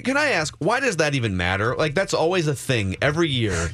Can 0.10 0.18
I 0.18 0.32
ask 0.32 0.56
why 0.58 0.80
does 0.80 0.98
that 0.98 1.14
even 1.14 1.38
matter? 1.38 1.76
Like 1.76 1.94
that's 1.94 2.16
always 2.16 2.48
a 2.48 2.56
thing 2.56 2.96
every 3.00 3.30
year. 3.30 3.70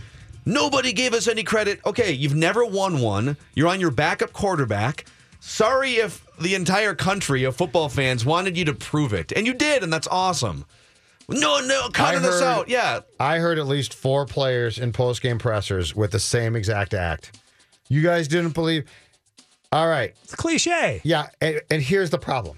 Nobody 0.45 0.91
gave 0.91 1.13
us 1.13 1.29
any 1.29 1.43
credit. 1.43 1.79
Okay, 1.85 2.11
you've 2.11 2.35
never 2.35 2.65
won 2.65 2.99
one. 2.99 3.37
You're 3.55 3.69
on 3.69 3.79
your 3.79 3.89
backup 3.89 4.33
quarterback. 4.33 5.05
Sorry 5.39 5.91
if 5.91 6.27
the 6.37 6.53
entire 6.55 6.93
country 6.93 7.45
of 7.45 7.55
football 7.55 7.87
fans 7.87 8.25
wanted 8.25 8.57
you 8.57 8.65
to 8.65 8.73
prove 8.73 9.13
it, 9.13 9.31
and 9.31 9.47
you 9.47 9.53
did, 9.53 9.81
and 9.81 9.93
that's 9.93 10.09
awesome. 10.09 10.65
No, 11.29 11.61
no, 11.61 11.87
cutting 11.93 12.25
us 12.25 12.41
out. 12.41 12.67
Yeah, 12.67 12.99
I 13.17 13.37
heard 13.37 13.57
at 13.57 13.65
least 13.65 13.93
four 13.93 14.25
players 14.25 14.77
in 14.77 14.91
post 14.91 15.21
game 15.21 15.39
pressers 15.39 15.95
with 15.95 16.11
the 16.11 16.19
same 16.19 16.57
exact 16.57 16.93
act. 16.93 17.39
You 17.87 18.01
guys 18.01 18.27
didn't 18.27 18.55
believe. 18.55 18.83
All 19.71 19.87
right. 19.87 20.13
It's 20.23 20.35
cliche. 20.35 20.99
Yeah. 21.05 21.27
And, 21.39 21.61
and 21.71 21.81
here's 21.81 22.09
the 22.09 22.19
problem 22.19 22.57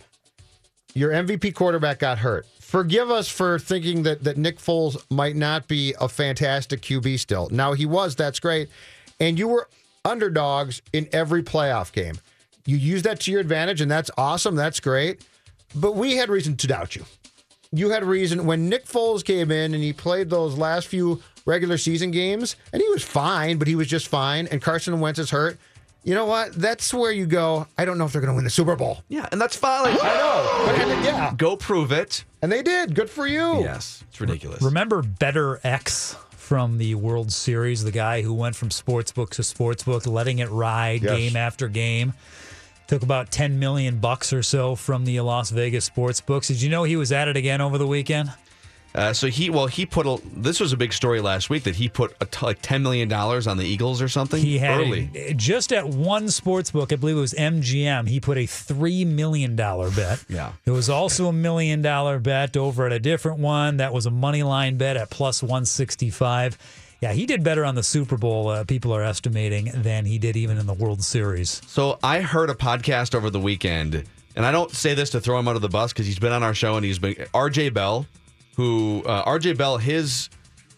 your 0.95 1.11
MVP 1.11 1.53
quarterback 1.53 1.99
got 1.99 2.17
hurt. 2.17 2.47
Forgive 2.67 3.09
us 3.09 3.29
for 3.29 3.57
thinking 3.57 4.03
that, 4.03 4.25
that 4.25 4.35
Nick 4.35 4.57
Foles 4.57 5.01
might 5.09 5.37
not 5.37 5.69
be 5.69 5.95
a 6.01 6.09
fantastic 6.09 6.81
QB 6.81 7.17
still. 7.17 7.47
Now, 7.49 7.71
he 7.71 7.85
was. 7.85 8.13
That's 8.13 8.41
great. 8.41 8.67
And 9.21 9.39
you 9.39 9.47
were 9.47 9.69
underdogs 10.03 10.81
in 10.91 11.07
every 11.13 11.41
playoff 11.41 11.93
game. 11.93 12.15
You 12.65 12.75
use 12.75 13.03
that 13.03 13.21
to 13.21 13.31
your 13.31 13.39
advantage, 13.39 13.79
and 13.79 13.89
that's 13.89 14.11
awesome. 14.17 14.57
That's 14.57 14.81
great. 14.81 15.25
But 15.75 15.95
we 15.95 16.17
had 16.17 16.27
reason 16.27 16.57
to 16.57 16.67
doubt 16.67 16.97
you. 16.97 17.05
You 17.71 17.91
had 17.91 18.03
reason 18.03 18.45
when 18.45 18.67
Nick 18.67 18.85
Foles 18.85 19.23
came 19.23 19.49
in 19.49 19.73
and 19.73 19.81
he 19.81 19.93
played 19.93 20.29
those 20.29 20.57
last 20.57 20.87
few 20.87 21.23
regular 21.45 21.77
season 21.77 22.11
games, 22.11 22.57
and 22.73 22.81
he 22.81 22.89
was 22.89 23.01
fine, 23.01 23.59
but 23.59 23.69
he 23.69 23.77
was 23.77 23.87
just 23.87 24.09
fine. 24.09 24.45
And 24.47 24.61
Carson 24.61 24.99
Wentz 24.99 25.19
is 25.19 25.29
hurt. 25.29 25.57
You 26.07 26.13
know 26.15 26.25
what? 26.25 26.53
That's 26.53 26.93
where 26.93 27.11
you 27.11 27.25
go. 27.25 27.67
I 27.77 27.83
don't 27.83 27.97
know 27.97 28.05
if 28.05 28.13
they're 28.13 28.21
going 28.21 28.31
to 28.31 28.35
win 28.35 28.45
the 28.45 28.49
Super 28.49 28.77
Bowl. 28.77 28.99
yeah, 29.09 29.27
and 29.33 29.41
that's 29.41 29.57
fine. 29.57 29.83
Like, 29.83 30.01
I 30.01 30.13
know. 30.15 30.63
But, 30.65 30.79
and, 30.79 31.03
yeah. 31.03 31.33
Go 31.35 31.57
prove 31.57 31.91
it. 31.91 32.23
And 32.41 32.49
they 32.49 32.61
did. 32.63 32.95
Good 32.95 33.09
for 33.09 33.27
you. 33.27 33.59
Yes, 33.59 34.05
it's 34.07 34.21
ridiculous. 34.21 34.61
Remember 34.61 35.01
Bettor 35.01 35.59
X 35.65 36.15
from 36.31 36.77
the 36.77 36.95
World 36.95 37.33
Series, 37.33 37.83
the 37.83 37.91
guy 37.91 38.21
who 38.21 38.33
went 38.33 38.55
from 38.55 38.69
sportsbook 38.69 39.31
to 39.31 39.41
sportsbook, 39.41 40.07
letting 40.07 40.39
it 40.39 40.49
ride 40.49 41.01
Yes. 41.03 41.17
game 41.17 41.35
after 41.35 41.67
game. 41.67 42.13
Took 42.87 43.03
about 43.03 43.29
10 43.29 43.59
million 43.59 43.99
bucks 43.99 44.31
or 44.31 44.41
so 44.43 44.75
from 44.77 45.03
the 45.03 45.19
Las 45.19 45.49
Vegas 45.49 45.83
sports 45.83 46.21
books. 46.21 46.47
Did 46.47 46.61
you 46.61 46.69
know 46.69 46.85
he 46.85 46.95
was 46.95 47.11
at 47.11 47.27
it 47.27 47.35
again 47.35 47.59
over 47.59 47.77
the 47.77 47.85
weekend? 47.85 48.31
Uh, 48.95 49.13
so 49.13 49.27
he, 49.27 49.49
well, 49.49 49.67
he 49.67 49.85
put 49.85 50.07
a. 50.07 50.19
This 50.35 50.59
was 50.59 50.73
a 50.73 50.77
big 50.77 50.91
story 50.91 51.21
last 51.21 51.49
week 51.51 51.63
that 51.63 51.75
he 51.75 51.87
put 51.87 52.15
a 52.19 52.25
t- 52.25 52.43
like 52.45 52.59
ten 52.61 52.81
million 52.81 53.07
dollars 53.07 53.45
on 53.45 53.57
the 53.57 53.65
Eagles 53.65 54.01
or 54.01 54.07
something. 54.09 54.41
He 54.41 54.57
had 54.57 54.79
early. 54.81 55.09
a- 55.13 55.33
just 55.35 55.71
at 55.71 55.87
one 55.87 56.29
sports 56.29 56.71
book, 56.71 56.91
I 56.91 56.95
believe 56.95 57.17
it 57.17 57.19
was 57.19 57.33
MGM, 57.33 58.07
he 58.07 58.19
put 58.19 58.37
a 58.37 58.45
$3 58.47 59.05
million 59.05 59.55
bet. 59.55 60.23
Yeah. 60.29 60.53
it 60.65 60.71
was 60.71 60.89
also 60.89 61.27
a 61.27 61.33
million 61.33 61.81
dollar 61.83 62.17
bet 62.19 62.57
over 62.57 62.87
at 62.87 62.91
a 62.93 62.99
different 62.99 63.39
one. 63.39 63.77
That 63.77 63.93
was 63.93 64.05
a 64.07 64.11
money 64.11 64.41
line 64.43 64.77
bet 64.77 64.97
at 64.97 65.09
plus 65.11 65.43
165. 65.43 66.57
Yeah, 66.99 67.13
he 67.13 67.27
did 67.27 67.43
better 67.43 67.63
on 67.63 67.75
the 67.75 67.83
Super 67.83 68.17
Bowl, 68.17 68.47
uh, 68.49 68.63
people 68.63 68.91
are 68.95 69.03
estimating, 69.03 69.69
than 69.75 70.05
he 70.05 70.17
did 70.17 70.35
even 70.35 70.57
in 70.57 70.65
the 70.65 70.73
World 70.73 71.03
Series. 71.03 71.61
So 71.67 71.99
I 72.01 72.21
heard 72.21 72.49
a 72.49 72.55
podcast 72.55 73.13
over 73.13 73.29
the 73.29 73.39
weekend, 73.39 74.03
and 74.35 74.43
I 74.45 74.51
don't 74.51 74.71
say 74.71 74.95
this 74.95 75.11
to 75.11 75.19
throw 75.19 75.37
him 75.37 75.47
under 75.47 75.59
the 75.59 75.69
bus 75.69 75.93
because 75.93 76.07
he's 76.07 76.17
been 76.17 76.31
on 76.33 76.41
our 76.41 76.55
show 76.55 76.75
and 76.75 76.83
he's 76.83 76.97
been 76.97 77.13
RJ 77.35 77.75
Bell, 77.75 78.07
who 78.57 79.03
uh, 79.05 79.23
RJ 79.23 79.57
Bell 79.57 79.77
his 79.77 80.29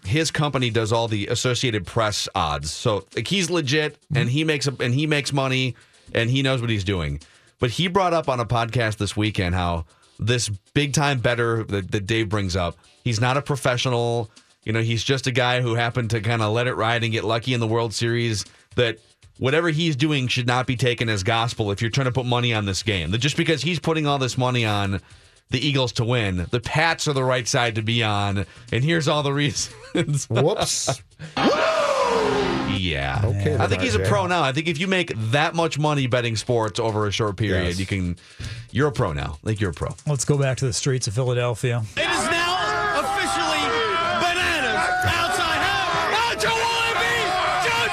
his 0.06 0.32
company 0.32 0.70
does 0.70 0.92
all 0.92 1.08
the 1.08 1.28
Associated 1.28 1.86
Press 1.86 2.30
odds. 2.36 2.72
So 2.72 3.06
like 3.16 3.28
he's 3.28 3.50
legit 3.50 3.98
and 4.14 4.30
he 4.30 4.44
makes 4.44 4.68
a, 4.68 4.76
and 4.80 4.94
he 4.94 5.08
makes 5.08 5.34
money 5.34 5.76
and 6.14 6.30
he 6.30 6.42
knows 6.42 6.62
what 6.62 6.70
he's 6.70 6.84
doing. 6.84 7.20
But 7.60 7.72
he 7.72 7.88
brought 7.88 8.14
up 8.14 8.30
on 8.30 8.40
a 8.40 8.46
podcast 8.46 8.98
this 8.98 9.18
weekend 9.18 9.56
how 9.56 9.86
this 10.18 10.50
big 10.74 10.94
time 10.94 11.20
bettor 11.20 11.64
that, 11.66 11.92
that 11.92 12.06
Dave 12.06 12.30
brings 12.30 12.56
up, 12.56 12.78
he's 13.04 13.20
not 13.20 13.38
a 13.38 13.42
professional. 13.42 14.30
You 14.64 14.74
know, 14.74 14.82
he's 14.82 15.04
just 15.04 15.28
a 15.28 15.32
guy 15.32 15.62
who 15.62 15.76
happened 15.76 16.10
to 16.12 16.22
kind 16.22 16.42
of 16.42 16.52
let 16.54 16.68
it 16.68 16.76
ride 16.76 17.04
and 17.04 17.12
get 17.12 17.24
lucky 17.24 17.54
in 17.54 17.60
the 17.60 17.68
World 17.68 17.94
Series. 17.94 18.46
That 18.76 19.00
whatever 19.38 19.70
he's 19.70 19.96
doing 19.96 20.28
should 20.28 20.48
not 20.48 20.68
be 20.68 20.76
taken 20.76 21.10
as 21.10 21.24
gospel 21.24 21.72
if 21.72 21.82
you're 21.82 21.92
trying 21.92 22.06
to 22.06 22.12
put 22.12 22.26
money 22.26 22.54
on 22.54 22.66
this 22.66 22.84
game. 22.84 23.12
That 23.12 23.20
just 23.20 23.38
because 23.38 23.62
he's 23.62 23.80
putting 23.80 24.06
all 24.06 24.18
this 24.18 24.38
money 24.38 24.66
on 24.66 25.02
the 25.52 25.66
Eagles 25.68 25.94
to 25.94 26.04
win, 26.06 26.46
the 26.52 26.60
Pats 26.60 27.08
are 27.08 27.14
the 27.14 27.24
right 27.24 27.48
side 27.48 27.74
to 27.76 27.82
be 27.82 28.04
on, 28.04 28.46
and 28.72 28.84
here's 28.84 29.08
all 29.08 29.24
the 29.24 29.34
reasons. 29.34 30.26
Whoops. 30.30 31.02
Yeah. 32.78 33.22
Okay, 33.24 33.56
I 33.56 33.58
then, 33.58 33.70
think 33.70 33.82
he's 33.82 33.96
a 33.96 34.00
RJ. 34.00 34.08
pro 34.08 34.28
now. 34.28 34.44
I 34.44 34.52
think 34.52 34.68
if 34.68 34.80
you 34.80 34.88
make 34.88 35.12
that 35.32 35.56
much 35.56 35.80
money 35.80 36.06
betting 36.06 36.36
sports 36.36 36.80
over 36.80 37.08
a 37.08 37.12
short 37.12 37.36
period, 37.38 37.66
Yes. 37.66 37.80
you 37.80 37.88
can. 37.88 38.16
You're 38.72 38.90
a 38.90 38.92
pro 38.92 39.12
now. 39.14 39.40
I 39.44 39.48
think 39.48 39.60
you're 39.60 39.72
a 39.72 39.74
pro. 39.74 39.90
Let's 40.06 40.24
go 40.24 40.38
back 40.38 40.58
to 40.58 40.66
the 40.68 40.74
streets 40.74 41.08
of 41.08 41.16
Philadelphia. 41.16 41.84
It 41.98 42.02
is 42.02 42.06
now 42.30 43.00
officially 43.02 43.66
bananas 44.22 44.86
outside. 45.04 45.66
Oh, 46.14 46.36
Joe 46.38 46.50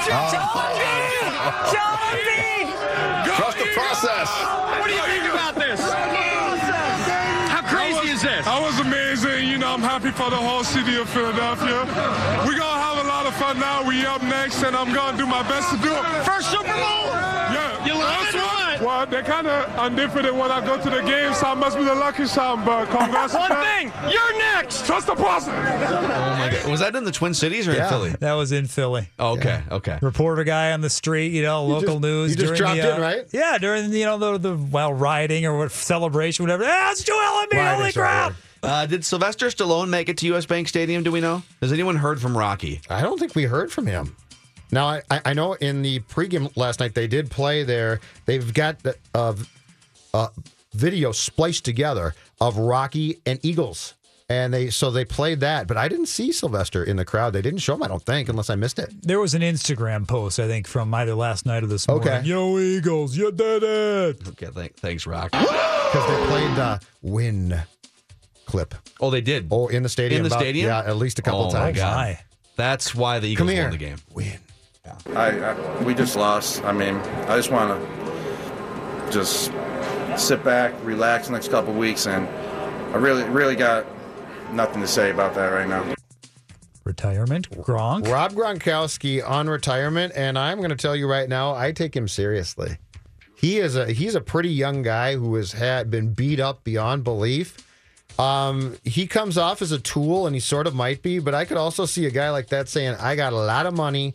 Joe, 0.05 0.13
oh. 0.13 0.69
Joe, 1.73 1.89
Joe, 3.25 3.35
Trust 3.35 3.57
the 3.57 3.65
process. 3.73 4.29
What 4.79 4.87
do 4.87 4.93
you 4.93 5.01
think 5.01 5.33
about 5.33 5.55
this? 5.55 5.81
How 8.45 8.59
crazy 8.61 8.81
is 9.13 9.23
this? 9.23 9.25
That 9.25 9.25
was 9.25 9.25
amazing. 9.25 9.47
You 9.49 9.57
know, 9.57 9.73
I'm 9.73 9.81
happy 9.81 10.11
for 10.11 10.29
the 10.29 10.37
whole 10.37 10.63
city 10.63 10.95
of 10.97 11.09
Philadelphia. 11.09 11.85
We're 12.45 12.57
going 12.57 12.75
to 12.77 12.83
have 12.85 12.97
a 13.03 13.07
lot 13.07 13.25
of 13.25 13.33
fun 13.35 13.59
now. 13.59 13.87
We 13.87 14.05
up 14.05 14.21
next, 14.23 14.63
and 14.63 14.75
I'm 14.75 14.93
going 14.93 15.13
to 15.13 15.17
do 15.17 15.25
my 15.25 15.43
best 15.47 15.69
to 15.71 15.77
do 15.81 15.89
it. 15.93 16.03
First 16.25 16.51
Super 16.51 16.63
Bowl? 16.73 17.05
Yeah. 17.53 17.85
You 17.85 17.93
love 17.95 18.21
That's 18.21 18.35
it 18.35 18.39
or 18.39 18.43
what- 18.43 18.53
what? 18.55 18.66
Well, 18.81 19.05
they're 19.07 19.23
kind 19.23 19.47
of 19.47 19.65
undifferent 19.77 20.31
when 20.37 20.51
I 20.51 20.65
go 20.65 20.81
to 20.81 20.89
the 20.89 21.01
game, 21.01 21.33
so 21.33 21.47
I 21.47 21.53
must 21.53 21.77
be 21.77 21.83
the 21.83 21.95
lucky 21.95 22.25
son, 22.25 22.63
but 22.65 22.85
congrats. 22.89 23.33
to 23.33 23.39
One 23.39 23.49
that. 23.49 23.63
thing, 23.63 24.11
you're 24.11 24.37
next. 24.37 24.85
Trust 24.85 25.07
the 25.07 25.15
process. 25.15 25.53
Oh 25.89 26.01
my 26.01 26.49
god! 26.51 26.69
Was 26.69 26.79
that 26.81 26.95
in 26.95 27.03
the 27.03 27.11
Twin 27.11 27.33
Cities 27.33 27.67
or 27.67 27.71
in 27.71 27.87
Philly? 27.89 28.11
That 28.19 28.33
was 28.33 28.51
in 28.51 28.67
Philly. 28.67 29.07
Oh, 29.19 29.37
okay. 29.37 29.61
Okay. 29.71 29.97
Reporter 30.01 30.43
guy 30.43 30.71
on 30.73 30.81
the 30.81 30.89
street, 30.89 31.31
you 31.31 31.41
know, 31.41 31.65
local 31.65 31.95
just- 31.95 32.01
news. 32.01 32.29
you 32.31 32.35
just 32.37 32.47
during 32.55 32.57
dropped 32.57 32.81
the, 32.81 32.95
in, 32.95 32.99
uh, 32.99 33.01
right? 33.01 33.25
Yeah, 33.31 33.57
during 33.57 33.91
you 33.91 34.05
know 34.05 34.17
the 34.17 34.37
the 34.37 34.55
while 34.55 34.93
rioting 34.93 35.45
or 35.45 35.57
what 35.57 35.71
celebration, 35.71 36.43
whatever. 36.43 36.63
Ah, 36.67 36.91
it's 36.91 37.03
Joel 37.03 37.17
Embiid! 37.51 37.75
Holy 37.75 37.91
crap! 37.91 38.31
right 38.31 38.35
Uh, 38.63 38.85
did 38.85 39.05
Sylvester 39.05 39.47
Stallone 39.47 39.89
make 39.89 40.09
it 40.09 40.17
to 40.17 40.25
U.S. 40.27 40.45
Bank 40.45 40.67
Stadium? 40.67 41.03
Do 41.03 41.11
we 41.11 41.21
know? 41.21 41.43
Has 41.61 41.71
anyone 41.71 41.95
heard 41.95 42.19
from 42.21 42.37
Rocky? 42.37 42.81
I 42.89 43.01
don't 43.01 43.19
think 43.19 43.35
we 43.35 43.43
heard 43.43 43.71
from 43.71 43.85
him. 43.87 44.15
Now, 44.71 44.87
I, 44.87 45.01
I 45.09 45.21
I 45.25 45.33
know 45.33 45.53
in 45.53 45.81
the 45.81 45.99
pregame 46.01 46.55
last 46.57 46.79
night 46.79 46.93
they 46.93 47.07
did 47.07 47.31
play 47.31 47.63
there. 47.63 47.99
They've 48.25 48.53
got 48.53 48.79
the 48.83 48.95
uh, 49.15 49.33
uh, 50.13 50.27
video 50.73 51.11
spliced 51.11 51.63
together 51.65 52.13
of 52.41 52.57
Rocky 52.57 53.19
and 53.25 53.39
Eagles, 53.43 53.93
and 54.29 54.53
they 54.53 54.69
so 54.69 54.91
they 54.91 55.05
played 55.05 55.39
that. 55.39 55.67
But 55.67 55.77
I 55.77 55.87
didn't 55.87 56.07
see 56.07 56.31
Sylvester 56.33 56.83
in 56.83 56.97
the 56.97 57.05
crowd. 57.05 57.31
They 57.33 57.41
didn't 57.41 57.59
show 57.59 57.75
him. 57.75 57.83
I 57.83 57.87
don't 57.87 58.03
think, 58.03 58.27
unless 58.27 58.49
I 58.49 58.55
missed 58.55 58.77
it. 58.79 58.93
There 59.03 59.19
was 59.21 59.33
an 59.35 59.41
Instagram 59.41 60.05
post, 60.07 60.37
I 60.39 60.47
think, 60.47 60.67
from 60.67 60.93
either 60.93 61.15
last 61.15 61.45
night 61.45 61.63
or 61.63 61.67
this 61.67 61.87
morning. 61.87 62.07
Okay. 62.09 62.27
Yo, 62.27 62.57
Eagles, 62.59 63.15
you 63.15 63.31
did 63.31 63.63
it. 63.63 64.27
Okay. 64.27 64.47
Th- 64.53 64.73
thanks, 64.77 65.07
Rock. 65.07 65.31
Because 65.31 66.07
they 66.09 66.25
played 66.27 66.55
the 66.57 66.81
win 67.01 67.57
clip. 68.45 68.75
Oh, 68.99 69.09
they 69.11 69.21
did. 69.21 69.47
Oh, 69.49 69.67
in 69.67 69.83
the 69.83 69.89
stadium. 69.89 70.17
In 70.19 70.23
the 70.23 70.27
about- 70.35 70.41
stadium? 70.41 70.67
Yeah, 70.67 70.79
at 70.79 70.97
least 70.97 71.19
a 71.19 71.21
couple 71.21 71.49
times. 71.51 71.55
Oh, 71.55 71.59
my 71.59 71.65
times. 71.71 72.17
God. 72.17 72.23
That's 72.57 72.93
why 72.95 73.19
the 73.19 73.27
Eagles 73.27 73.47
Come 73.47 73.55
here. 73.55 73.63
won 73.63 73.71
the 73.71 73.77
game. 73.77 73.97
Win. 74.13 74.39
I, 75.15 75.39
I 75.39 75.83
we 75.83 75.93
just 75.93 76.15
lost. 76.15 76.63
I 76.63 76.71
mean, 76.71 76.95
I 76.95 77.35
just 77.35 77.51
want 77.51 77.79
to 77.79 79.11
just 79.11 79.51
sit 80.17 80.43
back, 80.43 80.73
relax 80.83 81.27
the 81.27 81.33
next 81.33 81.49
couple 81.49 81.73
weeks, 81.73 82.07
and 82.07 82.27
I 82.93 82.97
really, 82.97 83.23
really 83.25 83.55
got 83.55 83.85
nothing 84.51 84.81
to 84.81 84.87
say 84.87 85.11
about 85.11 85.35
that 85.35 85.47
right 85.47 85.67
now. 85.67 85.93
Retirement, 86.83 87.49
Gronk. 87.49 88.09
Rob 88.09 88.31
Gronkowski 88.31 89.27
on 89.27 89.49
retirement, 89.49 90.13
and 90.15 90.39
I'm 90.39 90.59
going 90.59 90.69
to 90.69 90.75
tell 90.75 90.95
you 90.95 91.09
right 91.09 91.27
now, 91.27 91.53
I 91.53 91.73
take 91.73 91.95
him 91.95 92.07
seriously. 92.07 92.77
He 93.35 93.57
is 93.57 93.75
a 93.75 93.91
he's 93.91 94.15
a 94.15 94.21
pretty 94.21 94.49
young 94.49 94.81
guy 94.81 95.15
who 95.15 95.35
has 95.35 95.51
had 95.51 95.91
been 95.91 96.13
beat 96.13 96.39
up 96.39 96.63
beyond 96.63 97.03
belief. 97.03 97.57
Um, 98.17 98.77
he 98.83 99.05
comes 99.05 99.37
off 99.37 99.61
as 99.61 99.71
a 99.71 99.79
tool, 99.79 100.25
and 100.25 100.35
he 100.35 100.39
sort 100.39 100.65
of 100.65 100.73
might 100.73 101.03
be, 101.03 101.19
but 101.19 101.35
I 101.35 101.45
could 101.45 101.57
also 101.57 101.85
see 101.85 102.05
a 102.05 102.09
guy 102.09 102.31
like 102.31 102.47
that 102.47 102.67
saying, 102.67 102.95
"I 102.95 103.15
got 103.15 103.33
a 103.33 103.37
lot 103.37 103.65
of 103.67 103.75
money. 103.75 104.13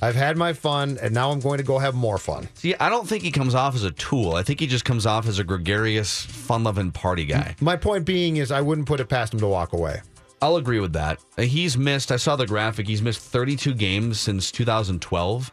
I've 0.00 0.14
had 0.14 0.36
my 0.36 0.52
fun, 0.52 0.96
and 1.02 1.12
now 1.12 1.30
I'm 1.30 1.40
going 1.40 1.58
to 1.58 1.64
go 1.64 1.78
have 1.78 1.94
more 1.94 2.18
fun. 2.18 2.48
See, 2.54 2.74
I 2.76 2.88
don't 2.88 3.08
think 3.08 3.22
he 3.24 3.30
comes 3.32 3.54
off 3.54 3.74
as 3.74 3.82
a 3.82 3.90
tool. 3.90 4.34
I 4.34 4.42
think 4.44 4.60
he 4.60 4.66
just 4.66 4.84
comes 4.84 5.06
off 5.06 5.26
as 5.26 5.38
a 5.40 5.44
gregarious, 5.44 6.22
fun-loving 6.24 6.92
party 6.92 7.24
guy. 7.24 7.56
My 7.60 7.74
point 7.76 8.04
being 8.04 8.36
is, 8.36 8.52
I 8.52 8.60
wouldn't 8.60 8.86
put 8.86 9.00
it 9.00 9.08
past 9.08 9.34
him 9.34 9.40
to 9.40 9.48
walk 9.48 9.72
away. 9.72 10.00
I'll 10.40 10.54
agree 10.56 10.78
with 10.78 10.92
that. 10.92 11.18
Uh, 11.36 11.42
He's 11.42 11.76
missed. 11.76 12.12
I 12.12 12.16
saw 12.16 12.36
the 12.36 12.46
graphic. 12.46 12.86
He's 12.86 13.02
missed 13.02 13.20
32 13.20 13.74
games 13.74 14.20
since 14.20 14.52
2012. 14.52 15.50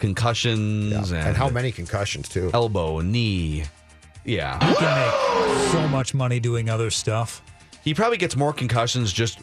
Concussions 0.00 1.12
and, 1.12 1.26
And 1.28 1.36
how 1.36 1.48
many 1.48 1.70
concussions 1.70 2.28
too? 2.28 2.50
elbow, 2.52 3.00
knee. 3.00 3.64
Yeah. 4.24 4.54
He 4.68 4.74
can 4.74 5.54
make 5.54 5.70
so 5.70 5.86
much 5.88 6.14
money 6.14 6.40
doing 6.40 6.68
other 6.68 6.90
stuff. 6.90 7.42
He 7.84 7.94
probably 7.94 8.16
gets 8.16 8.34
more 8.36 8.52
concussions 8.52 9.12
just 9.12 9.38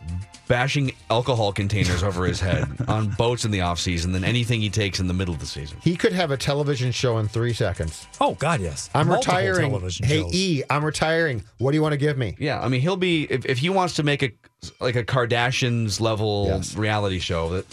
bashing 0.47 0.91
alcohol 1.09 1.53
containers 1.53 2.03
over 2.03 2.25
his 2.25 2.39
head 2.39 2.67
on 2.87 3.09
boats 3.09 3.45
in 3.45 3.51
the 3.51 3.61
off 3.61 3.79
season 3.79 4.11
than 4.11 4.23
anything 4.23 4.61
he 4.61 4.69
takes 4.69 4.99
in 4.99 5.07
the 5.07 5.13
middle 5.13 5.33
of 5.33 5.39
the 5.39 5.45
season. 5.45 5.77
He 5.81 5.95
could 5.95 6.13
have 6.13 6.31
a 6.31 6.37
television 6.37 6.91
show 6.91 7.17
in 7.19 7.27
three 7.27 7.53
seconds. 7.53 8.07
Oh 8.19 8.35
God, 8.35 8.61
yes. 8.61 8.89
I'm 8.93 9.07
Multiple 9.07 9.37
retiring. 9.37 9.71
Hey 10.03 10.21
shows. 10.21 10.33
E, 10.33 10.63
I'm 10.69 10.83
retiring. 10.83 11.43
What 11.57 11.71
do 11.71 11.77
you 11.77 11.81
want 11.81 11.93
to 11.93 11.97
give 11.97 12.17
me? 12.17 12.35
Yeah, 12.39 12.61
I 12.61 12.67
mean 12.67 12.81
he'll 12.81 12.97
be 12.97 13.23
if, 13.29 13.45
if 13.45 13.57
he 13.59 13.69
wants 13.69 13.95
to 13.95 14.03
make 14.03 14.23
a 14.23 14.31
like 14.79 14.95
a 14.95 15.03
Kardashians 15.03 15.99
level 15.99 16.61
reality 16.75 17.19
show 17.19 17.49
that 17.49 17.65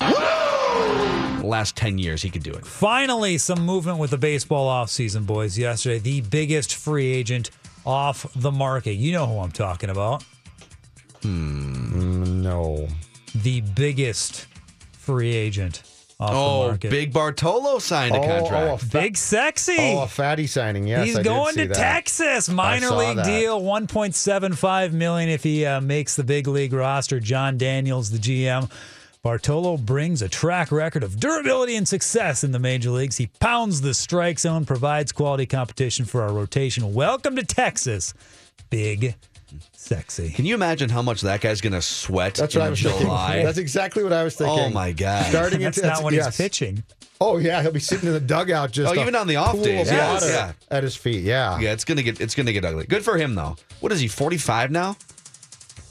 last 1.42 1.76
10 1.76 1.98
years 1.98 2.22
he 2.22 2.30
could 2.30 2.42
do 2.42 2.52
it. 2.52 2.64
Finally, 2.66 3.38
some 3.38 3.64
movement 3.64 3.98
with 3.98 4.10
the 4.10 4.18
baseball 4.18 4.68
offseason, 4.68 5.26
boys. 5.26 5.58
Yesterday, 5.58 5.98
the 5.98 6.20
biggest 6.20 6.74
free 6.74 7.12
agent 7.12 7.50
off 7.84 8.26
the 8.34 8.50
market. 8.50 8.94
You 8.94 9.12
know 9.12 9.26
who 9.26 9.38
I'm 9.38 9.52
talking 9.52 9.90
about. 9.90 10.24
Hmm. 11.22 12.42
No. 12.42 12.88
The 13.34 13.60
biggest 13.60 14.46
free 14.92 15.34
agent 15.34 15.82
off 16.20 16.30
the 16.30 16.36
Oh, 16.36 16.68
market. 16.68 16.90
Big 16.90 17.12
Bartolo 17.12 17.78
signed 17.78 18.14
a 18.14 18.18
Oh, 18.18 18.26
contract. 18.26 18.52
oh, 18.70 18.74
a 18.74 18.78
fa- 18.78 18.86
Big 19.00 19.16
sexy. 19.16 19.76
Oh, 19.78 20.02
a 20.02 20.08
fatty 20.08 20.46
signing. 20.46 20.86
Yes, 20.86 21.06
He's 21.06 21.16
I 21.16 21.22
did 21.22 21.28
going 21.28 21.54
see 21.54 21.62
to 21.62 21.68
that. 21.68 21.76
Texas. 21.76 22.48
Minor 22.48 22.90
league 22.90 23.16
that. 23.16 23.24
deal, 23.26 23.60
1.75 23.60 24.92
million 24.92 25.28
if 25.28 25.42
he 25.44 25.64
uh, 25.64 25.80
makes 25.80 26.16
the 26.16 26.24
big 26.24 26.46
league 26.48 26.72
roster. 26.72 27.20
Jon 27.20 27.56
Daniels, 27.58 28.10
the 28.10 28.18
GM. 28.18 28.70
Bartolo 29.22 29.76
brings 29.76 30.22
a 30.22 30.28
track 30.28 30.70
record 30.72 31.02
of 31.02 31.18
durability 31.20 31.74
and 31.76 31.86
success 31.86 32.42
in 32.44 32.52
the 32.52 32.58
major 32.58 32.90
leagues. 32.90 33.16
He 33.16 33.26
pounds 33.40 33.80
the 33.80 33.92
strike 33.92 34.38
zone, 34.38 34.64
provides 34.64 35.12
quality 35.12 35.44
competition 35.44 36.04
for 36.06 36.22
our 36.22 36.32
rotation. 36.32 36.94
Welcome 36.94 37.34
to 37.36 37.42
Texas, 37.44 38.14
big 38.70 39.16
sexy. 39.72 40.30
Can 40.30 40.44
you 40.44 40.54
imagine 40.54 40.88
how 40.90 41.02
much 41.02 41.20
that 41.22 41.40
guy's 41.40 41.60
going 41.60 41.72
to 41.72 41.82
sweat 41.82 42.34
That's 42.34 42.54
in 42.54 42.60
what 42.60 42.66
I 42.66 42.70
was 42.70 42.78
July? 42.80 43.26
thinking. 43.28 43.44
That's 43.46 43.58
exactly 43.58 44.02
what 44.04 44.12
I 44.12 44.24
was 44.24 44.36
thinking. 44.36 44.58
Oh 44.58 44.68
my 44.70 44.92
god. 44.92 45.26
Starting 45.26 45.60
That's 45.60 45.78
into, 45.78 45.88
not 45.88 46.02
when 46.02 46.14
he's 46.14 46.36
pitching. 46.36 46.82
Oh 47.20 47.38
yeah, 47.38 47.62
he'll 47.62 47.72
be 47.72 47.80
sitting 47.80 48.06
in 48.06 48.12
the 48.14 48.20
dugout 48.20 48.70
just 48.70 48.94
Oh, 48.96 49.00
even 49.00 49.16
on 49.16 49.26
the 49.26 49.36
off 49.36 49.52
pool 49.56 49.64
days, 49.64 49.88
of 49.88 49.94
yes, 49.94 50.22
water 50.22 50.32
yeah. 50.32 50.52
at 50.70 50.84
his 50.84 50.94
feet. 50.94 51.24
Yeah. 51.24 51.58
Yeah, 51.58 51.72
it's 51.72 51.84
gonna 51.84 52.02
get 52.04 52.20
it's 52.20 52.34
gonna 52.36 52.52
get 52.52 52.64
ugly. 52.64 52.86
Good 52.86 53.04
for 53.04 53.16
him 53.18 53.34
though. 53.34 53.56
What 53.80 53.90
is 53.90 53.98
he? 54.00 54.06
Forty 54.06 54.36
five 54.38 54.70
now. 54.70 54.96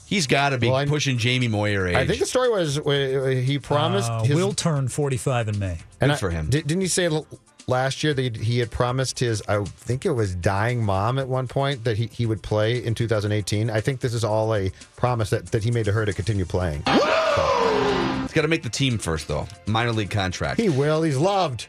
He's 0.06 0.26
got 0.26 0.50
to 0.50 0.58
be 0.58 0.68
Well, 0.68 0.76
I- 0.76 0.86
pushing 0.86 1.18
Jamie 1.18 1.48
Moyer 1.48 1.86
age. 1.86 1.94
I 1.94 2.06
think 2.06 2.20
the 2.20 2.24
story 2.24 2.48
was 2.48 2.78
uh, 2.78 3.42
he 3.44 3.58
promised 3.58 4.10
Uh, 4.10 4.22
his 4.22 4.34
will 4.34 4.54
turn 4.54 4.88
45 4.88 5.48
in 5.48 5.58
May. 5.58 5.76
and 6.00 6.08
Good 6.08 6.10
I- 6.12 6.16
for 6.16 6.30
him. 6.30 6.48
Didn't 6.48 6.80
he 6.80 6.86
say 6.86 7.04
l- 7.06 7.26
last 7.68 8.02
year 8.02 8.14
that 8.14 8.36
he 8.36 8.58
had 8.58 8.70
promised 8.70 9.18
his 9.18 9.42
I 9.48 9.62
think 9.64 10.04
it 10.06 10.10
was 10.10 10.34
dying 10.34 10.82
mom 10.82 11.18
at 11.18 11.28
one 11.28 11.46
point 11.46 11.84
that 11.84 11.96
he, 11.96 12.06
he 12.06 12.26
would 12.26 12.42
play 12.42 12.82
in 12.82 12.94
2018. 12.94 13.70
I 13.70 13.80
think 13.80 14.00
this 14.00 14.14
is 14.14 14.24
all 14.24 14.54
a 14.54 14.72
promise 14.96 15.30
that, 15.30 15.46
that 15.52 15.62
he 15.62 15.70
made 15.70 15.84
to 15.84 15.92
her 15.92 16.04
to 16.04 16.12
continue 16.12 16.44
playing. 16.44 16.82
He's 16.86 18.32
got 18.32 18.42
to 18.42 18.48
make 18.48 18.62
the 18.62 18.70
team 18.70 18.98
first 18.98 19.28
though. 19.28 19.46
Minor 19.66 19.92
league 19.92 20.10
contract. 20.10 20.60
He 20.60 20.68
will. 20.68 21.02
He's 21.02 21.16
loved. 21.16 21.68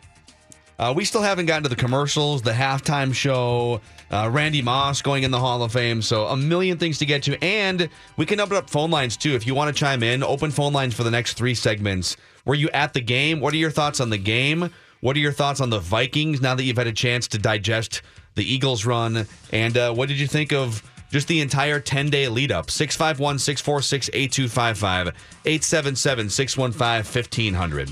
Uh, 0.79 0.93
we 0.95 1.03
still 1.03 1.21
haven't 1.21 1.45
gotten 1.45 1.63
to 1.63 1.69
the 1.69 1.75
commercials, 1.75 2.41
the 2.41 2.53
halftime 2.53 3.13
show, 3.13 3.81
uh, 4.11 4.29
Randy 4.31 4.61
Moss 4.61 5.01
going 5.01 5.23
in 5.23 5.31
the 5.31 5.39
Hall 5.39 5.61
of 5.61 5.73
Fame. 5.73 6.01
So 6.01 6.27
a 6.27 6.37
million 6.37 6.77
things 6.77 6.97
to 6.99 7.05
get 7.05 7.21
to, 7.23 7.37
and 7.43 7.89
we 8.15 8.25
can 8.25 8.39
open 8.39 8.55
up 8.55 8.69
phone 8.69 8.89
lines 8.89 9.17
too 9.17 9.35
if 9.35 9.45
you 9.45 9.53
want 9.53 9.75
to 9.75 9.77
chime 9.77 10.03
in. 10.03 10.23
Open 10.23 10.51
phone 10.51 10.71
lines 10.71 10.93
for 10.93 11.03
the 11.03 11.11
next 11.11 11.33
three 11.33 11.53
segments. 11.53 12.15
Were 12.45 12.55
you 12.55 12.69
at 12.69 12.93
the 12.93 13.01
game? 13.01 13.41
What 13.41 13.53
are 13.53 13.57
your 13.57 13.71
thoughts 13.71 13.99
on 13.99 14.09
the 14.09 14.17
game? 14.17 14.71
What 15.01 15.15
are 15.15 15.19
your 15.19 15.31
thoughts 15.31 15.61
on 15.61 15.69
the 15.69 15.79
Vikings 15.79 16.41
now 16.41 16.55
that 16.55 16.63
you've 16.63 16.77
had 16.77 16.87
a 16.87 16.91
chance 16.91 17.27
to 17.29 17.37
digest 17.37 18.01
the 18.35 18.43
Eagles 18.43 18.85
run? 18.85 19.25
And 19.53 19.77
uh, 19.77 19.93
what 19.93 20.09
did 20.09 20.19
you 20.19 20.27
think 20.27 20.51
of 20.51 20.83
just 21.09 21.29
the 21.29 21.39
entire 21.39 21.79
10 21.79 22.09
day 22.09 22.27
lead 22.27 22.51
up? 22.51 22.69
651 22.69 23.39
646 23.39 24.09
8255 24.13 25.07
877 25.45 26.29
615 26.29 27.13
1500. 27.23 27.89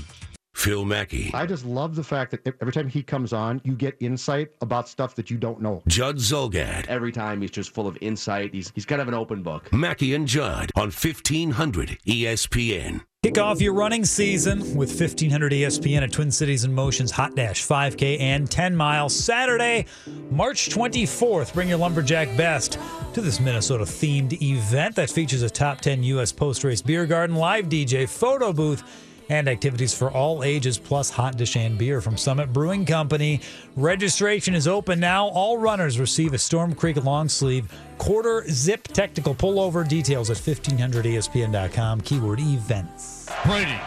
Phil 0.54 0.84
Mackey, 0.84 1.30
I 1.34 1.46
just 1.46 1.64
love 1.64 1.94
the 1.94 2.02
fact 2.02 2.32
that 2.32 2.44
every 2.60 2.72
time 2.72 2.88
he 2.88 3.00
comes 3.00 3.32
on, 3.32 3.60
you 3.62 3.74
get 3.74 3.96
insight 4.00 4.48
about 4.60 4.88
stuff 4.88 5.14
that 5.14 5.30
you 5.30 5.36
don't 5.38 5.62
know. 5.62 5.84
Judd 5.86 6.16
Zulgad, 6.16 6.86
Every 6.88 7.12
time 7.12 7.40
he's 7.40 7.52
just 7.52 7.72
full 7.72 7.86
of 7.86 7.96
insight. 8.00 8.52
He's 8.52 8.72
he's 8.74 8.84
kind 8.84 9.00
of 9.00 9.06
an 9.06 9.14
open 9.14 9.44
book. 9.44 9.72
Mackey 9.72 10.14
and 10.14 10.26
Judd 10.26 10.72
on 10.74 10.88
E 10.88 10.90
1500 10.90 11.98
ESPN. 12.04 13.02
Kick 13.24 13.36
off 13.36 13.60
your 13.60 13.72
running 13.72 14.04
season 14.04 14.60
with 14.76 14.90
1500 14.90 15.50
ESPN 15.50 16.02
at 16.02 16.12
Twin 16.12 16.30
Cities 16.30 16.62
in 16.62 16.72
Motion's 16.72 17.10
Hot 17.10 17.34
Dash 17.34 17.66
5K 17.66 18.20
and 18.20 18.48
10 18.48 18.76
Mile 18.76 19.08
Saturday, 19.08 19.86
March 20.30 20.68
24th. 20.68 21.52
Bring 21.52 21.68
your 21.68 21.78
Lumberjack 21.78 22.36
best 22.36 22.78
to 23.14 23.20
this 23.20 23.40
Minnesota 23.40 23.82
themed 23.82 24.40
event 24.40 24.94
that 24.94 25.10
features 25.10 25.42
a 25.42 25.50
top 25.50 25.80
10 25.80 26.04
U.S. 26.04 26.30
post 26.30 26.62
race 26.62 26.80
beer 26.80 27.06
garden, 27.06 27.34
live 27.34 27.64
DJ, 27.64 28.08
photo 28.08 28.52
booth, 28.52 28.84
and 29.28 29.48
activities 29.48 29.94
for 29.94 30.10
all 30.10 30.42
ages, 30.42 30.78
plus 30.78 31.10
hot 31.10 31.36
dish 31.36 31.56
and 31.56 31.76
beer 31.78 32.00
from 32.00 32.16
Summit 32.16 32.52
Brewing 32.52 32.84
Company. 32.84 33.40
Registration 33.76 34.54
is 34.54 34.66
open 34.66 35.00
now. 35.00 35.28
All 35.28 35.58
runners 35.58 35.98
receive 35.98 36.32
a 36.32 36.38
Storm 36.38 36.74
Creek 36.74 37.02
long 37.04 37.28
sleeve 37.28 37.72
quarter 37.98 38.44
zip 38.48 38.84
technical 38.88 39.34
pullover. 39.34 39.86
Details 39.86 40.30
at 40.30 40.36
1500ESPN.com. 40.36 42.00
Keyword 42.00 42.40
events. 42.40 43.28
Brady 43.44 43.78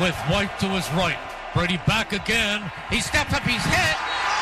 with 0.00 0.14
White 0.28 0.58
to 0.60 0.66
his 0.68 0.88
right. 0.92 1.18
Brady 1.54 1.78
back 1.86 2.12
again. 2.12 2.70
He 2.88 3.00
steps 3.00 3.32
up, 3.34 3.42
he's 3.42 3.64
hit 3.64 3.96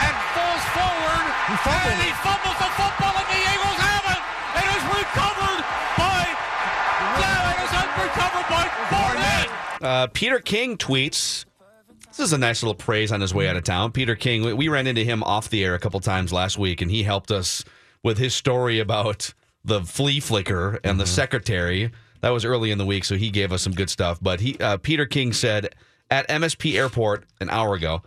and 0.07 0.15
falls 0.33 0.65
forward. 0.75 1.27
And 1.51 1.99
he 2.03 2.13
fumbles 2.23 2.59
the 2.63 2.71
football, 2.79 3.15
and 3.19 3.29
the 3.29 3.41
Eagles 3.43 3.79
have 3.83 4.07
it. 4.15 4.23
It 4.63 4.69
is 4.79 4.85
recovered 4.95 5.61
by. 5.99 6.23
Yeah, 7.19 7.51
it 7.51 7.59
is 7.67 7.73
recovered 7.99 8.47
by 8.47 8.65
Barnett. 8.91 9.00
Uh, 9.81 10.07
Peter 10.09 10.41
King 10.41 10.76
tweets. 10.76 11.47
This 12.09 12.20
is 12.20 12.33
a 12.33 12.39
nice 12.39 12.62
little 12.62 12.74
praise 12.74 13.12
on 13.12 13.20
his 13.20 13.33
way 13.33 13.49
out 13.49 13.57
of 13.57 13.64
town. 13.64 13.93
Peter 13.93 14.14
King, 14.14 14.43
we, 14.43 14.53
we 14.53 14.68
ran 14.68 14.87
into 14.87 15.05
him 15.05 15.22
off 15.22 15.49
the 15.49 15.64
air 15.64 15.74
a 15.74 15.78
couple 15.78 16.01
times 16.01 16.33
last 16.33 16.59
week, 16.59 16.83
and 16.83 16.91
he 16.91 17.03
helped 17.03 17.31
us 17.31 17.64
with 18.03 18.18
his 18.18 18.35
story 18.35 18.78
about 18.78 19.33
the 19.64 19.83
flea 19.83 20.20
flicker 20.20 20.81
and 20.85 20.99
the 21.01 21.07
secretary. 21.07 21.91
That 22.20 22.31
was 22.31 22.45
early 22.45 22.70
in 22.70 22.78
the 22.78 22.85
week, 22.85 23.05
so 23.05 23.16
he 23.16 23.31
gave 23.31 23.53
us 23.53 23.62
some 23.62 23.72
good 23.72 23.89
stuff. 23.89 24.18
But 24.20 24.41
he, 24.41 24.59
uh, 24.59 24.76
Peter 24.78 25.07
King 25.07 25.33
said 25.33 25.74
at 26.11 26.28
MSP 26.28 26.74
Airport 26.74 27.24
an 27.41 27.49
hour 27.49 27.74
ago, 27.74 28.03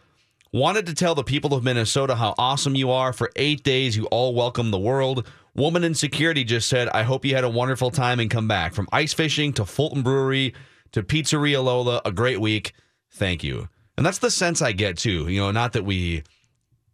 wanted 0.51 0.86
to 0.86 0.93
tell 0.93 1.15
the 1.15 1.24
people 1.24 1.53
of 1.53 1.63
Minnesota 1.63 2.15
how 2.15 2.36
awesome 2.38 2.76
you 2.76 2.91
are. 2.91 3.13
For 3.13 3.32
eight 3.36 3.63
days, 3.63 3.97
you 3.97 4.05
all 4.07 4.36
welcome 4.36 4.69
the 4.69 4.78
world. 4.78 5.28
Woman 5.55 5.84
in 5.84 5.95
security 5.95 6.43
just 6.43 6.67
said, 6.69 6.89
I 6.89 7.03
hope 7.03 7.26
you 7.26 7.34
had 7.34 7.43
a 7.43 7.49
wonderful 7.49 7.89
time 7.89 8.19
and 8.19 8.30
come 8.30 8.47
back. 8.47 8.74
From 8.74 8.88
ice 8.91 9.13
fishing 9.13 9.53
to 9.53 9.65
Fulton 9.65 10.03
Brewery 10.03 10.53
to 10.94 11.04
Pizzeria 11.04 11.64
Lola, 11.64 12.02
a 12.06 12.12
great 12.12 12.39
week. 12.39 12.74
Thank 13.12 13.44
you. 13.44 13.68
And 13.98 14.06
that's 14.06 14.20
the 14.20 14.32
sense 14.32 14.62
I 14.62 14.72
get 14.72 14.98
too. 14.98 15.28
You 15.28 15.41
know, 15.41 15.52
not 15.52 15.74
that 15.74 15.86
we 15.86 16.24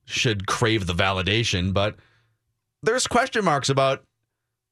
should 0.05 0.47
crave 0.47 0.87
the 0.87 0.93
validation, 0.93 1.73
but 1.73 1.95
there's 2.83 3.07
question 3.07 3.45
marks 3.45 3.69
about 3.69 4.03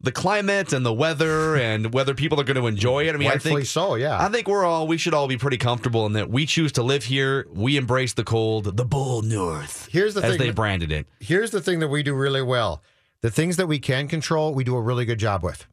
the 0.02 0.12
climate 0.12 0.74
and 0.74 0.86
the 0.86 0.94
weather 0.94 1.56
and 1.56 1.94
whether 1.94 2.14
people 2.14 2.40
are 2.40 2.44
going 2.44 2.58
to 2.58 2.68
enjoy 2.68 3.08
it. 3.08 3.16
I 3.16 3.18
mean, 3.18 3.30
I 3.30 3.38
think 3.38 3.66
so, 3.66 3.96
yeah. 3.96 4.24
I 4.24 4.30
think 4.30 4.48
we're 4.48 4.66
all 4.66 4.88
we 4.88 4.98
should 4.98 5.14
all 5.14 5.28
be 5.28 5.38
pretty 5.38 5.58
comfortable 5.58 6.06
in 6.06 6.14
that 6.14 6.30
we 6.30 6.46
choose 6.46 6.72
to 6.74 6.84
live 6.84 7.06
here. 7.06 7.48
We 7.52 7.78
embrace 7.78 8.14
the 8.14 8.24
cold, 8.24 8.78
the 8.78 8.86
Bold 8.86 9.26
North. 9.26 9.90
Here's 9.92 10.14
the 10.14 10.22
as 10.24 10.32
thing 10.32 10.40
they 10.40 10.48
that- 10.48 10.56
branded 10.56 10.92
it. 10.92 11.08
Here's 11.20 11.52
the 11.52 11.62
thing 11.62 11.80
that 11.80 11.88
we 11.88 12.04
do 12.04 12.14
really 12.14 12.44
well: 12.44 12.84
the 13.22 13.32
things 13.32 13.58
that 13.58 13.68
we 13.68 13.80
can 13.80 14.08
control, 14.08 14.54
we 14.54 14.64
do 14.64 14.76
a 14.76 14.82
really 14.82 15.06
good 15.06 15.20
job 15.20 15.44
with. 15.44 15.66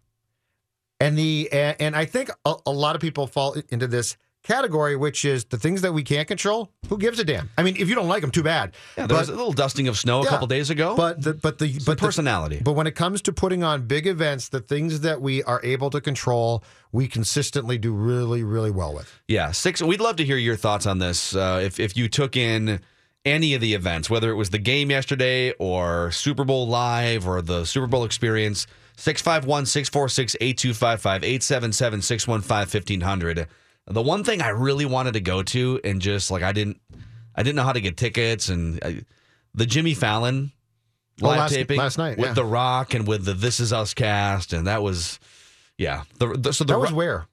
And 1.00 1.18
the 1.18 1.48
and, 1.52 1.76
and 1.80 1.96
I 1.96 2.04
think 2.04 2.30
a, 2.44 2.54
a 2.66 2.70
lot 2.72 2.94
of 2.94 3.00
people 3.00 3.26
fall 3.26 3.56
into 3.70 3.86
this 3.86 4.16
category, 4.44 4.94
which 4.94 5.24
is 5.24 5.46
the 5.46 5.56
things 5.56 5.80
that 5.82 5.92
we 5.92 6.02
can't 6.02 6.28
control. 6.28 6.70
Who 6.88 6.98
gives 6.98 7.18
a 7.18 7.24
damn? 7.24 7.50
I 7.56 7.62
mean, 7.62 7.76
if 7.76 7.88
you 7.88 7.94
don't 7.94 8.08
like 8.08 8.20
them, 8.20 8.30
too 8.30 8.42
bad. 8.42 8.74
Yeah, 8.96 9.06
there 9.06 9.16
was 9.16 9.28
a 9.30 9.32
little 9.32 9.52
dusting 9.54 9.88
of 9.88 9.98
snow 9.98 10.22
a 10.22 10.26
couple 10.26 10.46
days 10.46 10.70
ago. 10.70 10.94
But 10.96 11.22
the 11.22 11.34
but 11.34 11.58
the 11.58 11.78
but 11.86 11.98
the- 11.98 12.06
personality. 12.06 12.60
but 12.62 12.72
when 12.72 12.86
it 12.86 12.94
comes 12.94 13.22
to 13.22 13.32
putting 13.32 13.64
on 13.64 13.86
big 13.86 14.06
events, 14.06 14.50
the 14.50 14.60
things 14.60 15.00
that 15.00 15.20
we 15.20 15.42
are 15.44 15.60
able 15.64 15.90
to 15.90 16.00
control, 16.00 16.62
we 16.92 17.08
consistently 17.08 17.78
do 17.78 17.92
really 17.92 18.44
really 18.44 18.70
well 18.70 18.94
with. 18.94 19.10
Yeah, 19.28 19.50
six. 19.52 19.82
We'd 19.82 20.00
love 20.00 20.16
to 20.16 20.24
hear 20.24 20.36
your 20.36 20.56
thoughts 20.56 20.86
on 20.86 20.98
this. 20.98 21.34
Uh, 21.34 21.60
if 21.64 21.80
if 21.80 21.96
you 21.96 22.08
took 22.08 22.36
in 22.36 22.80
any 23.24 23.54
of 23.54 23.62
the 23.62 23.72
events, 23.72 24.10
whether 24.10 24.30
it 24.30 24.34
was 24.34 24.50
the 24.50 24.58
game 24.58 24.90
yesterday 24.90 25.52
or 25.58 26.10
Super 26.10 26.44
Bowl 26.44 26.68
live 26.68 27.26
or 27.26 27.40
the 27.40 27.64
Super 27.64 27.86
Bowl 27.86 28.04
experience, 28.04 28.66
651 28.96 29.66
646 29.66 30.36
8255 30.40 31.24
877 31.24 32.02
615 32.02 32.56
1500. 32.58 33.48
The 33.86 34.02
one 34.02 34.24
thing 34.24 34.40
I 34.40 34.48
really 34.48 34.86
wanted 34.86 35.14
to 35.14 35.20
go 35.20 35.42
to 35.42 35.80
and 35.84 36.00
just 36.00 36.30
like 36.30 36.42
I 36.42 36.52
didn't, 36.52 36.80
I 37.34 37.42
didn't 37.42 37.56
know 37.56 37.64
how 37.64 37.72
to 37.72 37.80
get 37.80 37.96
tickets 37.96 38.48
and 38.48 38.78
I, 38.82 39.02
the 39.54 39.66
Jimmy 39.66 39.94
Fallon 39.94 40.52
Oh, 41.22 41.28
live 41.28 41.38
last- 41.38 41.52
taping 41.54 41.78
last 41.78 41.96
night, 41.96 42.18
with 42.18 42.26
yeah. 42.28 42.32
The 42.34 42.44
Rock 42.44 42.92
and 42.94 43.06
with 43.06 43.24
the 43.24 43.34
This 43.34 43.60
Is 43.60 43.72
Us 43.72 43.94
cast, 43.94 44.52
and 44.52 44.66
that 44.66 44.82
was, 44.82 45.20
yeah. 45.78 46.02
The, 46.18 46.36
the 46.36 46.52
so 46.52 46.64
the 46.64 46.72
That 46.72 46.80
was 46.80 46.90
Ro- 46.90 46.96
where? 46.96 47.26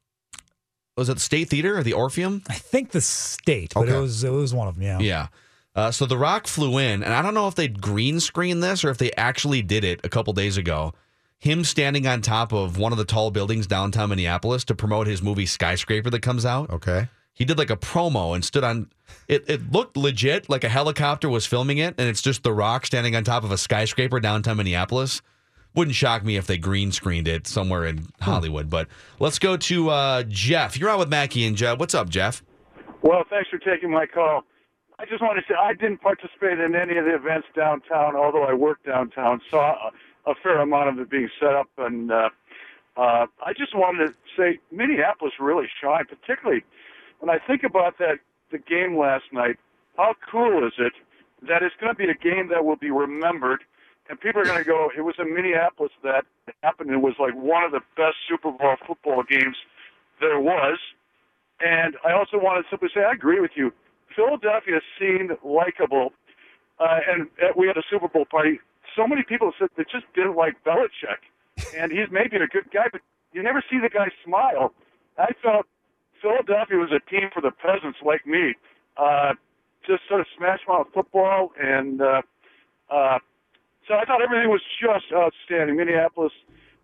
was 0.95 1.09
it 1.09 1.15
the 1.15 1.19
State 1.19 1.49
Theater 1.49 1.79
or 1.79 1.83
the 1.83 1.93
Orpheum? 1.93 2.43
I 2.47 2.53
think 2.53 2.91
the 2.91 3.01
state, 3.01 3.73
but 3.73 3.81
Okay. 3.87 3.97
it 3.97 3.99
was 3.99 4.23
it 4.23 4.29
was 4.31 4.53
one 4.53 4.67
of 4.67 4.75
them. 4.75 4.83
Yeah. 4.83 4.99
Yeah. 4.99 5.27
Uh, 5.73 5.89
so 5.89 6.05
The 6.05 6.17
Rock 6.17 6.45
flew 6.45 6.77
in, 6.77 7.01
and 7.01 7.11
I 7.11 7.23
don't 7.23 7.33
know 7.33 7.47
if 7.47 7.55
they 7.55 7.67
green 7.69 8.19
screened 8.19 8.61
this 8.61 8.83
or 8.83 8.89
if 8.91 8.99
they 8.99 9.11
actually 9.13 9.63
did 9.63 9.83
it 9.83 9.99
a 10.03 10.09
couple 10.09 10.33
days 10.33 10.57
ago. 10.57 10.93
Him 11.41 11.63
standing 11.63 12.05
on 12.05 12.21
top 12.21 12.53
of 12.53 12.77
one 12.77 12.91
of 12.91 12.99
the 12.99 13.03
tall 13.03 13.31
buildings 13.31 13.65
downtown 13.65 14.09
Minneapolis 14.09 14.63
to 14.65 14.75
promote 14.75 15.07
his 15.07 15.23
movie 15.23 15.47
Skyscraper 15.47 16.11
that 16.11 16.21
comes 16.21 16.45
out. 16.45 16.69
Okay. 16.69 17.09
He 17.33 17.45
did 17.45 17.57
like 17.57 17.71
a 17.71 17.75
promo 17.75 18.35
and 18.35 18.45
stood 18.45 18.63
on 18.63 18.91
it. 19.27 19.49
It 19.49 19.71
looked 19.71 19.97
legit, 19.97 20.49
like 20.49 20.63
a 20.63 20.69
helicopter 20.69 21.27
was 21.29 21.47
filming 21.47 21.79
it, 21.79 21.95
and 21.97 22.07
it's 22.07 22.21
just 22.21 22.43
The 22.43 22.53
Rock 22.53 22.85
standing 22.85 23.15
on 23.15 23.23
top 23.23 23.43
of 23.43 23.51
a 23.51 23.57
skyscraper 23.57 24.19
downtown 24.19 24.57
Minneapolis. 24.57 25.23
Wouldn't 25.73 25.95
shock 25.95 26.23
me 26.23 26.35
if 26.35 26.45
they 26.45 26.59
green 26.59 26.91
screened 26.91 27.27
it 27.27 27.47
somewhere 27.47 27.85
in 27.85 28.05
Hollywood. 28.21 28.69
But 28.69 28.87
let's 29.19 29.39
go 29.39 29.57
to 29.57 29.89
uh, 29.89 30.23
Jeff. 30.27 30.77
You're 30.77 30.91
on 30.91 30.99
with 30.99 31.09
Mackey 31.09 31.43
and 31.47 31.57
Jeb. 31.57 31.79
What's 31.79 31.95
up, 31.95 32.07
Jeff? 32.07 32.43
Well, 33.01 33.23
thanks 33.31 33.49
for 33.49 33.57
taking 33.57 33.89
my 33.89 34.05
call. 34.05 34.43
I 34.99 35.05
just 35.05 35.23
want 35.23 35.39
to 35.39 35.51
say 35.51 35.57
I 35.59 35.73
didn't 35.73 36.01
participate 36.01 36.59
in 36.59 36.75
any 36.75 36.97
of 36.97 37.05
the 37.05 37.15
events 37.15 37.47
downtown, 37.55 38.15
although 38.15 38.43
I 38.43 38.53
worked 38.53 38.85
downtown. 38.85 39.41
Saw 39.49 39.89
a, 40.25 40.35
fair 40.41 40.59
amount 40.59 40.89
of 40.89 40.99
it 40.99 41.09
being 41.09 41.29
set 41.39 41.53
up, 41.53 41.67
and 41.77 42.11
uh, 42.11 42.29
uh, 42.97 43.25
I 43.45 43.53
just 43.57 43.75
wanted 43.75 44.07
to 44.07 44.13
say 44.37 44.59
Minneapolis 44.71 45.33
really 45.39 45.67
shined, 45.81 46.07
particularly 46.09 46.63
when 47.19 47.29
I 47.29 47.39
think 47.45 47.63
about 47.63 47.97
that 47.99 48.19
the 48.51 48.57
game 48.57 48.97
last 48.97 49.25
night. 49.31 49.57
How 49.97 50.15
cool 50.31 50.65
is 50.65 50.73
it 50.77 50.93
that 51.47 51.63
it's 51.63 51.75
going 51.79 51.93
to 51.93 51.97
be 51.97 52.09
a 52.09 52.15
game 52.15 52.49
that 52.49 52.65
will 52.65 52.75
be 52.75 52.91
remembered, 52.91 53.63
and 54.09 54.19
people 54.19 54.41
are 54.41 54.45
going 54.45 54.63
to 54.63 54.67
go, 54.67 54.91
"It 54.95 55.01
was 55.01 55.15
in 55.19 55.33
Minneapolis 55.33 55.91
that 56.03 56.25
happened. 56.63 56.91
It 56.91 57.01
was 57.01 57.15
like 57.19 57.33
one 57.35 57.63
of 57.63 57.71
the 57.71 57.81
best 57.95 58.17
Super 58.27 58.51
Bowl 58.51 58.75
football 58.85 59.23
games 59.23 59.57
there 60.19 60.39
was." 60.39 60.79
And 61.59 61.95
I 62.03 62.13
also 62.13 62.37
want 62.37 62.63
to 62.63 62.69
simply 62.69 62.89
say 62.93 63.01
I 63.03 63.11
agree 63.11 63.39
with 63.39 63.51
you. 63.55 63.71
Philadelphia 64.15 64.81
seemed 64.99 65.31
likable, 65.43 66.11
uh, 66.79 66.99
and 67.07 67.27
uh, 67.41 67.53
we 67.55 67.67
had 67.67 67.77
a 67.77 67.83
Super 67.89 68.07
Bowl 68.07 68.25
party. 68.25 68.59
So 68.95 69.07
many 69.07 69.23
people 69.23 69.51
said 69.57 69.69
they 69.77 69.83
just 69.83 70.05
didn't 70.15 70.35
like 70.35 70.63
Belichick, 70.63 71.23
and 71.77 71.91
he's 71.91 72.09
maybe 72.11 72.35
a 72.37 72.47
good 72.47 72.71
guy, 72.73 72.87
but 72.91 73.01
you 73.33 73.41
never 73.43 73.63
see 73.69 73.79
the 73.79 73.89
guy 73.89 74.09
smile. 74.25 74.73
I 75.17 75.31
felt 75.41 75.65
Philadelphia 76.21 76.77
was 76.77 76.91
a 76.91 76.99
team 77.09 77.29
for 77.33 77.41
the 77.41 77.51
peasants 77.51 77.99
like 78.05 78.25
me. 78.27 78.55
Uh, 78.97 79.33
just 79.87 80.03
sort 80.07 80.21
of 80.21 80.27
smash 80.37 80.59
mouth 80.67 80.87
football, 80.93 81.51
and 81.59 82.01
uh, 82.01 82.21
uh, 82.89 83.17
so 83.87 83.95
I 83.95 84.05
thought 84.05 84.21
everything 84.21 84.49
was 84.49 84.61
just 84.79 85.11
outstanding. 85.13 85.77
Minneapolis 85.77 86.33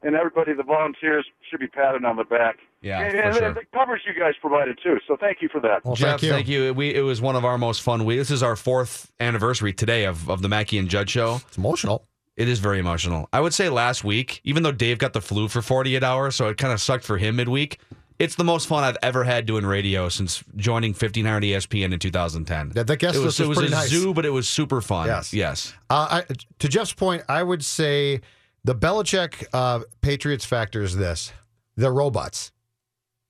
and 0.02 0.16
everybody, 0.16 0.54
the 0.54 0.64
volunteers, 0.64 1.26
should 1.50 1.60
be 1.60 1.68
patted 1.68 2.06
on 2.06 2.16
the 2.18 2.24
back. 2.24 2.58
Yeah, 2.82 3.02
and, 3.02 3.12
for 3.12 3.20
and 3.20 3.36
sure. 3.36 3.54
the 3.54 3.62
coverage 3.74 4.04
you 4.06 4.14
guys 4.20 4.34
provided 4.40 4.80
too. 4.84 4.98
So 5.08 5.18
thank 5.20 5.42
you 5.42 5.50
for 5.50 5.60
that. 5.62 5.82
Jeff, 5.96 6.22
thank 6.22 6.48
you. 6.48 6.74
We 6.74 6.94
it 6.94 7.02
was 7.02 7.22
one 7.22 7.36
of 7.36 7.44
our 7.44 7.58
most 7.58 7.82
fun 7.82 8.06
weeks. 8.06 8.20
This 8.20 8.32
is 8.32 8.44
our 8.44 8.56
fourth 8.56 9.12
anniversary 9.20 9.74
today 9.74 10.06
of, 10.06 10.30
of 10.30 10.42
the 10.42 10.50
Mackey 10.50 10.78
and 10.78 10.88
Judd 10.88 11.10
show. 11.10 11.42
It's 11.48 11.58
emotional. 11.58 12.06
It 12.36 12.48
is 12.48 12.60
very 12.60 12.78
emotional. 12.78 13.28
I 13.34 13.42
would 13.42 13.54
say 13.54 13.68
last 13.68 14.04
week, 14.04 14.42
even 14.44 14.62
though 14.62 14.72
Dave 14.72 15.00
got 15.00 15.14
the 15.14 15.22
flu 15.22 15.48
for 15.48 15.64
48 15.64 16.04
hours, 16.04 16.36
so 16.36 16.48
it 16.48 16.58
kind 16.58 16.72
of 16.72 16.80
sucked 16.80 17.04
for 17.04 17.18
him 17.18 17.38
midweek. 17.38 17.80
It's 18.20 18.36
the 18.36 18.44
most 18.44 18.68
fun 18.68 18.84
I've 18.84 18.98
ever 19.04 19.24
had 19.24 19.46
doing 19.46 19.66
radio 19.66 20.10
since 20.10 20.44
joining 20.56 20.92
1500 20.92 21.44
ESPN 21.44 21.94
in 21.94 22.00
2010. 22.00 22.74
Yeah, 22.76 22.84
the 22.84 22.96
guest 22.98 23.16
it 23.16 23.20
list 23.20 23.40
was, 23.40 23.40
was 23.40 23.40
it 23.40 23.48
was 23.48 23.58
pretty 23.58 23.74
a 23.74 23.76
nice. 23.76 23.90
zoo, 23.90 24.14
but 24.14 24.26
it 24.26 24.32
was 24.32 24.50
super 24.50 24.82
fun. 24.82 25.08
Yes. 25.08 25.34
Yes. 25.34 25.74
Uh, 25.90 26.22
I, 26.30 26.34
to 26.60 26.68
Jeff's 26.68 26.94
point, 26.94 27.24
I 27.30 27.44
would 27.44 27.64
say 27.64 28.22
the 28.64 28.74
Belichick 28.74 29.46
uh, 29.54 29.82
Patriots 30.02 30.46
factor 30.46 30.82
is 30.82 30.96
this: 30.96 31.32
they're 31.76 31.94
robots, 31.94 32.52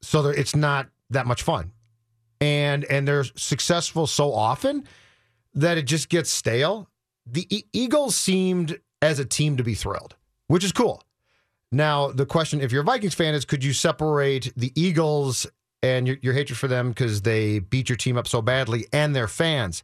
so 0.02 0.28
it's 0.28 0.56
not 0.56 0.90
that 1.10 1.26
much 1.26 1.44
fun, 1.44 1.72
and 2.42 2.86
and 2.86 3.08
they're 3.08 3.24
successful 3.24 4.08
so 4.08 4.34
often 4.34 4.86
that 5.54 5.78
it 5.78 5.84
just 5.84 6.10
gets 6.10 6.30
stale. 6.30 6.90
The 7.26 7.48
E- 7.56 7.66
Eagles 7.74 8.16
seemed 8.16 8.80
as 9.02 9.20
a 9.20 9.26
team 9.26 9.58
to 9.58 9.64
be 9.64 9.74
thrilled, 9.74 10.16
which 10.48 10.64
is 10.64 10.72
cool. 10.72 11.04
Now 11.72 12.12
the 12.12 12.26
question, 12.26 12.62
if 12.62 12.72
you're 12.72 12.82
a 12.82 12.86
Vikings 12.86 13.16
fan, 13.16 13.34
is 13.34 13.46
could 13.46 13.64
you 13.64 13.74
separate 13.74 14.54
the 14.56 14.72
Eagles 14.76 15.48
and 15.84 16.08
your, 16.08 16.18
your 16.22 16.34
hatred 16.34 16.58
for 16.58 16.68
them 16.68 16.90
because 16.90 17.22
they 17.22 17.60
beat 17.60 17.90
your 17.90 17.98
team 17.98 18.18
up 18.18 18.28
so 18.28 18.42
badly 18.42 18.88
and 18.94 19.16
their 19.16 19.28
fans? 19.28 19.84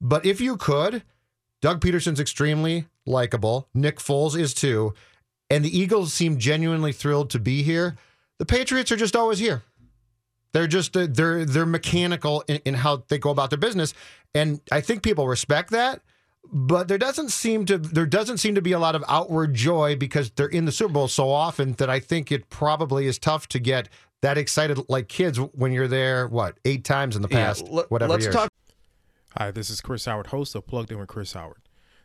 But 0.00 0.26
if 0.26 0.40
you 0.40 0.56
could, 0.56 1.02
Doug 1.60 1.80
Pederson's 1.80 2.20
extremely 2.20 2.86
likable. 3.06 3.68
Nick 3.72 3.98
Foles 3.98 4.38
is 4.38 4.52
too. 4.52 4.94
And 5.48 5.64
the 5.64 5.78
Eagles 5.78 6.12
seem 6.12 6.38
genuinely 6.38 6.92
thrilled 6.92 7.30
to 7.30 7.38
be 7.38 7.62
here. 7.62 7.96
The 8.42 8.46
Patriots 8.46 8.90
are 8.90 8.96
just 8.96 9.14
always 9.14 9.38
here. 9.38 9.62
They're 10.50 10.66
just 10.66 10.96
uh, 10.96 11.06
they're 11.08 11.44
they're 11.44 11.64
mechanical 11.64 12.42
in, 12.48 12.56
in 12.64 12.74
how 12.74 13.04
they 13.06 13.16
go 13.16 13.30
about 13.30 13.50
their 13.50 13.58
business, 13.58 13.94
and 14.34 14.60
I 14.72 14.80
think 14.80 15.04
people 15.04 15.28
respect 15.28 15.70
that. 15.70 16.00
But 16.52 16.88
there 16.88 16.98
doesn't 16.98 17.28
seem 17.28 17.66
to 17.66 17.78
there 17.78 18.04
doesn't 18.04 18.38
seem 18.38 18.56
to 18.56 18.60
be 18.60 18.72
a 18.72 18.80
lot 18.80 18.96
of 18.96 19.04
outward 19.06 19.54
joy 19.54 19.94
because 19.94 20.32
they're 20.32 20.48
in 20.48 20.64
the 20.64 20.72
Super 20.72 20.92
Bowl 20.92 21.06
so 21.06 21.30
often 21.30 21.74
that 21.74 21.88
I 21.88 22.00
think 22.00 22.32
it 22.32 22.50
probably 22.50 23.06
is 23.06 23.16
tough 23.16 23.46
to 23.50 23.60
get 23.60 23.88
that 24.22 24.36
excited 24.36 24.76
like 24.88 25.06
kids 25.06 25.38
when 25.38 25.70
you're 25.70 25.86
there. 25.86 26.26
What 26.26 26.58
eight 26.64 26.82
times 26.84 27.14
in 27.14 27.22
the 27.22 27.28
Yeah, 27.30 27.44
past? 27.46 27.68
whatever. 27.68 28.10
let's 28.10 28.24
years. 28.24 28.34
talk- 28.34 28.50
Hi, 29.38 29.52
this 29.52 29.70
is 29.70 29.80
Chris 29.80 30.04
Howard, 30.06 30.26
host 30.26 30.56
of 30.56 30.66
Plugged 30.66 30.90
In 30.90 30.98
with 30.98 31.06
Chris 31.06 31.34
Howard. 31.34 31.58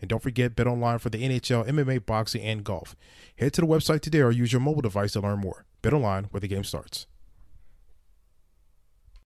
And 0.00 0.08
don't 0.08 0.22
forget 0.22 0.56
bet 0.56 0.66
online 0.66 0.98
for 0.98 1.10
the 1.10 1.22
NHL, 1.22 1.68
MMA, 1.68 2.06
boxing, 2.06 2.42
and 2.42 2.64
golf. 2.64 2.96
Head 3.36 3.52
to 3.54 3.60
the 3.60 3.66
website 3.66 4.00
today 4.00 4.20
or 4.20 4.30
use 4.30 4.52
your 4.52 4.60
mobile 4.60 4.82
device 4.82 5.12
to 5.12 5.20
learn 5.20 5.40
more. 5.40 5.64
Bet 5.82 5.92
online, 5.92 6.24
where 6.24 6.40
the 6.40 6.48
game 6.48 6.64
starts. 6.64 7.06